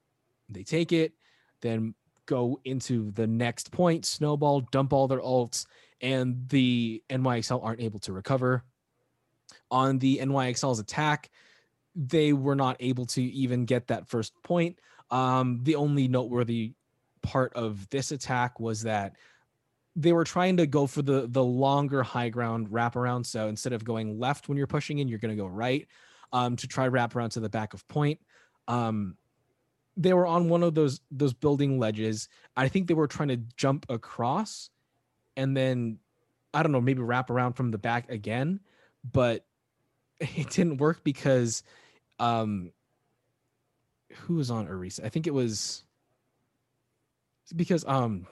they 0.49 0.63
take 0.63 0.91
it 0.91 1.13
then 1.61 1.93
go 2.25 2.59
into 2.65 3.11
the 3.11 3.27
next 3.27 3.71
point 3.71 4.05
snowball 4.05 4.61
dump 4.71 4.91
all 4.91 5.07
their 5.07 5.21
ults 5.21 5.65
and 6.01 6.49
the 6.49 7.01
nyxl 7.09 7.63
aren't 7.63 7.81
able 7.81 7.99
to 7.99 8.11
recover 8.11 8.63
on 9.71 9.99
the 9.99 10.17
nyxl's 10.17 10.79
attack 10.79 11.29
they 11.95 12.33
were 12.33 12.55
not 12.55 12.75
able 12.79 13.05
to 13.05 13.21
even 13.21 13.65
get 13.65 13.87
that 13.87 14.07
first 14.07 14.33
point 14.43 14.79
um, 15.11 15.59
the 15.63 15.75
only 15.75 16.07
noteworthy 16.07 16.73
part 17.21 17.53
of 17.53 17.89
this 17.89 18.11
attack 18.11 18.59
was 18.59 18.83
that 18.83 19.13
they 19.95 20.13
were 20.13 20.23
trying 20.23 20.57
to 20.57 20.67
go 20.67 20.85
for 20.87 21.01
the 21.01 21.27
the 21.27 21.43
longer 21.43 22.03
high 22.03 22.29
ground 22.29 22.69
wraparound 22.69 23.25
so 23.25 23.47
instead 23.47 23.73
of 23.73 23.83
going 23.83 24.19
left 24.19 24.47
when 24.47 24.57
you're 24.57 24.67
pushing 24.67 24.99
in 24.99 25.07
you're 25.07 25.19
going 25.19 25.35
to 25.35 25.41
go 25.41 25.47
right 25.47 25.87
um, 26.33 26.55
to 26.57 26.67
try 26.67 26.87
wrap 26.87 27.15
around 27.15 27.31
to 27.31 27.39
the 27.39 27.49
back 27.49 27.73
of 27.73 27.87
point. 27.87 28.19
Um, 28.67 29.15
they 29.95 30.13
were 30.13 30.27
on 30.27 30.49
one 30.49 30.63
of 30.63 30.75
those 30.75 31.01
those 31.09 31.33
building 31.33 31.79
ledges. 31.79 32.29
I 32.55 32.67
think 32.67 32.87
they 32.87 32.93
were 32.93 33.07
trying 33.07 33.29
to 33.29 33.37
jump 33.55 33.85
across, 33.89 34.69
and 35.35 35.55
then 35.55 35.99
I 36.53 36.63
don't 36.63 36.71
know, 36.71 36.81
maybe 36.81 37.01
wrap 37.01 37.29
around 37.29 37.53
from 37.53 37.71
the 37.71 37.77
back 37.77 38.09
again, 38.09 38.59
but 39.09 39.45
it 40.19 40.49
didn't 40.49 40.77
work 40.77 41.03
because 41.03 41.63
um, 42.19 42.71
who 44.11 44.35
was 44.35 44.51
on 44.51 44.67
Orisa? 44.67 45.03
I 45.03 45.09
think 45.09 45.27
it 45.27 45.33
was 45.33 45.83
because 47.55 47.85
um 47.85 48.27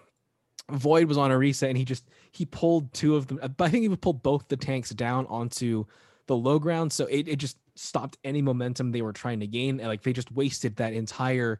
Void 0.71 1.07
was 1.07 1.17
on 1.17 1.29
Orisa 1.29 1.69
and 1.69 1.77
he 1.77 1.85
just 1.85 2.09
he 2.31 2.45
pulled 2.45 2.91
two 2.93 3.15
of 3.15 3.27
them. 3.27 3.39
I 3.59 3.69
think 3.69 3.87
he 3.87 3.95
pulled 3.95 4.23
both 4.23 4.47
the 4.47 4.57
tanks 4.57 4.89
down 4.89 5.27
onto 5.27 5.85
the 6.27 6.35
low 6.35 6.57
ground, 6.57 6.91
so 6.91 7.05
it, 7.05 7.27
it 7.27 7.35
just 7.35 7.57
stopped 7.75 8.17
any 8.23 8.41
momentum 8.41 8.91
they 8.91 9.03
were 9.03 9.13
trying 9.13 9.41
to 9.41 9.47
gain. 9.47 9.79
And 9.79 9.87
like 9.87 10.01
they 10.01 10.13
just 10.13 10.31
wasted 10.31 10.77
that 10.77 10.93
entire, 10.93 11.59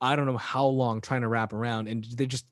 I 0.00 0.16
don't 0.16 0.24
know 0.24 0.38
how 0.38 0.64
long 0.64 1.02
trying 1.02 1.20
to 1.22 1.28
wrap 1.28 1.52
around, 1.52 1.88
and 1.88 2.04
they 2.04 2.24
just 2.24 2.46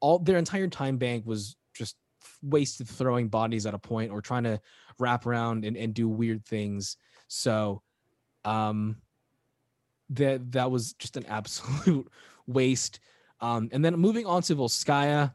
all 0.00 0.18
their 0.18 0.36
entire 0.36 0.68
time 0.68 0.98
bank 0.98 1.24
was 1.26 1.56
just 1.74 1.96
wasted 2.42 2.88
throwing 2.88 3.28
bodies 3.28 3.64
at 3.64 3.72
a 3.72 3.78
point 3.78 4.12
or 4.12 4.20
trying 4.20 4.44
to 4.44 4.60
wrap 4.98 5.24
around 5.24 5.64
and, 5.64 5.76
and 5.78 5.94
do 5.94 6.08
weird 6.08 6.44
things. 6.44 6.98
So, 7.28 7.82
um, 8.44 8.96
that 10.16 10.52
that 10.52 10.70
was 10.70 10.92
just 10.94 11.16
an 11.16 11.26
absolute 11.26 12.10
waste. 12.46 13.00
Um, 13.40 13.68
and 13.72 13.84
then 13.84 13.94
moving 13.96 14.26
on 14.26 14.42
to 14.42 14.56
Volskaya, 14.56 15.34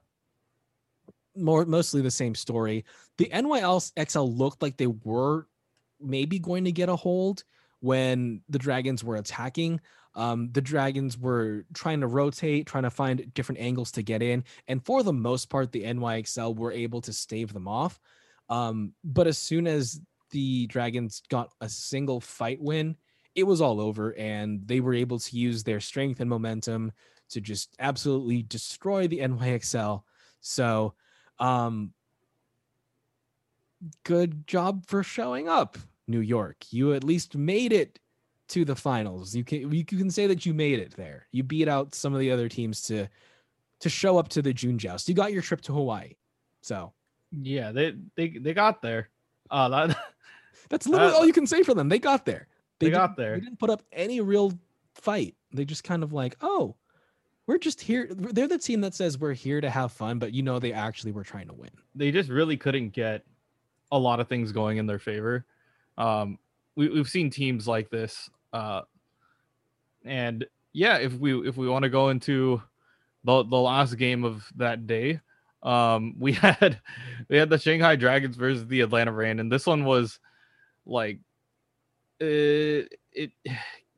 more 1.36 1.66
mostly 1.66 2.02
the 2.02 2.12
same 2.12 2.36
story. 2.36 2.86
The 3.18 3.30
NYXL 3.34 4.38
looked 4.38 4.62
like 4.62 4.78
they 4.78 4.88
were 4.88 5.48
maybe 6.00 6.40
going 6.40 6.66
to 6.66 6.72
get 6.72 6.90
a 6.90 6.96
hold 6.96 7.44
when 7.80 8.42
the 8.50 8.60
dragons 8.60 9.04
were 9.04 9.18
attacking. 9.18 9.82
Um, 10.16 10.50
the 10.52 10.62
dragons 10.62 11.18
were 11.18 11.66
trying 11.74 12.02
to 12.02 12.08
rotate, 12.08 12.66
trying 12.66 12.84
to 12.84 12.90
find 12.90 13.32
different 13.36 13.62
angles 13.62 13.92
to 13.94 14.02
get 14.02 14.24
in, 14.24 14.44
and 14.68 14.84
for 14.84 15.04
the 15.04 15.14
most 15.14 15.48
part, 15.50 15.72
the 15.72 15.84
NYXL 15.84 16.56
were 16.56 16.72
able 16.72 17.02
to 17.02 17.14
stave 17.14 17.54
them 17.54 17.68
off. 17.68 18.00
Um, 18.50 18.94
but 19.04 19.28
as 19.28 19.38
soon 19.38 19.68
as 19.68 20.02
the 20.32 20.66
dragons 20.68 21.22
got 21.30 21.52
a 21.62 21.70
single 21.70 22.20
fight 22.20 22.60
win, 22.60 22.96
it 23.38 23.44
was 23.44 23.62
all 23.62 23.80
over, 23.80 24.18
and 24.18 24.68
they 24.68 24.80
were 24.80 24.96
able 24.96 25.20
to 25.20 25.38
use 25.38 25.64
their 25.64 25.80
strength 25.80 26.20
and 26.20 26.30
momentum 26.30 26.92
to 27.30 27.40
just 27.40 27.70
absolutely 27.80 28.42
destroy 28.42 29.08
the 29.08 29.20
NYXL. 29.20 30.02
So, 30.42 30.96
um, 31.38 31.94
good 34.04 34.48
job 34.48 34.88
for 34.88 35.04
showing 35.04 35.48
up, 35.48 35.78
New 36.08 36.20
York. 36.20 36.66
You 36.72 36.94
at 36.94 37.04
least 37.04 37.38
made 37.38 37.72
it 37.72 38.00
to 38.50 38.66
the 38.66 38.76
finals. 38.76 39.36
You 39.36 39.44
can 39.44 39.72
you 39.72 39.86
can 39.86 40.10
say 40.10 40.26
that 40.26 40.48
you 40.48 40.56
made 40.56 40.80
it 40.80 40.96
there. 40.98 41.28
You 41.32 41.44
beat 41.44 41.68
out 41.68 41.94
some 41.94 42.14
of 42.16 42.20
the 42.20 42.32
other 42.32 42.50
teams 42.50 42.82
to 42.84 43.08
to 43.82 43.90
show 43.90 44.18
up 44.18 44.30
to 44.30 44.42
the 44.42 44.52
June 44.52 44.80
joust. 44.80 45.08
You 45.08 45.14
got 45.14 45.32
your 45.32 45.44
trip 45.44 45.62
to 45.62 45.74
Hawaii. 45.74 46.16
So 46.62 46.92
yeah, 47.32 47.72
they 47.72 47.94
they 48.16 48.30
they 48.30 48.56
got 48.56 48.82
there. 48.82 49.10
Uh 49.52 49.70
that, 49.70 49.98
that's 50.70 50.88
literally 50.88 51.14
all 51.14 51.28
you 51.28 51.34
can 51.34 51.46
say 51.46 51.62
for 51.62 51.76
them. 51.76 51.88
They 51.88 52.00
got 52.00 52.26
there. 52.26 52.48
They, 52.80 52.88
they 52.88 52.92
got 52.92 53.18
there. 53.18 53.36
They 53.36 53.42
didn't 53.42 53.60
put 53.60 53.70
up 53.70 53.84
any 53.92 54.22
real 54.22 54.54
fight. 54.96 55.36
They 55.54 55.66
just 55.66 55.84
kind 55.84 56.04
of 56.04 56.14
like, 56.14 56.36
oh, 56.42 56.76
we're 57.48 57.58
just 57.58 57.80
here. 57.82 58.08
They're 58.12 58.48
the 58.48 58.58
team 58.58 58.82
that 58.82 58.94
says 58.94 59.18
we're 59.18 59.34
here 59.34 59.62
to 59.62 59.70
have 59.70 59.92
fun, 59.92 60.20
but 60.20 60.34
you 60.34 60.44
know 60.44 60.60
they 60.60 60.74
actually 60.74 61.14
were 61.14 61.24
trying 61.24 61.48
to 61.48 61.54
win. 61.54 61.70
They 61.96 62.12
just 62.12 62.30
really 62.30 62.58
couldn't 62.58 62.90
get 62.90 63.24
a 63.92 63.98
lot 63.98 64.20
of 64.20 64.28
things 64.28 64.52
going 64.52 64.78
in 64.78 64.86
their 64.86 65.00
favor. 65.00 65.46
Um, 65.98 66.38
we, 66.76 66.90
we've 66.90 67.08
seen 67.08 67.30
teams 67.30 67.68
like 67.68 67.90
this, 67.90 68.30
uh, 68.52 68.82
and 70.06 70.46
yeah, 70.74 70.98
if 70.98 71.14
we 71.14 71.48
if 71.48 71.58
we 71.58 71.70
want 71.70 71.84
to 71.84 71.90
go 71.90 72.10
into 72.10 72.62
the 73.24 73.44
the 73.44 73.58
last 73.58 73.98
game 73.98 74.26
of 74.26 74.46
that 74.58 74.86
day, 74.86 75.22
um, 75.64 76.16
we 76.20 76.34
had 76.34 76.80
we 77.30 77.38
had 77.38 77.50
the 77.50 77.58
Shanghai 77.58 77.96
Dragons 77.96 78.36
versus 78.36 78.68
the 78.68 78.82
Atlanta 78.82 79.14
Reign, 79.14 79.40
and 79.40 79.50
this 79.50 79.66
one 79.66 79.86
was 79.86 80.20
like 80.86 81.20
it 82.20 83.00
it 83.14 83.32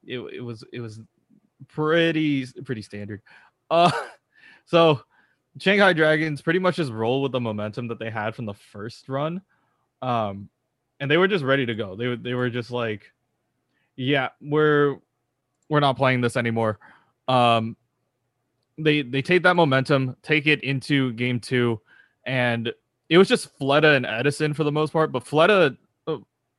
it, 0.05 0.19
it 0.19 0.43
was 0.43 0.63
it 0.71 0.79
was 0.79 0.99
pretty 1.67 2.45
pretty 2.63 2.81
standard. 2.81 3.21
Uh, 3.69 3.91
so 4.65 5.01
Shanghai 5.59 5.93
Dragons 5.93 6.41
pretty 6.41 6.59
much 6.59 6.77
just 6.77 6.91
roll 6.91 7.21
with 7.21 7.31
the 7.31 7.39
momentum 7.39 7.87
that 7.87 7.99
they 7.99 8.09
had 8.09 8.35
from 8.35 8.45
the 8.45 8.53
first 8.53 9.09
run, 9.09 9.41
um, 10.01 10.49
and 10.99 11.09
they 11.09 11.17
were 11.17 11.27
just 11.27 11.43
ready 11.43 11.65
to 11.65 11.75
go. 11.75 11.95
They 11.95 12.15
they 12.15 12.33
were 12.33 12.49
just 12.49 12.71
like, 12.71 13.11
yeah, 13.95 14.29
we're 14.41 14.97
we're 15.69 15.79
not 15.79 15.97
playing 15.97 16.21
this 16.21 16.37
anymore. 16.37 16.79
Um, 17.27 17.75
they 18.77 19.01
they 19.01 19.21
take 19.21 19.43
that 19.43 19.55
momentum, 19.55 20.15
take 20.23 20.47
it 20.47 20.63
into 20.63 21.13
game 21.13 21.39
two, 21.39 21.79
and 22.25 22.71
it 23.09 23.17
was 23.17 23.27
just 23.27 23.57
Fleta 23.59 23.95
and 23.95 24.05
Edison 24.05 24.53
for 24.53 24.63
the 24.63 24.71
most 24.71 24.93
part. 24.93 25.11
But 25.11 25.25
Fleta, 25.25 25.77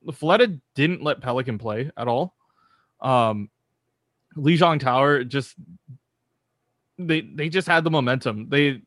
Fleta 0.07 0.59
didn't 0.75 1.03
let 1.03 1.21
Pelican 1.21 1.57
play 1.57 1.91
at 1.95 2.07
all. 2.07 2.35
Um, 2.99 3.49
Lijiang 4.35 4.79
Tower 4.79 5.23
just 5.23 5.55
they 6.97 7.21
they 7.21 7.49
just 7.49 7.67
had 7.67 7.83
the 7.83 7.91
momentum. 7.91 8.49
They 8.49 8.81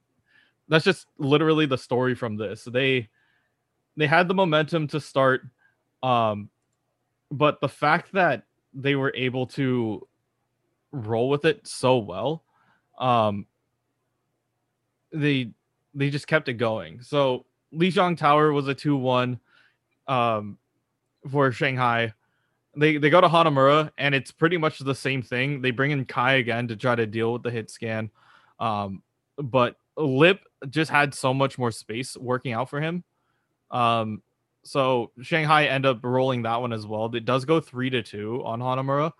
that's 0.68 0.84
just 0.84 1.06
literally 1.18 1.66
the 1.66 1.78
story 1.78 2.14
from 2.14 2.36
this. 2.36 2.64
They 2.64 3.08
they 3.96 4.06
had 4.06 4.28
the 4.28 4.34
momentum 4.34 4.88
to 4.88 5.00
start, 5.00 5.42
um, 6.02 6.50
but 7.30 7.60
the 7.60 7.68
fact 7.68 8.12
that 8.12 8.44
they 8.72 8.96
were 8.96 9.12
able 9.14 9.46
to 9.46 10.06
roll 10.90 11.28
with 11.28 11.44
it 11.44 11.66
so 11.66 11.98
well, 11.98 12.42
um, 12.98 13.46
they 15.12 15.52
they 15.94 16.10
just 16.10 16.26
kept 16.26 16.48
it 16.48 16.54
going. 16.54 17.02
So 17.02 17.44
Lijiang 17.72 18.16
Tower 18.16 18.52
was 18.52 18.68
a 18.68 18.74
two 18.74 18.96
one, 18.96 19.38
um, 20.08 20.58
for 21.30 21.50
Shanghai. 21.52 22.12
They 22.76 22.96
they 22.96 23.10
go 23.10 23.20
to 23.20 23.28
Hanamura 23.28 23.90
and 23.98 24.14
it's 24.14 24.32
pretty 24.32 24.56
much 24.56 24.78
the 24.78 24.94
same 24.94 25.22
thing. 25.22 25.62
They 25.62 25.70
bring 25.70 25.92
in 25.92 26.04
Kai 26.04 26.34
again 26.34 26.68
to 26.68 26.76
try 26.76 26.94
to 26.94 27.06
deal 27.06 27.32
with 27.32 27.42
the 27.42 27.50
hit 27.50 27.70
scan, 27.70 28.10
um, 28.58 29.02
but 29.38 29.76
Lip 29.96 30.40
just 30.68 30.90
had 30.90 31.14
so 31.14 31.32
much 31.32 31.56
more 31.58 31.70
space 31.70 32.16
working 32.16 32.52
out 32.52 32.68
for 32.68 32.80
him. 32.80 33.04
Um, 33.70 34.22
so 34.64 35.12
Shanghai 35.20 35.66
end 35.66 35.86
up 35.86 36.00
rolling 36.02 36.42
that 36.42 36.60
one 36.60 36.72
as 36.72 36.86
well. 36.86 37.14
It 37.14 37.24
does 37.24 37.44
go 37.44 37.60
three 37.60 37.90
to 37.90 38.02
two 38.02 38.42
on 38.44 38.60
Hanamura. 38.60 39.12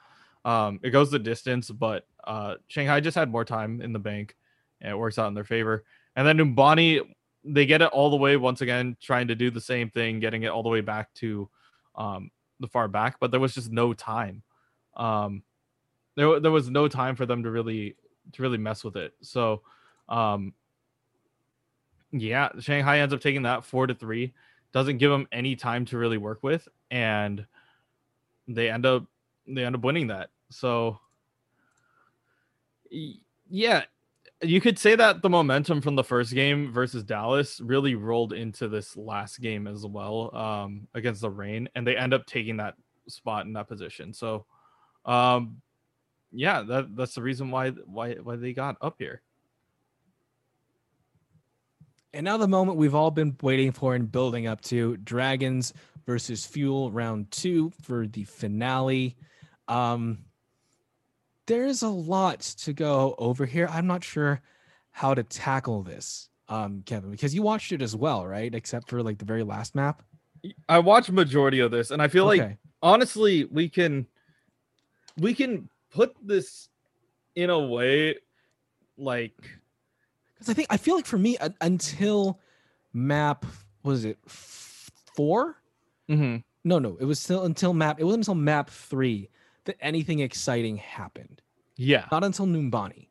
Um, 0.45 0.81
it 0.83 0.91
goes 0.91 1.11
the 1.11 1.19
distance, 1.19 1.71
but 1.71 2.07
uh, 2.25 2.57
Shanghai 2.69 3.01
just 3.01 3.15
had 3.15 3.31
more 3.31 3.45
time 3.45 3.81
in 3.81 3.93
the 3.93 3.99
bank, 3.99 4.37
and 4.81 4.91
it 4.91 4.97
works 4.97 5.19
out 5.19 5.29
in 5.29 5.35
their 5.35 5.45
favor. 5.45 5.85
And 6.17 6.27
then 6.27 6.39
Numbani, 6.39 7.01
they 7.45 7.67
get 7.67 7.83
it 7.83 7.89
all 7.89 8.11
the 8.11 8.17
way 8.17 8.37
once 8.37 8.61
again, 8.61 8.97
trying 9.01 9.29
to 9.29 9.35
do 9.35 9.51
the 9.51 9.61
same 9.61 9.91
thing, 9.91 10.21
getting 10.21 10.43
it 10.43 10.49
all 10.49 10.63
the 10.63 10.69
way 10.69 10.81
back 10.81 11.13
to 11.15 11.49
um, 11.97 12.31
the 12.61 12.69
far 12.69 12.89
back, 12.89 13.19
but 13.21 13.31
there 13.31 13.41
was 13.41 13.55
just 13.55 13.71
no 13.71 13.93
time. 13.93 14.43
Um, 14.97 15.43
there 16.17 16.41
there 16.41 16.53
was 16.53 16.71
no 16.71 16.89
time 16.89 17.17
for 17.17 17.27
them 17.27 17.43
to 17.43 17.51
really 17.51 17.97
to 18.33 18.43
really 18.43 18.59
mess 18.59 18.85
with 18.85 18.97
it. 18.97 19.13
So, 19.23 19.63
um, 20.09 20.55
yeah, 22.13 22.51
Shanghai 22.61 23.01
ends 23.01 23.13
up 23.15 23.21
taking 23.21 23.43
that 23.43 23.65
four 23.65 23.87
to 23.87 23.95
three. 23.95 24.33
Doesn't 24.73 24.99
give 24.99 25.11
them 25.11 25.29
any 25.33 25.57
time 25.57 25.85
to 25.87 25.99
really 25.99 26.19
work 26.19 26.43
with, 26.43 26.69
and 26.91 27.47
they 28.49 28.71
end 28.71 28.87
up 28.87 29.07
they 29.47 29.65
end 29.65 29.75
up 29.75 29.83
winning 29.83 30.09
that. 30.09 30.31
So, 30.51 30.99
yeah, 32.91 33.85
you 34.45 34.61
could 34.61 34.79
say 34.79 34.95
that 34.95 35.23
the 35.23 35.31
momentum 35.31 35.81
from 35.81 35.97
the 35.97 36.05
first 36.05 36.33
game 36.35 36.73
versus 36.73 37.03
Dallas 37.03 37.61
really 37.61 37.95
rolled 37.95 38.33
into 38.33 38.69
this 38.69 38.97
last 38.97 39.41
game 39.41 39.67
as 39.67 39.85
well 39.85 40.35
um, 40.37 40.89
against 40.95 41.21
the 41.21 41.31
Reign, 41.31 41.69
and 41.75 41.87
they 41.87 41.97
end 41.97 42.15
up 42.15 42.27
taking 42.27 42.59
that 42.59 42.75
spot 43.09 43.47
in 43.47 43.53
that 43.55 43.69
position. 43.69 44.13
So, 44.13 44.47
um, 45.05 45.61
yeah, 46.33 46.63
that 46.63 46.97
that's 46.97 47.15
the 47.15 47.23
reason 47.23 47.51
why 47.51 47.71
why 47.71 48.15
why 48.15 48.37
they 48.37 48.53
got 48.53 48.77
up 48.81 48.97
here. 48.99 49.23
And 52.13 52.25
now 52.25 52.37
the 52.37 52.47
moment 52.47 52.79
we've 52.79 52.95
all 52.95 53.11
been 53.11 53.37
waiting 53.43 53.73
for 53.73 53.95
and 53.95 54.11
building 54.11 54.47
up 54.47 54.61
to 54.63 54.97
Dragons 54.99 55.73
versus 56.07 56.47
Fuel 56.47 56.93
round 56.93 57.31
two 57.31 57.73
for 57.83 58.07
the 58.07 58.25
finale. 58.25 59.17
Um, 59.67 60.19
there's 61.47 61.83
a 61.83 61.89
lot 61.89 62.41
to 62.41 62.73
go 62.73 63.15
over 63.19 63.47
here. 63.47 63.69
I'm 63.71 63.87
not 63.87 64.05
sure 64.05 64.41
how 64.91 65.15
to 65.15 65.23
tackle 65.23 65.83
this, 65.83 66.29
um, 66.49 66.83
Kevin, 66.87 67.11
because 67.11 67.35
you 67.35 67.43
watched 67.43 67.73
it 67.73 67.83
as 67.83 67.95
well, 67.97 68.27
right? 68.27 68.55
Except 68.55 68.89
for 68.89 69.03
like 69.03 69.19
the 69.19 69.25
very 69.25 69.43
last 69.43 69.75
map. 69.75 70.03
I 70.69 70.79
watched 70.79 71.11
majority 71.11 71.61
of 71.61 71.71
this, 71.71 71.91
and 71.91 72.03
I 72.03 72.09
feel 72.09 72.29
okay. 72.31 72.43
like 72.43 72.59
honestly, 72.83 73.45
we 73.45 73.69
can 73.69 74.07
we 75.17 75.35
can 75.35 75.69
put 75.91 76.15
this 76.23 76.69
in 77.35 77.51
a 77.51 77.59
way 77.59 78.17
like 78.97 79.35
because 80.35 80.49
I 80.49 80.55
think 80.55 80.69
I 80.71 80.77
feel 80.77 80.97
like 80.97 81.07
for 81.07 81.19
me 81.19 81.37
uh, 81.39 81.51
until 81.61 82.41
map 82.93 83.45
was 83.83 84.05
it 84.05 84.19
4 84.27 85.57
mm-hmm. 86.09 86.37
No, 86.67 86.79
no, 86.79 86.97
it 86.99 87.05
was 87.05 87.21
still 87.21 87.45
until 87.45 87.75
map. 87.75 88.01
It 88.01 88.05
wasn't 88.05 88.23
until 88.23 88.37
map 88.37 88.71
three 88.71 89.29
that 89.65 89.77
anything 89.81 90.21
exciting 90.21 90.77
happened. 90.77 91.43
Yeah, 91.77 92.07
not 92.13 92.25
until 92.25 92.47
Numbani. 92.47 93.09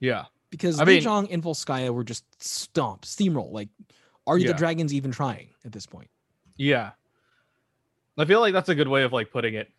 Yeah, 0.00 0.24
because 0.50 0.80
I 0.80 0.84
mean, 0.84 1.06
and 1.06 1.42
Volskaya 1.42 1.92
were 1.92 2.04
just 2.04 2.24
stomp, 2.42 3.02
steamroll. 3.02 3.52
Like, 3.52 3.68
are 4.26 4.38
yeah. 4.38 4.48
the 4.48 4.54
dragons 4.54 4.92
even 4.92 5.10
trying 5.10 5.48
at 5.64 5.72
this 5.72 5.86
point? 5.86 6.10
Yeah, 6.56 6.90
I 8.18 8.24
feel 8.24 8.40
like 8.40 8.52
that's 8.52 8.68
a 8.68 8.74
good 8.74 8.88
way 8.88 9.02
of 9.02 9.12
like 9.12 9.30
putting 9.30 9.54
it. 9.54 9.70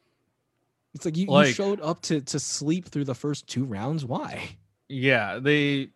It's 0.94 1.06
like 1.06 1.18
you, 1.18 1.28
like, 1.28 1.48
you 1.48 1.54
showed 1.54 1.82
up 1.82 2.02
to 2.04 2.22
to 2.22 2.40
sleep 2.40 2.88
through 2.88 3.06
the 3.06 3.16
first 3.16 3.48
two 3.48 3.66
rounds. 3.66 4.06
Why? 4.06 4.58
Yeah, 4.90 5.40
they. 5.40 5.90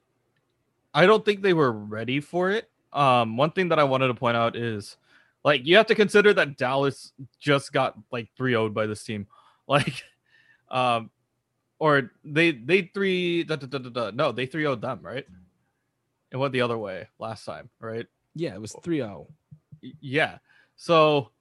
I 0.94 1.06
don't 1.06 1.24
think 1.24 1.42
they 1.42 1.54
were 1.54 1.72
ready 1.72 2.20
for 2.20 2.52
it. 2.52 2.70
Um, 2.92 3.38
one 3.38 3.52
thing 3.52 3.70
that 3.70 3.80
I 3.80 3.86
wanted 3.86 4.08
to 4.08 4.14
point 4.14 4.36
out 4.36 4.58
is, 4.58 4.98
like, 5.46 5.66
you 5.66 5.78
have 5.78 5.86
to 5.88 5.96
consider 5.96 6.34
that 6.34 6.58
Dallas 6.58 7.14
just 7.40 7.72
got 7.72 7.98
like 8.12 8.28
3 8.36 8.52
0 8.52 8.70
by 8.70 8.86
this 8.86 9.04
team. 9.04 9.28
Like, 9.72 10.04
um, 10.70 11.10
or 11.82 12.12
they 12.24 12.52
they 12.52 12.84
three 12.94 13.44
da, 13.44 13.56
da, 13.56 13.66
da, 13.66 13.80
da, 13.80 14.12
no 14.14 14.32
they 14.32 14.46
3 14.46 14.62
0 14.62 14.76
them 14.76 15.00
right? 15.02 15.26
It 16.32 16.38
went 16.38 16.54
the 16.54 16.62
other 16.62 16.78
way 16.78 17.08
last 17.18 17.44
time 17.44 17.70
right? 17.80 18.06
Yeah 18.36 18.54
it 18.54 18.62
was 18.62 18.74
3-0 18.74 19.26
yeah. 20.00 20.38
So 20.76 21.32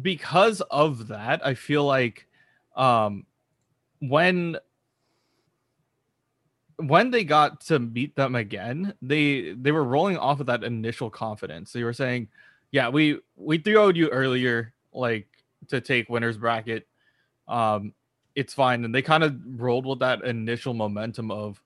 because 0.00 0.60
of 0.70 1.08
that 1.08 1.44
i 1.44 1.52
feel 1.52 1.84
like 1.84 2.28
um 2.76 3.26
when 3.98 4.56
when 6.76 7.10
they 7.10 7.24
got 7.24 7.60
to 7.60 7.80
meet 7.80 8.14
them 8.14 8.36
again 8.36 8.94
they 9.02 9.52
they 9.54 9.72
were 9.72 9.82
rolling 9.82 10.16
off 10.16 10.38
of 10.38 10.46
that 10.46 10.62
initial 10.62 11.10
confidence. 11.10 11.72
They 11.72 11.82
were 11.82 11.92
saying 11.92 12.28
yeah 12.70 12.88
we 12.88 13.18
we 13.34 13.58
3 13.58 13.92
you 13.96 14.08
earlier 14.10 14.72
like 14.92 15.26
to 15.68 15.80
take 15.80 16.08
winners 16.08 16.38
bracket 16.38 16.86
um 17.50 17.94
it's 18.36 18.54
fine. 18.54 18.86
And 18.86 18.94
they 18.94 19.02
kind 19.02 19.24
of 19.24 19.36
rolled 19.58 19.86
with 19.86 20.00
that 20.00 20.24
initial 20.24 20.74
momentum 20.74 21.32
of 21.32 21.62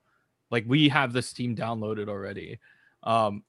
like 0.51 0.65
we 0.69 0.91
have 0.91 1.15
this 1.15 1.33
team 1.35 1.57
downloaded 1.57 2.09
already. 2.09 2.61
Um, 3.05 3.45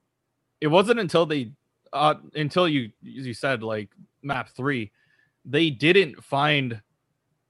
it 0.62 0.68
wasn't 0.68 1.02
until 1.02 1.26
they 1.28 1.54
uh 1.94 2.16
until 2.36 2.70
you 2.70 2.92
as 3.20 3.28
you 3.28 3.36
said 3.36 3.64
like 3.64 3.90
map 4.24 4.50
three, 4.50 4.92
they 5.46 5.72
didn't 5.72 6.24
find 6.24 6.82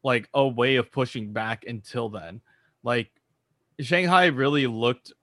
like 0.04 0.30
a 0.36 0.48
way 0.48 0.78
of 0.78 0.92
pushing 0.92 1.34
back 1.34 1.66
until 1.68 2.10
then. 2.10 2.42
Like 2.84 3.12
Shanghai 3.82 4.28
really 4.28 4.68
looked 4.68 5.14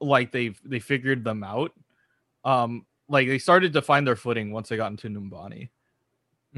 like 0.00 0.32
they 0.32 0.54
they 0.64 0.80
figured 0.80 1.24
them 1.24 1.44
out. 1.44 1.72
Um, 2.44 2.86
like 3.08 3.28
they 3.28 3.38
started 3.38 3.74
to 3.74 3.82
find 3.82 4.06
their 4.06 4.16
footing 4.16 4.52
once 4.52 4.70
they 4.70 4.78
got 4.78 4.92
into 4.92 5.08
Numbani. 5.08 5.70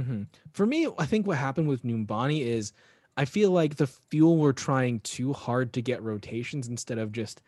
Mm-hmm. 0.00 0.22
For 0.52 0.66
me, 0.66 0.88
I 0.98 1.06
think 1.06 1.26
what 1.26 1.38
happened 1.38 1.68
with 1.68 1.82
Numbani 1.82 2.40
is 2.40 2.72
I 3.16 3.24
feel 3.24 3.50
like 3.50 3.76
the 3.76 3.86
fuel 3.86 4.38
were 4.38 4.52
trying 4.52 5.00
too 5.00 5.32
hard 5.32 5.72
to 5.74 5.82
get 5.82 6.02
rotations 6.02 6.68
instead 6.68 6.98
of 6.98 7.12
just 7.12 7.42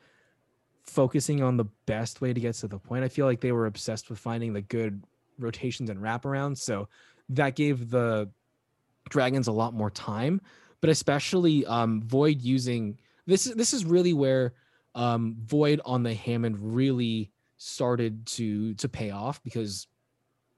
focusing 0.85 1.43
on 1.43 1.57
the 1.57 1.65
best 1.87 2.21
way 2.21 2.33
to 2.33 2.41
get 2.41 2.55
to 2.57 2.69
the 2.69 2.79
point. 2.79 3.05
I 3.05 3.09
feel 3.09 3.27
like 3.27 3.41
they 3.41 3.53
were 3.53 3.67
obsessed 3.67 4.11
with 4.11 4.19
finding 4.19 4.53
the 4.53 4.61
good 4.61 5.03
rotations 5.39 5.89
and 5.89 6.01
wraparounds. 6.01 6.59
So 6.59 6.89
that 7.31 7.55
gave 7.55 7.91
the 7.91 8.29
dragons 9.09 9.47
a 9.49 9.53
lot 9.53 9.75
more 9.75 9.91
time. 9.91 10.41
But 10.81 10.91
especially 10.91 11.65
um, 11.67 12.03
Void 12.03 12.43
using 12.43 12.99
this 13.27 13.47
is 13.47 13.55
this 13.55 13.73
is 13.73 13.85
really 13.85 14.13
where 14.13 14.55
um, 14.95 15.37
Void 15.45 15.81
on 15.85 16.03
the 16.03 16.13
Hammond 16.13 16.57
really 16.75 17.31
started 17.57 18.27
to 18.27 18.75
to 18.75 18.89
pay 18.89 19.11
off 19.11 19.43
because 19.45 19.87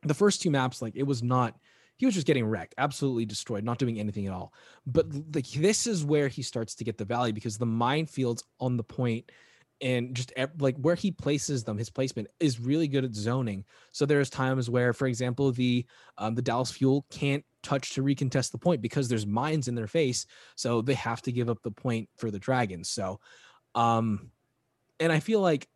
the 0.02 0.14
first 0.14 0.40
two 0.40 0.50
maps 0.50 0.80
like 0.80 0.96
it 0.96 1.02
was 1.02 1.22
not 1.22 1.56
he 1.96 2.06
was 2.06 2.14
just 2.14 2.26
getting 2.26 2.44
wrecked, 2.44 2.74
absolutely 2.78 3.24
destroyed, 3.24 3.64
not 3.64 3.78
doing 3.78 3.98
anything 3.98 4.26
at 4.26 4.32
all. 4.32 4.52
But 4.86 5.06
like 5.34 5.48
this 5.50 5.86
is 5.86 6.04
where 6.04 6.28
he 6.28 6.42
starts 6.42 6.74
to 6.76 6.84
get 6.84 6.98
the 6.98 7.04
value 7.04 7.32
because 7.32 7.58
the 7.58 7.66
minefields 7.66 8.42
on 8.60 8.76
the 8.76 8.84
point 8.84 9.30
and 9.80 10.14
just 10.14 10.32
like 10.58 10.76
where 10.78 10.94
he 10.94 11.10
places 11.10 11.64
them, 11.64 11.76
his 11.76 11.90
placement 11.90 12.28
is 12.40 12.60
really 12.60 12.88
good 12.88 13.04
at 13.04 13.14
zoning. 13.14 13.64
So 13.92 14.06
there's 14.06 14.30
times 14.30 14.70
where, 14.70 14.92
for 14.92 15.06
example, 15.06 15.52
the 15.52 15.84
um, 16.18 16.34
the 16.34 16.42
Dallas 16.42 16.70
Fuel 16.72 17.04
can't 17.10 17.44
touch 17.62 17.94
to 17.94 18.02
recontest 18.02 18.52
the 18.52 18.58
point 18.58 18.82
because 18.82 19.08
there's 19.08 19.26
mines 19.26 19.68
in 19.68 19.74
their 19.74 19.86
face, 19.86 20.26
so 20.54 20.80
they 20.80 20.94
have 20.94 21.22
to 21.22 21.32
give 21.32 21.50
up 21.50 21.62
the 21.62 21.70
point 21.70 22.08
for 22.16 22.30
the 22.30 22.38
dragons. 22.38 22.88
So, 22.88 23.20
um, 23.74 24.30
and 25.00 25.12
I 25.12 25.20
feel 25.20 25.40
like 25.40 25.68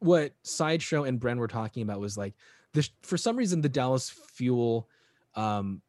what 0.00 0.34
sideshow 0.42 1.04
and 1.04 1.20
Bren 1.20 1.38
were 1.38 1.48
talking 1.48 1.82
about 1.82 2.00
was 2.00 2.18
like 2.18 2.34
this 2.74 2.90
for 3.02 3.16
some 3.16 3.36
reason 3.36 3.62
the 3.62 3.68
Dallas 3.68 4.10
Fuel 4.34 4.88
um 5.36 5.82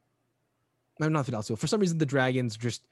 I'm 1.00 1.14
not 1.14 1.26
Fidelcio. 1.28 1.58
For 1.58 1.68
some 1.68 1.80
reason, 1.80 2.00
the 2.00 2.06
Dragons 2.06 2.58
just 2.58 2.88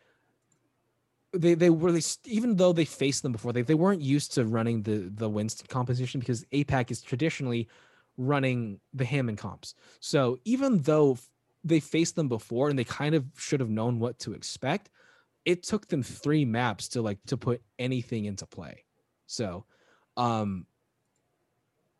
they 1.34 1.53
they 1.53 1.70
were 1.70 1.91
they, 1.91 2.01
even 2.26 2.56
though 2.56 2.74
they 2.74 2.86
faced 2.86 3.24
them 3.24 3.32
before, 3.32 3.51
they, 3.51 3.62
they 3.62 3.74
weren't 3.74 4.01
used 4.01 4.34
to 4.34 4.45
running 4.45 4.84
the 4.84 5.12
the 5.14 5.30
Winston 5.30 5.68
composition 5.68 6.20
because 6.20 6.45
APAC 6.45 6.91
is 6.91 7.01
traditionally 7.01 7.68
running 8.18 8.80
the 8.93 9.03
Hammond 9.06 9.38
comps. 9.38 9.76
So 9.99 10.39
even 10.45 10.82
though 10.82 11.18
they 11.66 11.80
faced 11.80 12.16
them 12.16 12.30
before 12.30 12.70
and 12.70 12.78
they 12.78 12.84
kind 12.84 13.16
of 13.16 13.26
should 13.36 13.60
have 13.60 13.70
known 13.70 13.99
what 13.99 14.20
to 14.20 14.34
expect. 14.34 14.91
It 15.43 15.64
took 15.64 15.88
them 15.88 16.03
three 16.03 16.45
maps 16.45 16.88
to 16.89 17.01
like 17.01 17.18
to 17.26 17.38
put 17.38 17.62
anything 17.78 18.26
into 18.26 18.45
play. 18.45 18.86
So, 19.26 19.66
um, 20.16 20.68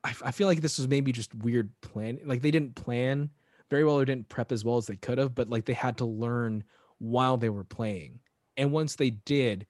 I, 0.04 0.14
I 0.24 0.32
feel 0.32 0.48
like 0.48 0.62
this 0.62 0.78
was 0.78 0.88
maybe 0.88 1.12
just 1.12 1.34
weird 1.34 1.70
plan. 1.82 2.20
Like 2.24 2.42
they 2.42 2.52
didn't 2.52 2.76
plan 2.76 3.32
very 3.70 3.84
well 3.84 4.00
or 4.00 4.06
didn't 4.06 4.30
prep 4.30 4.52
as 4.52 4.64
well 4.64 4.78
as 4.78 4.88
they 4.88 4.96
could 4.96 5.18
have, 5.18 5.34
but 5.34 5.50
like 5.50 5.66
they 5.66 5.74
had 5.74 5.98
to 5.98 6.06
learn 6.06 6.64
while 7.00 7.38
they 7.38 7.50
were 7.50 7.64
playing. 7.64 8.20
And 8.58 8.72
once 8.72 8.96
they 8.96 9.10
did, 9.10 9.68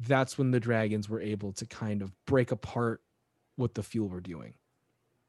that's 0.00 0.38
when 0.38 0.50
the 0.50 0.60
dragons 0.60 1.08
were 1.08 1.20
able 1.20 1.52
to 1.54 1.66
kind 1.66 2.02
of 2.02 2.12
break 2.26 2.50
apart 2.50 3.02
what 3.56 3.74
the 3.74 3.82
fuel 3.82 4.08
were 4.08 4.20
doing. 4.20 4.54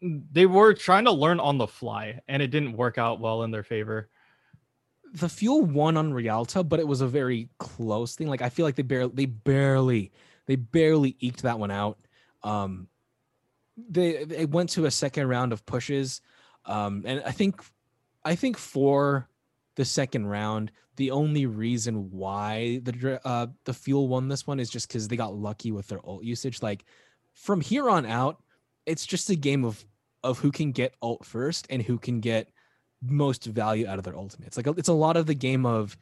They 0.02 0.46
were 0.46 0.74
trying 0.74 1.06
to 1.06 1.12
learn 1.12 1.40
on 1.40 1.58
the 1.58 1.68
fly, 1.68 2.20
and 2.28 2.42
it 2.42 2.52
didn't 2.52 2.78
work 2.78 2.98
out 2.98 3.20
well 3.20 3.44
in 3.44 3.52
their 3.52 3.64
favor. 3.64 4.10
The 5.14 5.28
fuel 5.28 5.64
won 5.64 5.98
on 5.98 6.14
Rialto, 6.14 6.64
but 6.64 6.80
it 6.80 6.88
was 6.88 7.02
a 7.02 7.08
very 7.08 7.50
close 7.58 8.16
thing. 8.16 8.28
Like 8.28 8.42
I 8.42 8.50
feel 8.50 8.66
like 8.66 8.76
they 8.76 8.84
barely, 8.84 9.14
they 9.16 9.26
barely, 9.26 10.12
they 10.46 10.56
barely 10.56 11.18
eked 11.20 11.42
that 11.42 11.60
one 11.60 11.72
out. 11.72 11.98
Um, 12.44 12.88
they 13.90 14.24
they 14.24 14.46
went 14.46 14.70
to 14.72 14.86
a 14.86 14.92
second 14.92 15.28
round 15.28 15.52
of 15.52 15.66
pushes, 15.66 16.22
um, 16.66 17.04
and 17.06 17.24
I 17.26 17.32
think, 17.32 17.62
I 18.24 18.36
think 18.36 18.58
for 18.58 19.30
the 19.76 19.86
second 19.86 20.28
round, 20.28 20.72
the 20.98 21.12
only 21.12 21.46
reason 21.46 22.12
why 22.12 22.82
the 22.84 23.22
uh, 23.24 23.48
the 23.64 23.74
fuel 23.74 24.08
won 24.08 24.28
this 24.28 24.46
one 24.46 24.60
is 24.60 24.70
just 24.70 24.88
because 24.88 25.08
they 25.08 25.16
got 25.16 25.34
lucky 25.34 25.72
with 25.72 25.88
their 25.88 26.06
ult 26.06 26.24
usage. 26.24 26.62
Like 26.62 26.84
from 27.34 27.62
here 27.62 27.90
on 27.90 28.06
out, 28.06 28.42
it's 28.86 29.06
just 29.06 29.30
a 29.30 29.36
game 29.36 29.64
of 29.64 29.84
of 30.24 30.40
who 30.40 30.52
can 30.52 30.72
get 30.74 30.96
ult 31.02 31.26
first 31.26 31.68
and 31.70 31.82
who 31.82 31.98
can 31.98 32.20
get 32.20 32.50
most 33.02 33.46
value 33.46 33.88
out 33.88 33.98
of 33.98 34.04
their 34.04 34.18
ultimates. 34.18 34.58
Like 34.58 34.68
it's 34.78 34.90
a 34.90 34.94
lot 34.94 35.16
of 35.16 35.26
the 35.26 35.34
game 35.34 35.66
of 35.66 35.98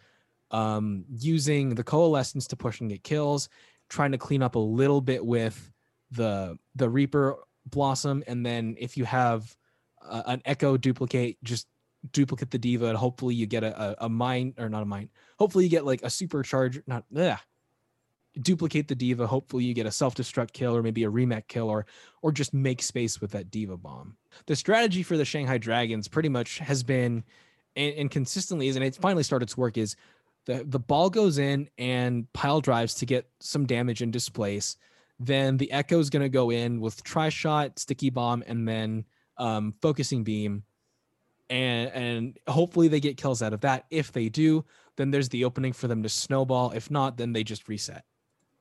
um, 0.49 1.05
using 1.09 1.76
the 1.76 1.84
coalescence 1.84 2.47
to 2.47 2.55
push 2.55 2.80
and 2.82 2.89
get 2.89 3.03
kills, 3.03 3.49
trying 3.89 4.13
to 4.13 4.18
clean 4.18 4.41
up 4.41 4.55
a 4.55 4.59
little 4.59 5.01
bit 5.01 5.24
with 5.24 5.72
the 6.11 6.57
the 6.76 6.89
Reaper 6.89 7.38
blossom, 7.65 8.24
and 8.28 8.45
then 8.45 8.76
if 8.80 8.97
you 8.97 9.05
have 9.05 9.55
uh, 10.01 10.24
an 10.26 10.41
Echo 10.45 10.78
duplicate, 10.78 11.38
just 11.43 11.68
duplicate 12.12 12.51
the 12.51 12.58
D.Va 12.58 12.86
and 12.88 12.97
hopefully 12.97 13.36
you 13.36 13.45
get 13.45 13.64
a, 13.64 13.82
a, 13.82 13.95
a 14.05 14.10
mine 14.10 14.53
or 14.58 14.70
not 14.70 14.84
a 14.84 14.86
mine. 14.86 15.10
Hopefully 15.39 15.64
you 15.64 15.70
get 15.70 15.86
like 15.86 16.01
a 16.03 16.08
supercharger, 16.08 16.84
not 16.88 17.05
yeah, 17.12 17.38
duplicate 18.41 18.88
the 18.88 18.95
D.Va. 18.95 19.28
Hopefully 19.28 19.64
you 19.64 19.74
get 19.74 19.86
a 19.86 19.91
self-destruct 19.91 20.53
kill 20.53 20.76
or 20.76 20.84
maybe 20.84 21.03
a 21.03 21.12
remech 21.12 21.47
kill 21.47 21.70
or 21.70 21.86
or 22.22 22.32
just 22.32 22.53
make 22.53 22.82
space 22.82 23.22
with 23.22 23.32
that 23.32 23.51
D.Va 23.51 23.78
bomb. 23.78 24.18
The 24.45 24.55
strategy 24.55 25.03
for 25.03 25.18
the 25.18 25.26
Shanghai 25.26 25.58
Dragons 25.58 26.08
pretty 26.08 26.30
much 26.30 26.60
has 26.60 26.84
been 26.84 27.24
and, 27.78 27.93
and 27.95 28.12
consistently 28.12 28.68
is, 28.68 28.76
and 28.76 28.84
it's 28.84 28.97
finally 28.97 29.24
started 29.24 29.47
to 29.49 29.60
work, 29.60 29.78
is 29.78 29.95
the, 30.45 30.66
the 30.68 30.80
ball 30.80 31.10
goes 31.10 31.38
in 31.38 31.70
and 31.78 32.32
pile 32.34 32.60
drives 32.60 32.95
to 32.95 33.05
get 33.05 33.30
some 33.39 33.66
damage 33.66 34.01
and 34.01 34.12
displace. 34.12 34.76
Then 35.20 35.58
the 35.58 35.72
Echo 35.72 35.99
is 35.99 36.10
going 36.10 36.24
to 36.24 36.30
go 36.30 36.49
in 36.49 36.82
with 36.82 37.03
Tri-Shot, 37.03 37.80
sticky 37.80 38.10
bomb, 38.10 38.43
and 38.47 38.68
then 38.68 39.05
um, 39.38 39.74
focusing 39.82 40.24
beam. 40.24 40.64
And, 41.50 41.91
and 41.91 42.39
hopefully 42.48 42.88
they 42.88 43.00
get 43.00 43.18
kills 43.18 43.41
out 43.41 43.54
of 43.54 43.62
that. 43.62 43.86
If 43.89 44.12
they 44.12 44.30
do, 44.30 44.66
then 44.98 45.12
there's 45.12 45.30
the 45.30 45.45
opening 45.45 45.74
for 45.74 45.88
them 45.88 46.04
to 46.04 46.10
snowball. 46.10 46.72
If 46.72 46.91
not, 46.91 47.18
then 47.18 47.32
they 47.34 47.43
just 47.43 47.70
reset. 47.70 48.04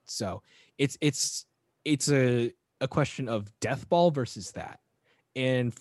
So 0.04 0.42
it's 0.78 0.96
it's 1.00 1.46
it's 1.84 2.10
a 2.10 2.52
a 2.80 2.86
question 2.86 3.28
of 3.28 3.50
death 3.60 3.88
ball 3.88 4.10
versus 4.10 4.52
that. 4.52 4.78
And 5.34 5.72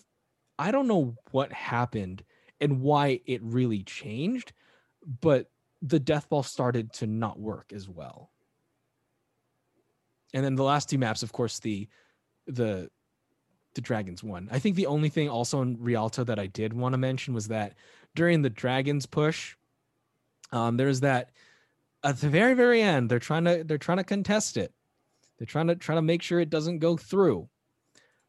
I 0.58 0.72
don't 0.72 0.88
know 0.88 1.16
what 1.32 1.52
happened 1.52 2.24
and 2.60 2.82
why 2.82 3.22
it 3.26 3.42
really 3.44 3.84
changed, 3.84 4.54
but 5.22 5.50
the 5.82 6.00
death 6.00 6.30
ball 6.30 6.44
started 6.44 6.94
to 6.94 7.08
not 7.08 7.40
work 7.40 7.72
as 7.74 7.88
well. 7.88 8.32
And 10.34 10.44
then 10.44 10.56
the 10.56 10.64
last 10.64 10.90
two 10.90 10.98
maps, 10.98 11.24
of 11.24 11.32
course, 11.32 11.60
the 11.60 11.88
the 12.48 12.90
the 13.76 13.82
dragons 13.82 14.24
won. 14.24 14.50
I 14.52 14.60
think 14.60 14.76
the 14.76 14.88
only 14.88 15.10
thing 15.10 15.30
also 15.30 15.62
in 15.62 15.78
Rialto 15.80 16.24
that 16.24 16.40
I 16.40 16.48
did 16.48 16.74
want 16.74 16.94
to 16.94 16.98
mention 16.98 17.34
was 17.34 17.48
that 17.50 17.74
during 18.16 18.42
the 18.42 18.50
dragons 18.50 19.06
push, 19.06 19.56
um, 20.52 20.78
there's 20.78 21.02
that 21.02 21.32
at 22.04 22.20
the 22.20 22.30
very 22.30 22.54
very 22.54 22.82
end 22.82 23.10
they're 23.10 23.20
trying 23.20 23.46
to 23.46 23.64
they're 23.64 23.78
trying 23.78 23.98
to 23.98 24.04
contest 24.04 24.58
it. 24.58 24.74
They're 25.38 25.46
trying 25.46 25.68
to 25.68 25.76
try 25.76 25.96
to 25.96 26.02
make 26.02 26.22
sure 26.22 26.40
it 26.40 26.50
doesn't 26.50 26.80
go 26.80 26.98
through. 26.98 27.50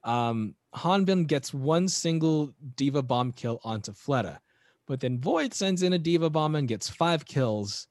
Um 0.04 0.54
hanbin 0.74 1.26
gets 1.26 1.54
one 1.54 1.88
single 1.88 2.52
D.Va 2.76 3.02
bomb 3.02 3.32
kill 3.32 3.60
onto 3.64 3.92
fleta 3.92 4.38
but 4.86 5.00
then 5.00 5.20
void 5.20 5.52
sends 5.52 5.82
in 5.82 5.92
a 5.92 5.98
D.Va 5.98 6.30
bomb 6.30 6.54
and 6.54 6.68
gets 6.68 6.88
five 6.88 7.24
kills 7.24 7.88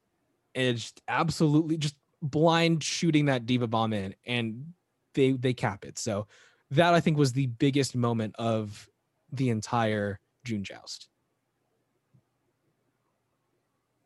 and 0.56 0.76
it's 0.76 0.94
absolutely 1.08 1.78
just 1.78 1.96
blind 2.22 2.84
shooting 2.84 3.26
that 3.26 3.46
D.Va 3.46 3.68
bomb 3.68 3.94
in 3.94 4.16
and 4.26 4.74
they 5.14 5.32
they 5.34 5.54
cap 5.54 5.86
it. 5.86 5.98
So 5.98 6.28
that 6.72 6.94
i 6.94 7.00
think 7.00 7.18
was 7.18 7.34
the 7.34 7.48
biggest 7.48 7.96
moment 7.96 8.36
of 8.38 8.90
the 9.32 9.50
entire 9.50 10.20
june 10.44 10.64
joust 10.64 11.08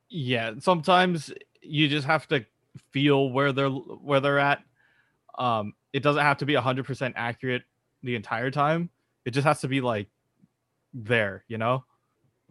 yeah 0.10 0.52
sometimes 0.60 1.32
you 1.62 1.88
just 1.88 2.08
have 2.08 2.28
to 2.28 2.46
feel 2.92 3.32
where 3.32 3.52
they're 3.52 3.70
where 3.70 4.20
they're 4.20 4.40
at. 4.40 4.64
Um, 5.38 5.74
it 5.94 6.04
doesn't 6.04 6.22
have 6.22 6.38
to 6.38 6.46
be 6.46 6.56
hundred 6.56 6.86
percent 6.86 7.16
accurate 7.18 7.64
the 8.04 8.16
entire 8.16 8.52
time. 8.52 8.90
It 9.26 9.32
just 9.32 9.46
has 9.46 9.62
to 9.62 9.68
be 9.68 9.82
like 9.82 10.08
there, 10.94 11.44
you 11.48 11.58
know. 11.58 11.84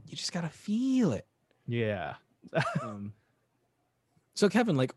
You 0.06 0.16
just 0.16 0.32
gotta 0.32 0.48
feel 0.48 1.12
it. 1.12 1.26
Yeah. 1.66 2.14
um, 2.82 3.12
so 4.34 4.48
Kevin, 4.48 4.76
like, 4.76 4.94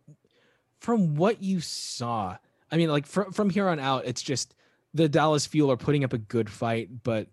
from 0.79 1.15
what 1.15 1.41
you 1.41 1.59
saw, 1.59 2.37
I 2.71 2.77
mean, 2.77 2.89
like 2.89 3.05
from 3.05 3.31
from 3.31 3.49
here 3.49 3.67
on 3.67 3.79
out, 3.79 4.05
it's 4.05 4.21
just 4.21 4.53
the 4.93 5.09
Dallas 5.09 5.45
Fuel 5.47 5.71
are 5.71 5.77
putting 5.77 6.03
up 6.03 6.13
a 6.13 6.17
good 6.17 6.49
fight, 6.49 6.89
but 7.03 7.27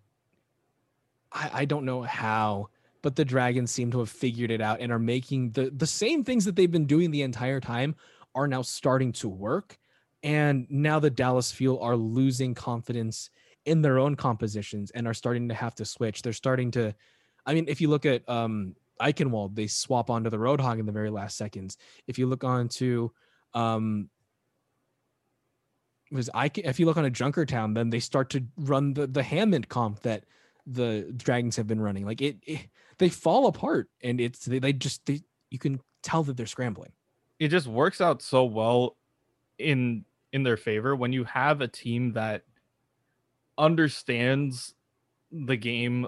I, 1.33 1.51
I 1.53 1.65
don't 1.65 1.85
know 1.85 2.03
how 2.03 2.71
but 3.03 3.17
the 3.17 3.25
dragons 3.25 3.71
seem 3.71 3.91
to 3.93 4.01
have 4.01 4.11
figured 4.11 4.51
it 4.51 4.61
out 4.61 4.81
and 4.81 4.91
are 4.93 4.99
making 4.99 5.51
the 5.53 5.71
the 5.71 5.87
same 5.87 6.25
things 6.25 6.45
that 6.45 6.57
they've 6.57 6.71
been 6.71 6.87
doing 6.87 7.11
the 7.11 7.23
entire 7.23 7.61
time 7.61 7.95
are 8.35 8.49
now 8.49 8.63
starting 8.63 9.13
to 9.13 9.29
work. 9.29 9.79
And 10.23 10.67
now 10.69 10.99
the 10.99 11.11
Dallas 11.11 11.53
Fuel 11.53 11.81
are 11.81 11.97
losing 11.97 12.55
confidence 12.55 13.31
in 13.65 13.83
their 13.83 13.99
own 13.99 14.17
compositions 14.17 14.91
and 14.91 15.07
are 15.07 15.15
starting 15.15 15.49
to 15.49 15.55
have 15.55 15.75
to 15.77 15.85
switch. 15.85 16.23
They're 16.23 16.33
starting 16.33 16.71
to 16.73 16.95
I 17.47 17.55
mean 17.55 17.67
if 17.69 17.81
you 17.81 17.89
look 17.89 18.07
at 18.07 18.29
um 18.29 18.75
Eichenwald 19.01 19.55
they 19.55 19.69
swap 19.69 20.11
onto 20.11 20.31
the 20.31 20.39
Roadhog 20.39 20.81
in 20.81 20.87
the 20.87 20.93
very 20.93 21.11
last 21.11 21.37
seconds. 21.37 21.77
If 22.07 22.19
you 22.19 22.27
look 22.27 22.45
on 22.45 22.69
to 22.71 23.13
um 23.55 24.11
was 26.11 26.31
I 26.35 26.51
if 26.55 26.81
you 26.81 26.87
look 26.87 26.97
on 26.97 27.05
a 27.05 27.11
Junkertown, 27.11 27.75
then 27.75 27.91
they 27.91 28.01
start 28.01 28.31
to 28.31 28.45
run 28.57 28.95
the 28.95 29.07
the 29.07 29.23
Hammond 29.23 29.69
comp 29.69 30.01
that 30.01 30.25
the 30.67 31.13
dragons 31.17 31.57
have 31.57 31.67
been 31.67 31.81
running. 31.81 32.05
Like 32.05 32.21
it, 32.21 32.37
it 32.43 32.69
they 32.99 33.09
fall 33.09 33.47
apart, 33.47 33.89
and 34.03 34.21
it's 34.21 34.45
they, 34.45 34.59
they 34.59 34.73
just 34.73 35.05
they 35.07 35.23
you 35.51 35.59
can 35.59 35.81
tell 36.03 36.23
that 36.25 36.37
they're 36.37 36.47
scrambling. 36.47 36.93
It 37.39 37.49
just 37.49 37.67
works 37.67 38.01
out 38.01 38.23
so 38.23 38.45
well 38.45 38.97
in 39.59 40.05
in 40.33 40.43
their 40.43 40.57
favor 40.57 40.95
when 40.95 41.13
you 41.13 41.25
have 41.25 41.61
a 41.61 41.69
team 41.69 42.13
that 42.13 42.43
understands 43.57 44.75
the 45.33 45.57
game 45.57 46.07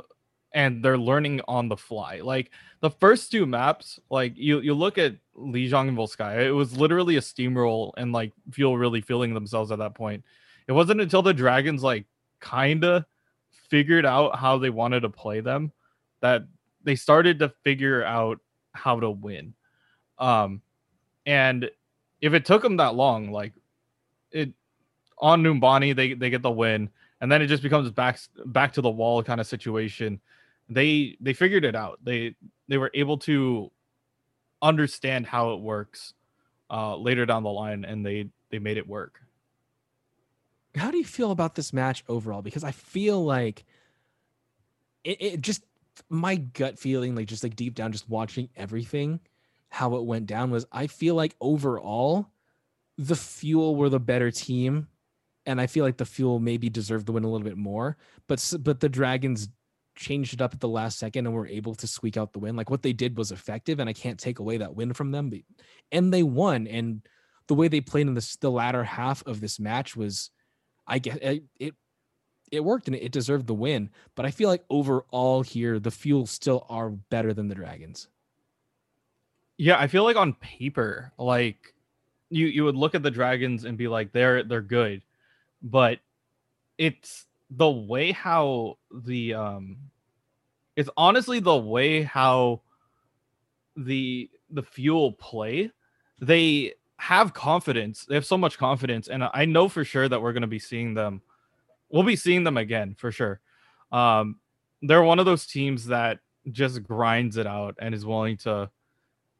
and 0.52 0.84
they're 0.84 0.98
learning 0.98 1.40
on 1.46 1.68
the 1.68 1.76
fly. 1.76 2.20
Like 2.22 2.50
the 2.80 2.90
first 2.90 3.30
two 3.30 3.46
maps, 3.46 4.00
like 4.10 4.32
you 4.36 4.60
you 4.60 4.74
look 4.74 4.98
at 4.98 5.16
Lijiang 5.36 5.88
and 5.88 5.96
Volskaya, 5.96 6.46
it 6.46 6.52
was 6.52 6.76
literally 6.76 7.16
a 7.16 7.20
steamroll 7.20 7.92
and 7.96 8.12
like 8.12 8.32
feel 8.50 8.76
really 8.76 9.00
feeling 9.00 9.34
themselves 9.34 9.70
at 9.70 9.78
that 9.78 9.94
point. 9.94 10.24
It 10.66 10.72
wasn't 10.72 11.00
until 11.00 11.22
the 11.22 11.34
Dragons 11.34 11.82
like 11.82 12.06
kinda 12.40 13.06
figured 13.70 14.06
out 14.06 14.36
how 14.36 14.58
they 14.58 14.70
wanted 14.70 15.00
to 15.00 15.08
play 15.08 15.40
them 15.40 15.72
that 16.20 16.44
they 16.82 16.96
started 16.96 17.38
to 17.38 17.48
figure 17.62 18.04
out 18.04 18.40
how 18.72 19.00
to 19.00 19.10
win. 19.10 19.54
Um, 20.18 20.62
and 21.26 21.70
if 22.20 22.34
it 22.34 22.44
took 22.44 22.62
them 22.62 22.76
that 22.78 22.94
long, 22.94 23.30
like 23.30 23.52
it 24.32 24.52
on 25.18 25.42
Numbani, 25.42 25.94
they 25.94 26.14
they 26.14 26.30
get 26.30 26.42
the 26.42 26.50
win, 26.50 26.90
and 27.20 27.30
then 27.30 27.42
it 27.42 27.46
just 27.46 27.62
becomes 27.62 27.90
back 27.90 28.18
back 28.46 28.72
to 28.74 28.80
the 28.80 28.90
wall 28.90 29.22
kind 29.22 29.40
of 29.40 29.46
situation. 29.46 30.20
They 30.70 31.16
they 31.20 31.32
figured 31.32 31.64
it 31.64 31.74
out. 31.74 31.98
They 32.02 32.36
they 32.68 32.78
were 32.78 32.90
able 32.94 33.18
to 33.18 33.70
understand 34.62 35.26
how 35.26 35.52
it 35.52 35.60
works 35.60 36.14
uh, 36.70 36.96
later 36.96 37.26
down 37.26 37.42
the 37.42 37.50
line, 37.50 37.84
and 37.84 38.06
they 38.06 38.30
they 38.50 38.58
made 38.58 38.78
it 38.78 38.88
work 38.88 39.20
how 40.76 40.90
do 40.90 40.98
you 40.98 41.04
feel 41.04 41.30
about 41.30 41.54
this 41.54 41.72
match 41.72 42.04
overall? 42.08 42.42
Because 42.42 42.64
I 42.64 42.72
feel 42.72 43.24
like 43.24 43.64
it, 45.04 45.20
it 45.20 45.40
just 45.40 45.64
my 46.08 46.36
gut 46.36 46.78
feeling, 46.78 47.14
like 47.14 47.26
just 47.26 47.42
like 47.42 47.56
deep 47.56 47.74
down, 47.74 47.92
just 47.92 48.08
watching 48.08 48.48
everything, 48.56 49.20
how 49.68 49.96
it 49.96 50.04
went 50.04 50.26
down 50.26 50.50
was 50.50 50.66
I 50.70 50.86
feel 50.86 51.14
like 51.14 51.34
overall 51.40 52.30
the 52.96 53.16
fuel 53.16 53.76
were 53.76 53.88
the 53.88 54.00
better 54.00 54.30
team. 54.30 54.88
And 55.46 55.60
I 55.60 55.66
feel 55.66 55.84
like 55.84 55.96
the 55.96 56.04
fuel 56.04 56.38
maybe 56.38 56.68
deserved 56.68 57.06
the 57.06 57.12
win 57.12 57.24
a 57.24 57.30
little 57.30 57.46
bit 57.46 57.56
more, 57.56 57.96
but 58.28 58.54
but 58.60 58.80
the 58.80 58.90
dragons 58.90 59.48
changed 59.94 60.34
it 60.34 60.40
up 60.40 60.54
at 60.54 60.60
the 60.60 60.68
last 60.68 60.98
second 60.98 61.26
and 61.26 61.34
were 61.34 61.46
able 61.46 61.74
to 61.74 61.86
squeak 61.86 62.16
out 62.16 62.32
the 62.32 62.38
win. 62.38 62.56
Like 62.56 62.70
what 62.70 62.82
they 62.82 62.92
did 62.92 63.16
was 63.16 63.32
effective, 63.32 63.80
and 63.80 63.88
I 63.88 63.92
can't 63.92 64.18
take 64.18 64.38
away 64.38 64.56
that 64.58 64.74
win 64.74 64.92
from 64.92 65.10
them. 65.10 65.30
But, 65.30 65.40
and 65.92 66.12
they 66.12 66.22
won, 66.22 66.66
and 66.66 67.02
the 67.46 67.54
way 67.54 67.68
they 67.68 67.80
played 67.80 68.06
in 68.06 68.14
this, 68.14 68.36
the 68.36 68.50
latter 68.50 68.84
half 68.84 69.26
of 69.26 69.40
this 69.40 69.58
match 69.58 69.96
was, 69.96 70.30
I 70.86 70.98
guess 70.98 71.18
it, 71.20 71.44
it 71.58 71.74
it 72.50 72.64
worked 72.64 72.88
and 72.88 72.96
it 72.96 73.12
deserved 73.12 73.46
the 73.46 73.54
win. 73.54 73.90
But 74.14 74.26
I 74.26 74.30
feel 74.30 74.48
like 74.48 74.64
overall 74.70 75.42
here, 75.42 75.78
the 75.78 75.90
Fuel 75.90 76.26
still 76.26 76.66
are 76.68 76.90
better 76.90 77.32
than 77.32 77.48
the 77.48 77.54
Dragons. 77.54 78.08
Yeah, 79.56 79.78
I 79.78 79.86
feel 79.86 80.04
like 80.04 80.16
on 80.16 80.32
paper, 80.34 81.12
like 81.18 81.74
you 82.30 82.46
you 82.46 82.64
would 82.64 82.76
look 82.76 82.94
at 82.94 83.02
the 83.02 83.10
Dragons 83.10 83.64
and 83.64 83.76
be 83.76 83.88
like, 83.88 84.12
they're 84.12 84.42
they're 84.42 84.62
good, 84.62 85.02
but 85.62 85.98
it's 86.78 87.26
the 87.50 87.70
way 87.70 88.12
how 88.12 88.78
the 89.04 89.34
um 89.34 89.76
it's 90.76 90.90
honestly 90.96 91.40
the 91.40 91.56
way 91.56 92.02
how 92.02 92.60
the 93.76 94.30
the 94.50 94.62
fuel 94.62 95.12
play 95.12 95.70
they 96.20 96.72
have 96.96 97.32
confidence 97.32 98.04
they 98.04 98.14
have 98.14 98.26
so 98.26 98.36
much 98.36 98.58
confidence 98.58 99.08
and 99.08 99.24
i 99.32 99.44
know 99.44 99.68
for 99.68 99.84
sure 99.84 100.08
that 100.08 100.20
we're 100.20 100.32
going 100.32 100.42
to 100.42 100.46
be 100.46 100.58
seeing 100.58 100.94
them 100.94 101.22
we'll 101.90 102.02
be 102.02 102.16
seeing 102.16 102.44
them 102.44 102.56
again 102.56 102.94
for 102.96 103.12
sure. 103.12 103.40
Um 103.92 104.36
they're 104.82 105.02
one 105.02 105.18
of 105.18 105.26
those 105.26 105.46
teams 105.46 105.86
that 105.86 106.20
just 106.52 106.82
grinds 106.82 107.36
it 107.36 107.46
out 107.46 107.76
and 107.80 107.94
is 107.94 108.06
willing 108.06 108.38
to 108.38 108.70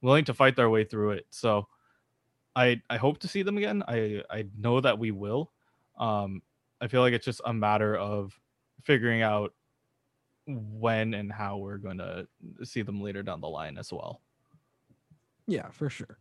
willing 0.02 0.24
to 0.26 0.34
fight 0.34 0.54
their 0.56 0.68
way 0.68 0.84
through 0.84 1.12
it. 1.12 1.26
So 1.30 1.66
i 2.56 2.80
i 2.90 2.96
hope 2.96 3.18
to 3.18 3.28
see 3.28 3.42
them 3.42 3.56
again. 3.56 3.82
I 3.86 4.22
i 4.30 4.46
know 4.58 4.80
that 4.80 4.98
we 4.98 5.12
will. 5.12 5.52
Um 5.98 6.42
I 6.80 6.88
feel 6.88 7.00
like 7.00 7.12
it's 7.12 7.24
just 7.24 7.40
a 7.44 7.52
matter 7.52 7.96
of 7.96 8.38
figuring 8.82 9.22
out 9.22 9.54
when 10.46 11.14
and 11.14 11.30
how 11.32 11.58
we're 11.58 11.76
going 11.76 11.98
to 11.98 12.26
see 12.64 12.82
them 12.82 13.00
later 13.02 13.22
down 13.22 13.40
the 13.40 13.48
line 13.48 13.78
as 13.78 13.92
well. 13.92 14.20
Yeah, 15.46 15.68
for 15.70 15.90
sure. 15.90 16.18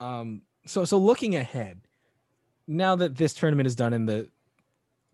Um, 0.00 0.42
so 0.64 0.84
so 0.84 0.98
looking 0.98 1.34
ahead, 1.34 1.80
now 2.66 2.96
that 2.96 3.16
this 3.16 3.34
tournament 3.34 3.66
is 3.66 3.74
done 3.74 3.92
and 3.92 4.08
the 4.08 4.28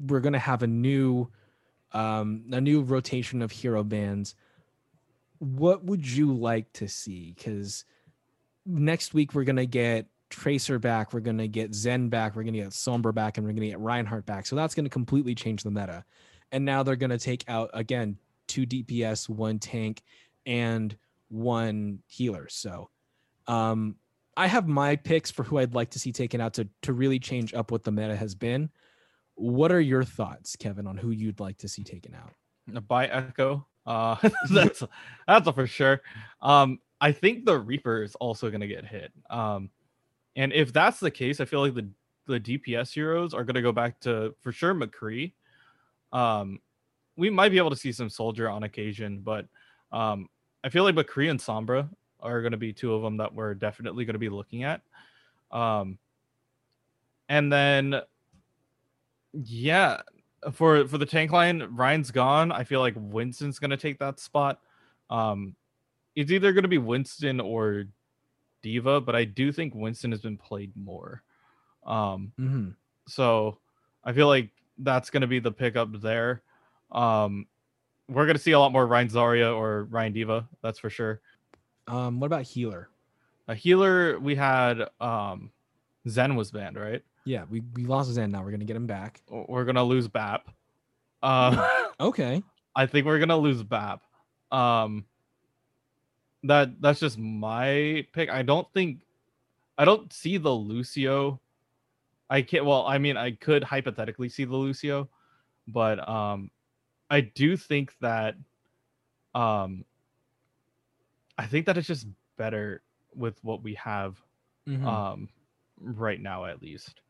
we're 0.00 0.20
going 0.20 0.34
to 0.34 0.38
have 0.38 0.62
a 0.62 0.66
new 0.66 1.30
um, 1.92 2.44
a 2.50 2.60
new 2.60 2.82
rotation 2.82 3.40
of 3.40 3.52
hero 3.52 3.84
bands. 3.84 4.34
What 5.38 5.84
would 5.84 6.06
you 6.06 6.32
like 6.32 6.72
to 6.74 6.88
see? 6.88 7.32
Because 7.36 7.84
next 8.66 9.14
week 9.14 9.34
we're 9.34 9.44
going 9.44 9.56
to 9.56 9.66
get 9.66 10.06
Tracer 10.34 10.80
back, 10.80 11.12
we're 11.12 11.20
going 11.20 11.38
to 11.38 11.46
get 11.46 11.74
Zen 11.74 12.08
back, 12.08 12.34
we're 12.34 12.42
going 12.42 12.54
to 12.54 12.60
get 12.60 12.70
Sombra 12.70 13.14
back, 13.14 13.38
and 13.38 13.46
we're 13.46 13.52
going 13.52 13.62
to 13.62 13.68
get 13.68 13.78
Reinhardt 13.78 14.26
back. 14.26 14.46
So 14.46 14.56
that's 14.56 14.74
going 14.74 14.84
to 14.84 14.90
completely 14.90 15.34
change 15.34 15.62
the 15.62 15.70
meta. 15.70 16.04
And 16.50 16.64
now 16.64 16.82
they're 16.82 16.96
going 16.96 17.10
to 17.10 17.18
take 17.18 17.44
out, 17.48 17.70
again, 17.72 18.18
two 18.48 18.66
DPS, 18.66 19.28
one 19.28 19.60
tank, 19.60 20.02
and 20.44 20.96
one 21.28 22.00
healer. 22.08 22.48
So 22.48 22.90
um, 23.46 23.96
I 24.36 24.48
have 24.48 24.66
my 24.66 24.96
picks 24.96 25.30
for 25.30 25.44
who 25.44 25.58
I'd 25.58 25.74
like 25.74 25.90
to 25.90 25.98
see 26.00 26.10
taken 26.10 26.40
out 26.40 26.54
to, 26.54 26.68
to 26.82 26.92
really 26.92 27.20
change 27.20 27.54
up 27.54 27.70
what 27.70 27.84
the 27.84 27.92
meta 27.92 28.16
has 28.16 28.34
been. 28.34 28.70
What 29.36 29.70
are 29.70 29.80
your 29.80 30.04
thoughts, 30.04 30.56
Kevin, 30.56 30.86
on 30.86 30.96
who 30.96 31.10
you'd 31.10 31.40
like 31.40 31.58
to 31.58 31.68
see 31.68 31.84
taken 31.84 32.14
out? 32.14 32.32
By 32.88 33.06
Echo. 33.06 33.66
Uh, 33.86 34.16
that's 34.50 34.82
that's 35.26 35.50
for 35.50 35.66
sure. 35.66 36.00
Um, 36.40 36.80
I 37.00 37.12
think 37.12 37.44
the 37.44 37.58
Reaper 37.58 38.02
is 38.02 38.14
also 38.16 38.48
to 38.60 38.66
get 38.66 38.86
hit. 38.86 39.12
Um, 39.28 39.70
and 40.36 40.52
if 40.52 40.72
that's 40.72 41.00
the 41.00 41.10
case, 41.10 41.40
I 41.40 41.44
feel 41.44 41.60
like 41.60 41.74
the 41.74 41.88
the 42.26 42.40
DPS 42.40 42.92
heroes 42.92 43.34
are 43.34 43.44
going 43.44 43.54
to 43.54 43.62
go 43.62 43.72
back 43.72 44.00
to 44.00 44.34
for 44.40 44.52
sure 44.52 44.74
McCree. 44.74 45.32
Um, 46.12 46.60
we 47.16 47.30
might 47.30 47.50
be 47.50 47.58
able 47.58 47.70
to 47.70 47.76
see 47.76 47.92
some 47.92 48.08
Soldier 48.08 48.48
on 48.48 48.62
occasion, 48.62 49.20
but 49.20 49.46
um, 49.92 50.28
I 50.62 50.68
feel 50.68 50.84
like 50.84 50.94
McCree 50.94 51.30
and 51.30 51.38
Sombra 51.38 51.88
are 52.20 52.40
going 52.40 52.52
to 52.52 52.58
be 52.58 52.72
two 52.72 52.94
of 52.94 53.02
them 53.02 53.18
that 53.18 53.34
we're 53.34 53.54
definitely 53.54 54.04
going 54.04 54.14
to 54.14 54.18
be 54.18 54.28
looking 54.28 54.64
at. 54.64 54.80
Um, 55.52 55.98
and 57.28 57.52
then, 57.52 58.00
yeah, 59.32 60.00
for 60.52 60.86
for 60.88 60.98
the 60.98 61.06
tank 61.06 61.30
line, 61.30 61.62
Rein's 61.70 62.10
gone. 62.10 62.52
I 62.52 62.64
feel 62.64 62.80
like 62.80 62.94
Winston's 62.96 63.58
going 63.58 63.70
to 63.70 63.76
take 63.76 63.98
that 63.98 64.18
spot. 64.18 64.60
Um, 65.10 65.54
it's 66.16 66.30
either 66.30 66.52
going 66.52 66.62
to 66.62 66.68
be 66.68 66.78
Winston 66.78 67.40
or 67.40 67.84
D.Va, 68.64 69.00
but 69.02 69.14
I 69.14 69.24
do 69.24 69.52
think 69.52 69.74
Winston 69.74 70.10
has 70.10 70.22
been 70.22 70.38
played 70.38 70.72
more. 70.74 71.22
Um, 71.86 72.32
mm-hmm. 72.40 72.70
so 73.06 73.58
I 74.02 74.14
feel 74.14 74.26
like 74.26 74.48
that's 74.78 75.10
going 75.10 75.20
to 75.20 75.26
be 75.26 75.38
the 75.38 75.52
pickup 75.52 76.00
there. 76.00 76.42
Um, 76.90 77.46
we're 78.08 78.24
going 78.24 78.36
to 78.36 78.42
see 78.42 78.52
a 78.52 78.58
lot 78.58 78.72
more 78.72 78.86
Rein 78.86 79.08
Zarya 79.08 79.54
or 79.54 79.84
Rein 79.84 80.14
D.Va, 80.14 80.48
that's 80.62 80.78
for 80.78 80.88
sure. 80.88 81.20
Um, 81.86 82.20
what 82.20 82.26
about 82.26 82.42
healer? 82.42 82.88
A 83.48 83.54
healer, 83.54 84.18
we 84.18 84.34
had 84.34 84.88
um, 85.00 85.50
Zen 86.08 86.34
was 86.34 86.50
banned, 86.50 86.76
right? 86.76 87.02
Yeah, 87.26 87.44
we, 87.50 87.62
we 87.74 87.84
lost 87.84 88.10
Zen. 88.10 88.30
Now 88.30 88.42
we're 88.42 88.50
gonna 88.50 88.64
get 88.64 88.76
him 88.76 88.86
back. 88.86 89.22
We're 89.28 89.64
gonna 89.64 89.84
lose 89.84 90.08
Bap. 90.08 90.50
Um, 91.22 91.60
okay. 92.00 92.42
I 92.74 92.86
think 92.86 93.06
we're 93.06 93.18
gonna 93.18 93.36
lose 93.36 93.62
Bap. 93.62 94.02
Um, 94.50 95.04
that 96.44 96.80
that's 96.80 97.00
just 97.00 97.18
my 97.18 98.06
pick. 98.12 98.30
I 98.30 98.42
don't 98.42 98.70
think 98.72 99.00
I 99.76 99.84
don't 99.84 100.12
see 100.12 100.36
the 100.36 100.50
Lucio. 100.50 101.40
I 102.30 102.42
can't 102.42 102.64
well, 102.64 102.86
I 102.86 102.98
mean 102.98 103.16
I 103.16 103.32
could 103.32 103.64
hypothetically 103.64 104.28
see 104.28 104.44
the 104.44 104.56
Lucio, 104.56 105.08
but 105.66 106.06
um 106.08 106.50
I 107.10 107.22
do 107.22 107.56
think 107.56 107.94
that 108.00 108.36
um 109.34 109.84
I 111.36 111.46
think 111.46 111.66
that 111.66 111.76
it's 111.76 111.88
just 111.88 112.06
better 112.36 112.82
with 113.14 113.42
what 113.42 113.62
we 113.62 113.74
have 113.74 114.20
mm-hmm. 114.68 114.86
um 114.86 115.28
right 115.80 116.20
now 116.20 116.44
at 116.44 116.62
least. 116.62 117.00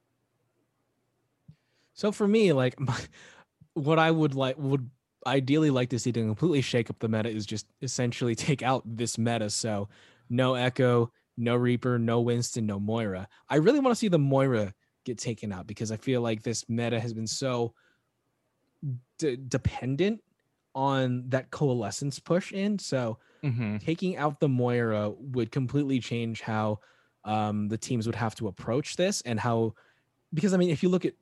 So 1.94 2.12
for 2.12 2.26
me, 2.26 2.52
like 2.52 2.78
my, 2.80 2.98
what 3.74 3.98
I 3.98 4.10
would 4.10 4.34
like 4.34 4.56
would 4.58 4.88
ideally 5.26 5.70
like 5.70 5.90
to 5.90 5.98
see 5.98 6.12
to 6.12 6.20
completely 6.20 6.60
shake 6.60 6.90
up 6.90 6.98
the 6.98 7.08
meta 7.08 7.28
is 7.28 7.46
just 7.46 7.66
essentially 7.82 8.34
take 8.34 8.62
out 8.62 8.82
this 8.84 9.18
meta. 9.18 9.50
So 9.50 9.88
no 10.30 10.54
Echo, 10.54 11.10
no 11.36 11.56
Reaper, 11.56 11.98
no 11.98 12.20
Winston, 12.20 12.66
no 12.66 12.78
Moira. 12.78 13.28
I 13.48 13.56
really 13.56 13.80
want 13.80 13.92
to 13.92 13.98
see 13.98 14.08
the 14.08 14.18
Moira 14.18 14.74
get 15.04 15.18
taken 15.18 15.52
out 15.52 15.66
because 15.66 15.92
I 15.92 15.96
feel 15.96 16.20
like 16.20 16.42
this 16.42 16.68
meta 16.68 16.98
has 16.98 17.12
been 17.12 17.26
so 17.26 17.74
d- 19.18 19.38
dependent 19.48 20.22
on 20.74 21.24
that 21.28 21.50
coalescence 21.50 22.18
push 22.18 22.52
in. 22.52 22.78
So 22.78 23.18
mm-hmm. 23.42 23.78
taking 23.78 24.16
out 24.16 24.40
the 24.40 24.48
Moira 24.48 25.10
would 25.10 25.52
completely 25.52 26.00
change 26.00 26.40
how 26.40 26.80
um, 27.24 27.68
the 27.68 27.78
teams 27.78 28.06
would 28.06 28.16
have 28.16 28.34
to 28.36 28.48
approach 28.48 28.96
this 28.96 29.20
and 29.22 29.40
how 29.40 29.74
because 30.32 30.52
I 30.52 30.56
mean 30.56 30.70
if 30.70 30.82
you 30.82 30.88
look 30.88 31.04
at 31.04 31.14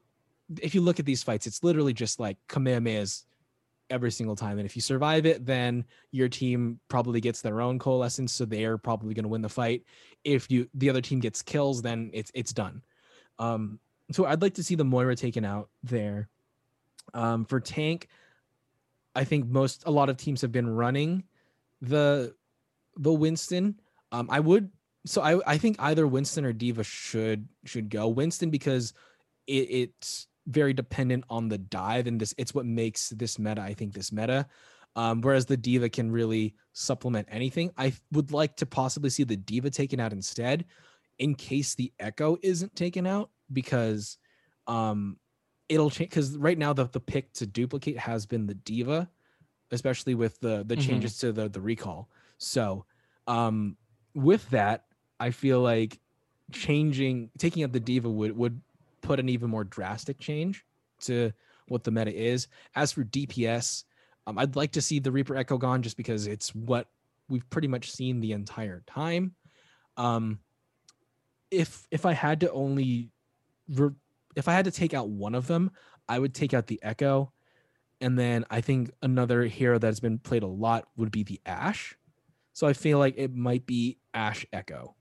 if 0.60 0.74
you 0.74 0.80
look 0.80 0.98
at 0.98 1.06
these 1.06 1.22
fights, 1.22 1.46
it's 1.46 1.62
literally 1.62 1.92
just 1.92 2.18
like 2.18 2.36
Kamehamehas 2.48 3.24
every 3.92 4.10
single 4.10 4.34
time. 4.34 4.58
And 4.58 4.66
if 4.66 4.74
you 4.74 4.82
survive 4.82 5.26
it, 5.26 5.44
then 5.44 5.84
your 6.10 6.28
team 6.28 6.80
probably 6.88 7.20
gets 7.20 7.42
their 7.42 7.60
own 7.60 7.78
coalescence, 7.78 8.32
so 8.32 8.44
they're 8.44 8.78
probably 8.78 9.14
going 9.14 9.24
to 9.24 9.28
win 9.28 9.42
the 9.42 9.48
fight. 9.48 9.84
If 10.24 10.50
you 10.50 10.68
the 10.74 10.90
other 10.90 11.00
team 11.00 11.20
gets 11.20 11.42
kills, 11.42 11.82
then 11.82 12.10
it's 12.12 12.32
it's 12.34 12.52
done. 12.52 12.82
Um, 13.38 13.78
so 14.10 14.24
I'd 14.24 14.42
like 14.42 14.54
to 14.54 14.62
see 14.62 14.74
the 14.74 14.84
Moira 14.84 15.14
taken 15.14 15.44
out 15.44 15.68
there. 15.82 16.28
Um, 17.14 17.44
for 17.44 17.60
tank, 17.60 18.08
I 19.14 19.24
think 19.24 19.46
most 19.46 19.84
a 19.86 19.90
lot 19.90 20.08
of 20.08 20.16
teams 20.16 20.40
have 20.40 20.52
been 20.52 20.68
running 20.68 21.24
the 21.80 22.34
the 22.96 23.12
Winston. 23.12 23.78
Um, 24.10 24.28
I 24.30 24.40
would 24.40 24.70
so 25.04 25.20
I 25.20 25.40
I 25.46 25.58
think 25.58 25.76
either 25.78 26.06
Winston 26.06 26.44
or 26.44 26.52
D.Va 26.52 26.82
should 26.82 27.48
should 27.64 27.90
go 27.90 28.08
Winston 28.08 28.50
because 28.50 28.94
it, 29.46 29.68
it's 29.70 30.28
very 30.46 30.72
dependent 30.72 31.24
on 31.30 31.48
the 31.48 31.58
dive 31.58 32.06
and 32.06 32.20
this 32.20 32.34
it's 32.36 32.54
what 32.54 32.66
makes 32.66 33.10
this 33.10 33.38
meta 33.38 33.60
i 33.60 33.72
think 33.74 33.92
this 33.92 34.12
meta. 34.12 34.46
Um, 34.94 35.22
whereas 35.22 35.46
the 35.46 35.56
D.Va 35.56 35.88
can 35.88 36.12
really 36.12 36.54
supplement 36.74 37.26
anything. 37.30 37.70
I 37.78 37.94
would 38.12 38.30
like 38.30 38.56
to 38.56 38.66
possibly 38.66 39.08
see 39.08 39.24
the 39.24 39.36
D.Va 39.38 39.70
taken 39.70 40.00
out 40.00 40.12
instead 40.12 40.66
in 41.18 41.34
case 41.34 41.74
the 41.74 41.92
echo 41.98 42.36
isn't 42.42 42.74
taken 42.76 43.06
out 43.06 43.30
because 43.52 44.18
um 44.66 45.16
it'll 45.68 45.90
change 45.90 46.10
because 46.10 46.36
right 46.36 46.58
now 46.58 46.72
the, 46.72 46.84
the 46.88 47.00
pick 47.00 47.32
to 47.34 47.46
duplicate 47.46 47.98
has 47.98 48.26
been 48.26 48.46
the 48.46 48.54
D.Va 48.54 49.08
especially 49.70 50.14
with 50.14 50.38
the 50.40 50.64
the 50.66 50.76
mm-hmm. 50.76 50.88
changes 50.88 51.18
to 51.18 51.32
the 51.32 51.48
the 51.48 51.60
recall. 51.60 52.10
So 52.38 52.84
um 53.26 53.76
with 54.14 54.48
that 54.50 54.84
i 55.20 55.30
feel 55.30 55.60
like 55.60 55.98
changing 56.52 57.30
taking 57.38 57.62
out 57.62 57.72
the 57.72 57.80
D.Va 57.80 58.10
would 58.10 58.36
would 58.36 58.60
put 59.02 59.20
an 59.20 59.28
even 59.28 59.50
more 59.50 59.64
drastic 59.64 60.18
change 60.18 60.64
to 61.00 61.32
what 61.68 61.84
the 61.84 61.90
meta 61.90 62.12
is. 62.14 62.48
As 62.74 62.92
for 62.92 63.04
DPS, 63.04 63.84
um, 64.26 64.38
I'd 64.38 64.56
like 64.56 64.72
to 64.72 64.82
see 64.82 64.98
the 64.98 65.12
Reaper 65.12 65.36
Echo 65.36 65.58
gone 65.58 65.82
just 65.82 65.96
because 65.96 66.26
it's 66.26 66.54
what 66.54 66.88
we've 67.28 67.48
pretty 67.50 67.68
much 67.68 67.90
seen 67.90 68.20
the 68.20 68.32
entire 68.32 68.82
time. 68.86 69.34
Um, 69.96 70.38
if 71.50 71.86
if 71.90 72.06
I 72.06 72.12
had 72.12 72.40
to 72.40 72.50
only 72.52 73.10
re- 73.68 73.94
if 74.36 74.48
I 74.48 74.52
had 74.52 74.64
to 74.64 74.70
take 74.70 74.94
out 74.94 75.08
one 75.08 75.34
of 75.34 75.46
them, 75.46 75.72
I 76.08 76.18
would 76.18 76.34
take 76.34 76.54
out 76.54 76.66
the 76.66 76.80
Echo. 76.82 77.32
And 78.00 78.18
then 78.18 78.44
I 78.50 78.60
think 78.60 78.90
another 79.02 79.44
hero 79.44 79.78
that's 79.78 80.00
been 80.00 80.18
played 80.18 80.42
a 80.42 80.48
lot 80.48 80.88
would 80.96 81.12
be 81.12 81.22
the 81.22 81.40
Ashe. 81.46 81.96
So 82.52 82.66
I 82.66 82.72
feel 82.72 82.98
like 82.98 83.14
it 83.16 83.34
might 83.34 83.64
be 83.64 83.98
Ashe 84.12 84.46
Echo. 84.52 84.96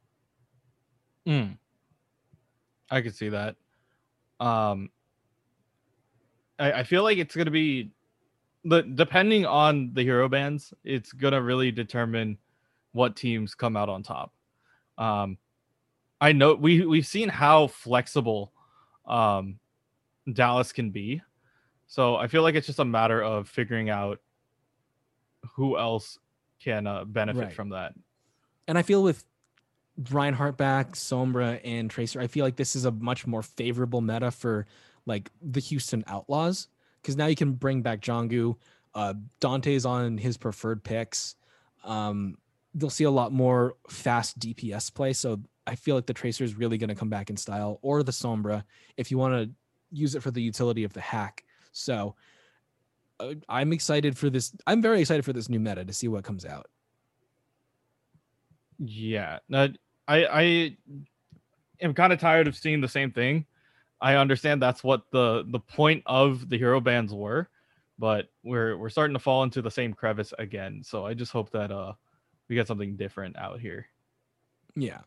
Mm. 1.27 1.57
I 2.89 3.01
could 3.01 3.15
see 3.15 3.29
that. 3.29 3.55
Um, 4.41 4.89
I, 6.59 6.71
I 6.71 6.83
feel 6.83 7.03
like 7.03 7.17
it's 7.19 7.35
gonna 7.35 7.51
be 7.51 7.91
the 8.65 8.81
depending 8.81 9.45
on 9.45 9.93
the 9.93 10.03
hero 10.03 10.27
bands, 10.27 10.73
it's 10.83 11.13
gonna 11.13 11.41
really 11.41 11.71
determine 11.71 12.37
what 12.91 13.15
teams 13.15 13.55
come 13.55 13.77
out 13.77 13.87
on 13.87 14.03
top. 14.03 14.33
Um, 14.97 15.37
I 16.19 16.31
know 16.31 16.55
we 16.55 16.85
we've 16.85 17.05
seen 17.05 17.29
how 17.29 17.67
flexible 17.67 18.51
um, 19.05 19.59
Dallas 20.33 20.71
can 20.71 20.89
be, 20.89 21.21
so 21.87 22.15
I 22.15 22.27
feel 22.27 22.41
like 22.41 22.55
it's 22.55 22.67
just 22.67 22.79
a 22.79 22.85
matter 22.85 23.21
of 23.21 23.47
figuring 23.47 23.89
out 23.89 24.19
who 25.55 25.77
else 25.77 26.17
can 26.59 26.85
uh, 26.87 27.05
benefit 27.05 27.45
Right. 27.45 27.53
from 27.53 27.69
that. 27.69 27.93
And 28.67 28.77
I 28.77 28.83
feel 28.83 29.03
with 29.03 29.25
Reinhardt 30.09 30.57
back, 30.57 30.93
Sombra, 30.93 31.59
and 31.63 31.89
Tracer, 31.89 32.21
I 32.21 32.27
feel 32.27 32.45
like 32.45 32.55
this 32.55 32.75
is 32.75 32.85
a 32.85 32.91
much 32.91 33.27
more 33.27 33.43
favorable 33.43 34.01
meta 34.01 34.31
for 34.31 34.65
like 35.05 35.29
the 35.41 35.59
Houston 35.59 36.03
Outlaws 36.07 36.67
because 37.01 37.17
now 37.17 37.27
you 37.27 37.35
can 37.35 37.53
bring 37.53 37.81
back 37.81 38.01
Jongu. 38.01 38.55
Uh, 38.93 39.13
Danteh's 39.39 39.85
on 39.85 40.17
his 40.17 40.37
preferred 40.37 40.83
picks. 40.83 41.35
Um, 41.83 42.37
they'll 42.73 42.89
see 42.89 43.03
a 43.03 43.11
lot 43.11 43.31
more 43.31 43.75
fast 43.89 44.39
DPS 44.39 44.93
play. 44.93 45.13
So 45.13 45.41
I 45.67 45.75
feel 45.75 45.95
like 45.95 46.05
the 46.05 46.13
Tracer 46.13 46.43
is 46.43 46.55
really 46.55 46.77
going 46.77 46.89
to 46.89 46.95
come 46.95 47.09
back 47.09 47.29
in 47.29 47.37
style, 47.37 47.79
or 47.81 48.03
the 48.03 48.11
Sombra 48.11 48.63
if 48.97 49.11
you 49.11 49.17
want 49.17 49.33
to 49.33 49.51
use 49.91 50.15
it 50.15 50.23
for 50.23 50.31
the 50.31 50.41
utility 50.41 50.83
of 50.83 50.93
the 50.93 51.01
hack. 51.01 51.43
So 51.71 52.15
uh, 53.19 53.35
I'm 53.49 53.73
excited 53.73 54.17
for 54.17 54.29
this. 54.29 54.55
I'm 54.67 54.81
very 54.81 55.01
excited 55.01 55.25
for 55.25 55.33
this 55.33 55.49
new 55.49 55.59
meta 55.59 55.85
to 55.85 55.93
see 55.93 56.07
what 56.07 56.23
comes 56.23 56.45
out. 56.45 56.67
Yeah, 58.83 59.39
I 59.53 59.77
I 60.07 60.77
am 61.79 61.93
kind 61.93 62.11
of 62.11 62.19
tired 62.19 62.47
of 62.47 62.55
seeing 62.55 62.81
the 62.81 62.87
same 62.87 63.11
thing. 63.11 63.45
I 64.01 64.15
understand 64.15 64.61
that's 64.61 64.83
what 64.83 65.03
the 65.11 65.45
the 65.47 65.59
point 65.59 66.03
of 66.07 66.49
the 66.49 66.57
hero 66.57 66.81
bands 66.81 67.13
were, 67.13 67.47
but 67.99 68.29
we're 68.43 68.75
we're 68.77 68.89
starting 68.89 69.13
to 69.13 69.19
fall 69.19 69.43
into 69.43 69.61
the 69.61 69.69
same 69.69 69.93
crevice 69.93 70.33
again. 70.39 70.81
So 70.83 71.05
I 71.05 71.13
just 71.13 71.31
hope 71.31 71.51
that 71.51 71.71
uh 71.71 71.93
we 72.49 72.55
get 72.55 72.67
something 72.67 72.95
different 72.95 73.37
out 73.37 73.59
here. 73.59 73.87
Yeah. 74.75 75.01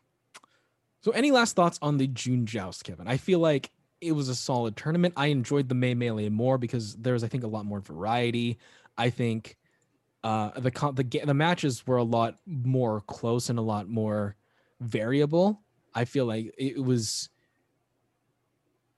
So, 1.03 1.11
any 1.11 1.31
last 1.31 1.55
thoughts 1.57 1.79
on 1.83 1.99
the 1.99 2.07
June 2.07 2.47
joust, 2.47 2.85
Kevin? 2.85 3.07
I 3.07 3.19
feel 3.19 3.39
like 3.39 3.71
it 4.01 4.13
was 4.13 4.29
a 4.31 4.35
solid 4.35 4.77
tournament. 4.77 5.15
I 5.17 5.27
enjoyed 5.27 5.69
the 5.69 5.75
May 5.75 5.95
Melee 5.95 6.31
more 6.31 6.57
because 6.57 6.97
there 6.97 7.13
was, 7.13 7.25
I 7.25 7.29
think, 7.29 7.45
a 7.45 7.49
lot 7.49 7.67
more 7.67 7.81
variety. 7.81 8.59
I 8.97 9.11
think 9.11 9.57
uh, 10.25 10.59
the 10.59 10.71
the 10.95 11.21
the 11.27 11.35
matches 11.35 11.87
were 11.87 11.99
a 11.99 12.03
lot 12.03 12.39
more 12.47 13.03
close 13.03 13.51
and 13.51 13.59
a 13.59 13.63
lot 13.63 13.89
more 13.89 14.37
variable. 14.81 15.61
I 15.95 16.07
feel 16.07 16.25
like 16.25 16.53
it 16.57 16.83
was 16.83 17.29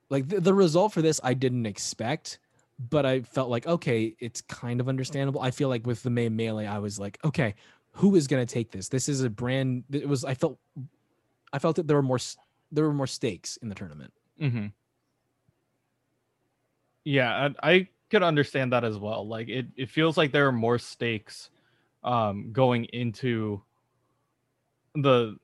like 0.09 0.29
the, 0.29 0.41
the 0.41 0.55
result 0.55 0.93
for 0.93 1.03
this 1.03 1.21
I 1.25 1.35
didn't 1.35 1.67
expect, 1.67 2.39
but 2.79 3.05
I 3.05 3.23
felt 3.23 3.51
like 3.51 3.67
okay, 3.67 4.15
it's 4.21 4.41
kind 4.43 4.81
of 4.81 4.89
understandable. 4.89 5.41
I 5.41 5.51
feel 5.51 5.69
like 5.69 5.85
with 5.85 6.05
the 6.05 6.11
May 6.11 6.29
Melee, 6.29 6.67
I 6.67 6.79
was 6.79 6.99
like, 6.99 7.19
okay, 7.25 7.57
who 7.91 8.15
is 8.15 8.29
going 8.29 8.47
to 8.47 8.53
take 8.53 8.71
this? 8.71 8.89
This 8.89 9.09
is 9.09 9.23
a 9.23 9.31
brand. 9.31 9.83
It 9.91 10.09
was. 10.09 10.25
I 10.25 10.35
felt. 10.35 10.59
I 11.53 11.59
felt 11.59 11.75
that 11.77 11.89
there 11.89 11.97
were 11.97 12.03
more. 12.03 12.21
There 12.71 12.85
were 12.85 12.95
more 12.95 13.09
stakes 13.09 13.57
in 13.57 13.69
the 13.69 13.75
tournament. 13.75 14.13
Mm-hmm. 14.41 14.67
Yeah, 17.03 17.51
I, 17.61 17.71
I 17.71 17.89
could 18.11 18.23
understand 18.23 18.73
that 18.73 18.85
as 18.85 18.99
well. 18.99 19.27
Like 19.27 19.49
it, 19.49 19.67
it 19.77 19.91
feels 19.91 20.17
like 20.17 20.33
there 20.33 20.47
are 20.47 20.53
more 20.53 20.79
stakes 20.79 21.51
um, 22.05 22.53
going 22.53 22.85
into 22.87 23.63
the 24.95 25.37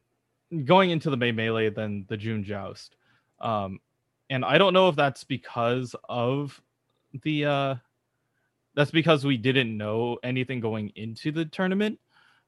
going 0.65 0.91
into 0.91 1.11
the 1.11 1.17
May 1.17 1.33
Melee 1.33 1.71
than 1.71 2.05
the 2.09 2.17
June 2.17 2.45
Joust. 2.45 2.97
Um, 3.41 3.81
and 4.31 4.45
I 4.45 4.59
don't 4.59 4.73
know 4.73 4.89
if 4.89 4.97
that's 4.97 5.25
because 5.25 5.95
of 6.09 6.61
the 7.23 7.45
uh, 7.45 7.75
that's 8.75 8.91
because 8.91 9.25
we 9.25 9.37
didn't 9.37 9.77
know 9.77 10.19
anything 10.23 10.61
going 10.61 10.93
into 10.95 11.33
the 11.33 11.45
tournament. 11.45 11.99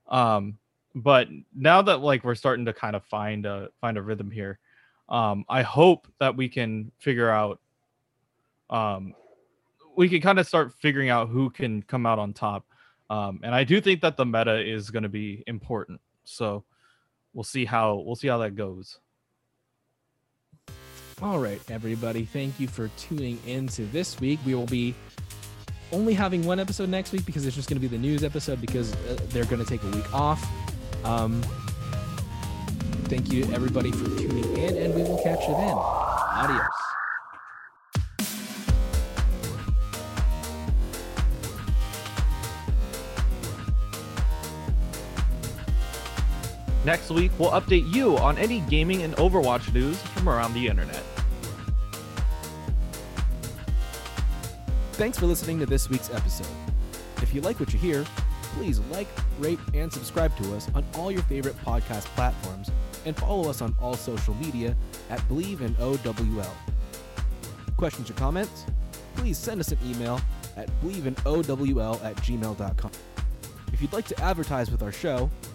Um, 0.08 0.58
but 0.94 1.28
now 1.54 1.82
that 1.82 2.00
like 2.00 2.24
we're 2.24 2.34
starting 2.34 2.64
to 2.66 2.72
kind 2.72 2.94
of 2.94 3.04
find 3.04 3.46
a 3.46 3.68
find 3.80 3.98
a 3.98 4.02
rhythm 4.02 4.30
here, 4.30 4.58
um, 5.08 5.44
I 5.48 5.62
hope 5.62 6.06
that 6.20 6.36
we 6.36 6.48
can 6.48 6.92
figure 6.98 7.30
out 7.30 7.60
um, 8.70 9.14
we 9.96 10.08
can 10.08 10.20
kind 10.20 10.38
of 10.38 10.46
start 10.46 10.72
figuring 10.80 11.08
out 11.08 11.28
who 11.28 11.50
can 11.50 11.82
come 11.82 12.06
out 12.06 12.18
on 12.18 12.32
top. 12.32 12.66
Um, 13.10 13.40
and 13.42 13.54
I 13.54 13.64
do 13.64 13.80
think 13.80 14.00
that 14.00 14.16
the 14.16 14.24
meta 14.24 14.60
is 14.60 14.90
going 14.90 15.02
to 15.02 15.08
be 15.08 15.44
important. 15.46 16.00
So 16.24 16.64
we'll 17.32 17.44
see 17.44 17.64
how 17.64 18.02
we'll 18.04 18.16
see 18.16 18.28
how 18.28 18.38
that 18.38 18.54
goes. 18.56 18.98
All 21.22 21.38
right, 21.38 21.60
everybody. 21.70 22.24
Thank 22.24 22.58
you 22.58 22.66
for 22.66 22.88
tuning 22.96 23.38
in 23.46 23.68
to 23.68 23.84
this 23.86 24.18
week. 24.20 24.40
We 24.44 24.54
will 24.54 24.66
be 24.66 24.94
only 25.92 26.14
having 26.14 26.44
one 26.44 26.58
episode 26.58 26.88
next 26.88 27.12
week 27.12 27.24
because 27.24 27.46
it's 27.46 27.54
just 27.54 27.68
going 27.68 27.80
to 27.80 27.88
be 27.88 27.94
the 27.94 28.00
news 28.00 28.24
episode 28.24 28.60
because 28.60 28.92
uh, 28.94 29.16
they're 29.28 29.44
going 29.44 29.62
to 29.62 29.68
take 29.68 29.82
a 29.84 29.90
week 29.90 30.12
off. 30.12 30.44
Um, 31.04 31.40
thank 33.04 33.32
you, 33.32 33.44
everybody, 33.52 33.92
for 33.92 34.04
tuning 34.18 34.56
in, 34.56 34.76
and 34.76 34.94
we 34.94 35.02
will 35.02 35.22
catch 35.22 35.40
you 35.46 35.54
then. 35.54 35.74
Adios. 35.76 36.83
Next 46.84 47.10
week, 47.10 47.32
we'll 47.38 47.50
update 47.52 47.90
you 47.92 48.18
on 48.18 48.36
any 48.36 48.60
gaming 48.60 49.02
and 49.02 49.14
Overwatch 49.16 49.72
news 49.72 50.00
from 50.02 50.28
around 50.28 50.52
the 50.52 50.66
internet. 50.68 51.02
Thanks 54.92 55.18
for 55.18 55.26
listening 55.26 55.58
to 55.60 55.66
this 55.66 55.88
week's 55.88 56.10
episode. 56.10 56.46
If 57.22 57.34
you 57.34 57.40
like 57.40 57.58
what 57.58 57.72
you 57.72 57.78
hear, 57.78 58.04
please 58.54 58.80
like, 58.92 59.08
rate, 59.38 59.58
and 59.72 59.90
subscribe 59.90 60.36
to 60.36 60.54
us 60.54 60.68
on 60.74 60.84
all 60.94 61.10
your 61.10 61.22
favorite 61.22 61.56
podcast 61.64 62.04
platforms 62.14 62.70
and 63.06 63.16
follow 63.16 63.48
us 63.48 63.62
on 63.62 63.74
all 63.80 63.94
social 63.94 64.34
media 64.34 64.76
at 65.08 65.20
Bleav 65.28 65.62
in 65.62 65.74
OWL. 65.80 66.54
Questions 67.78 68.10
or 68.10 68.14
comments? 68.14 68.66
Please 69.16 69.38
send 69.38 69.58
us 69.58 69.72
an 69.72 69.78
email 69.86 70.20
at 70.56 70.68
bleavinowl 70.82 72.04
at 72.04 72.16
gmail.com. 72.16 72.90
If 73.72 73.82
you'd 73.82 73.92
like 73.92 74.06
to 74.06 74.20
advertise 74.20 74.70
with 74.70 74.82
our 74.82 74.92
show, 74.92 75.30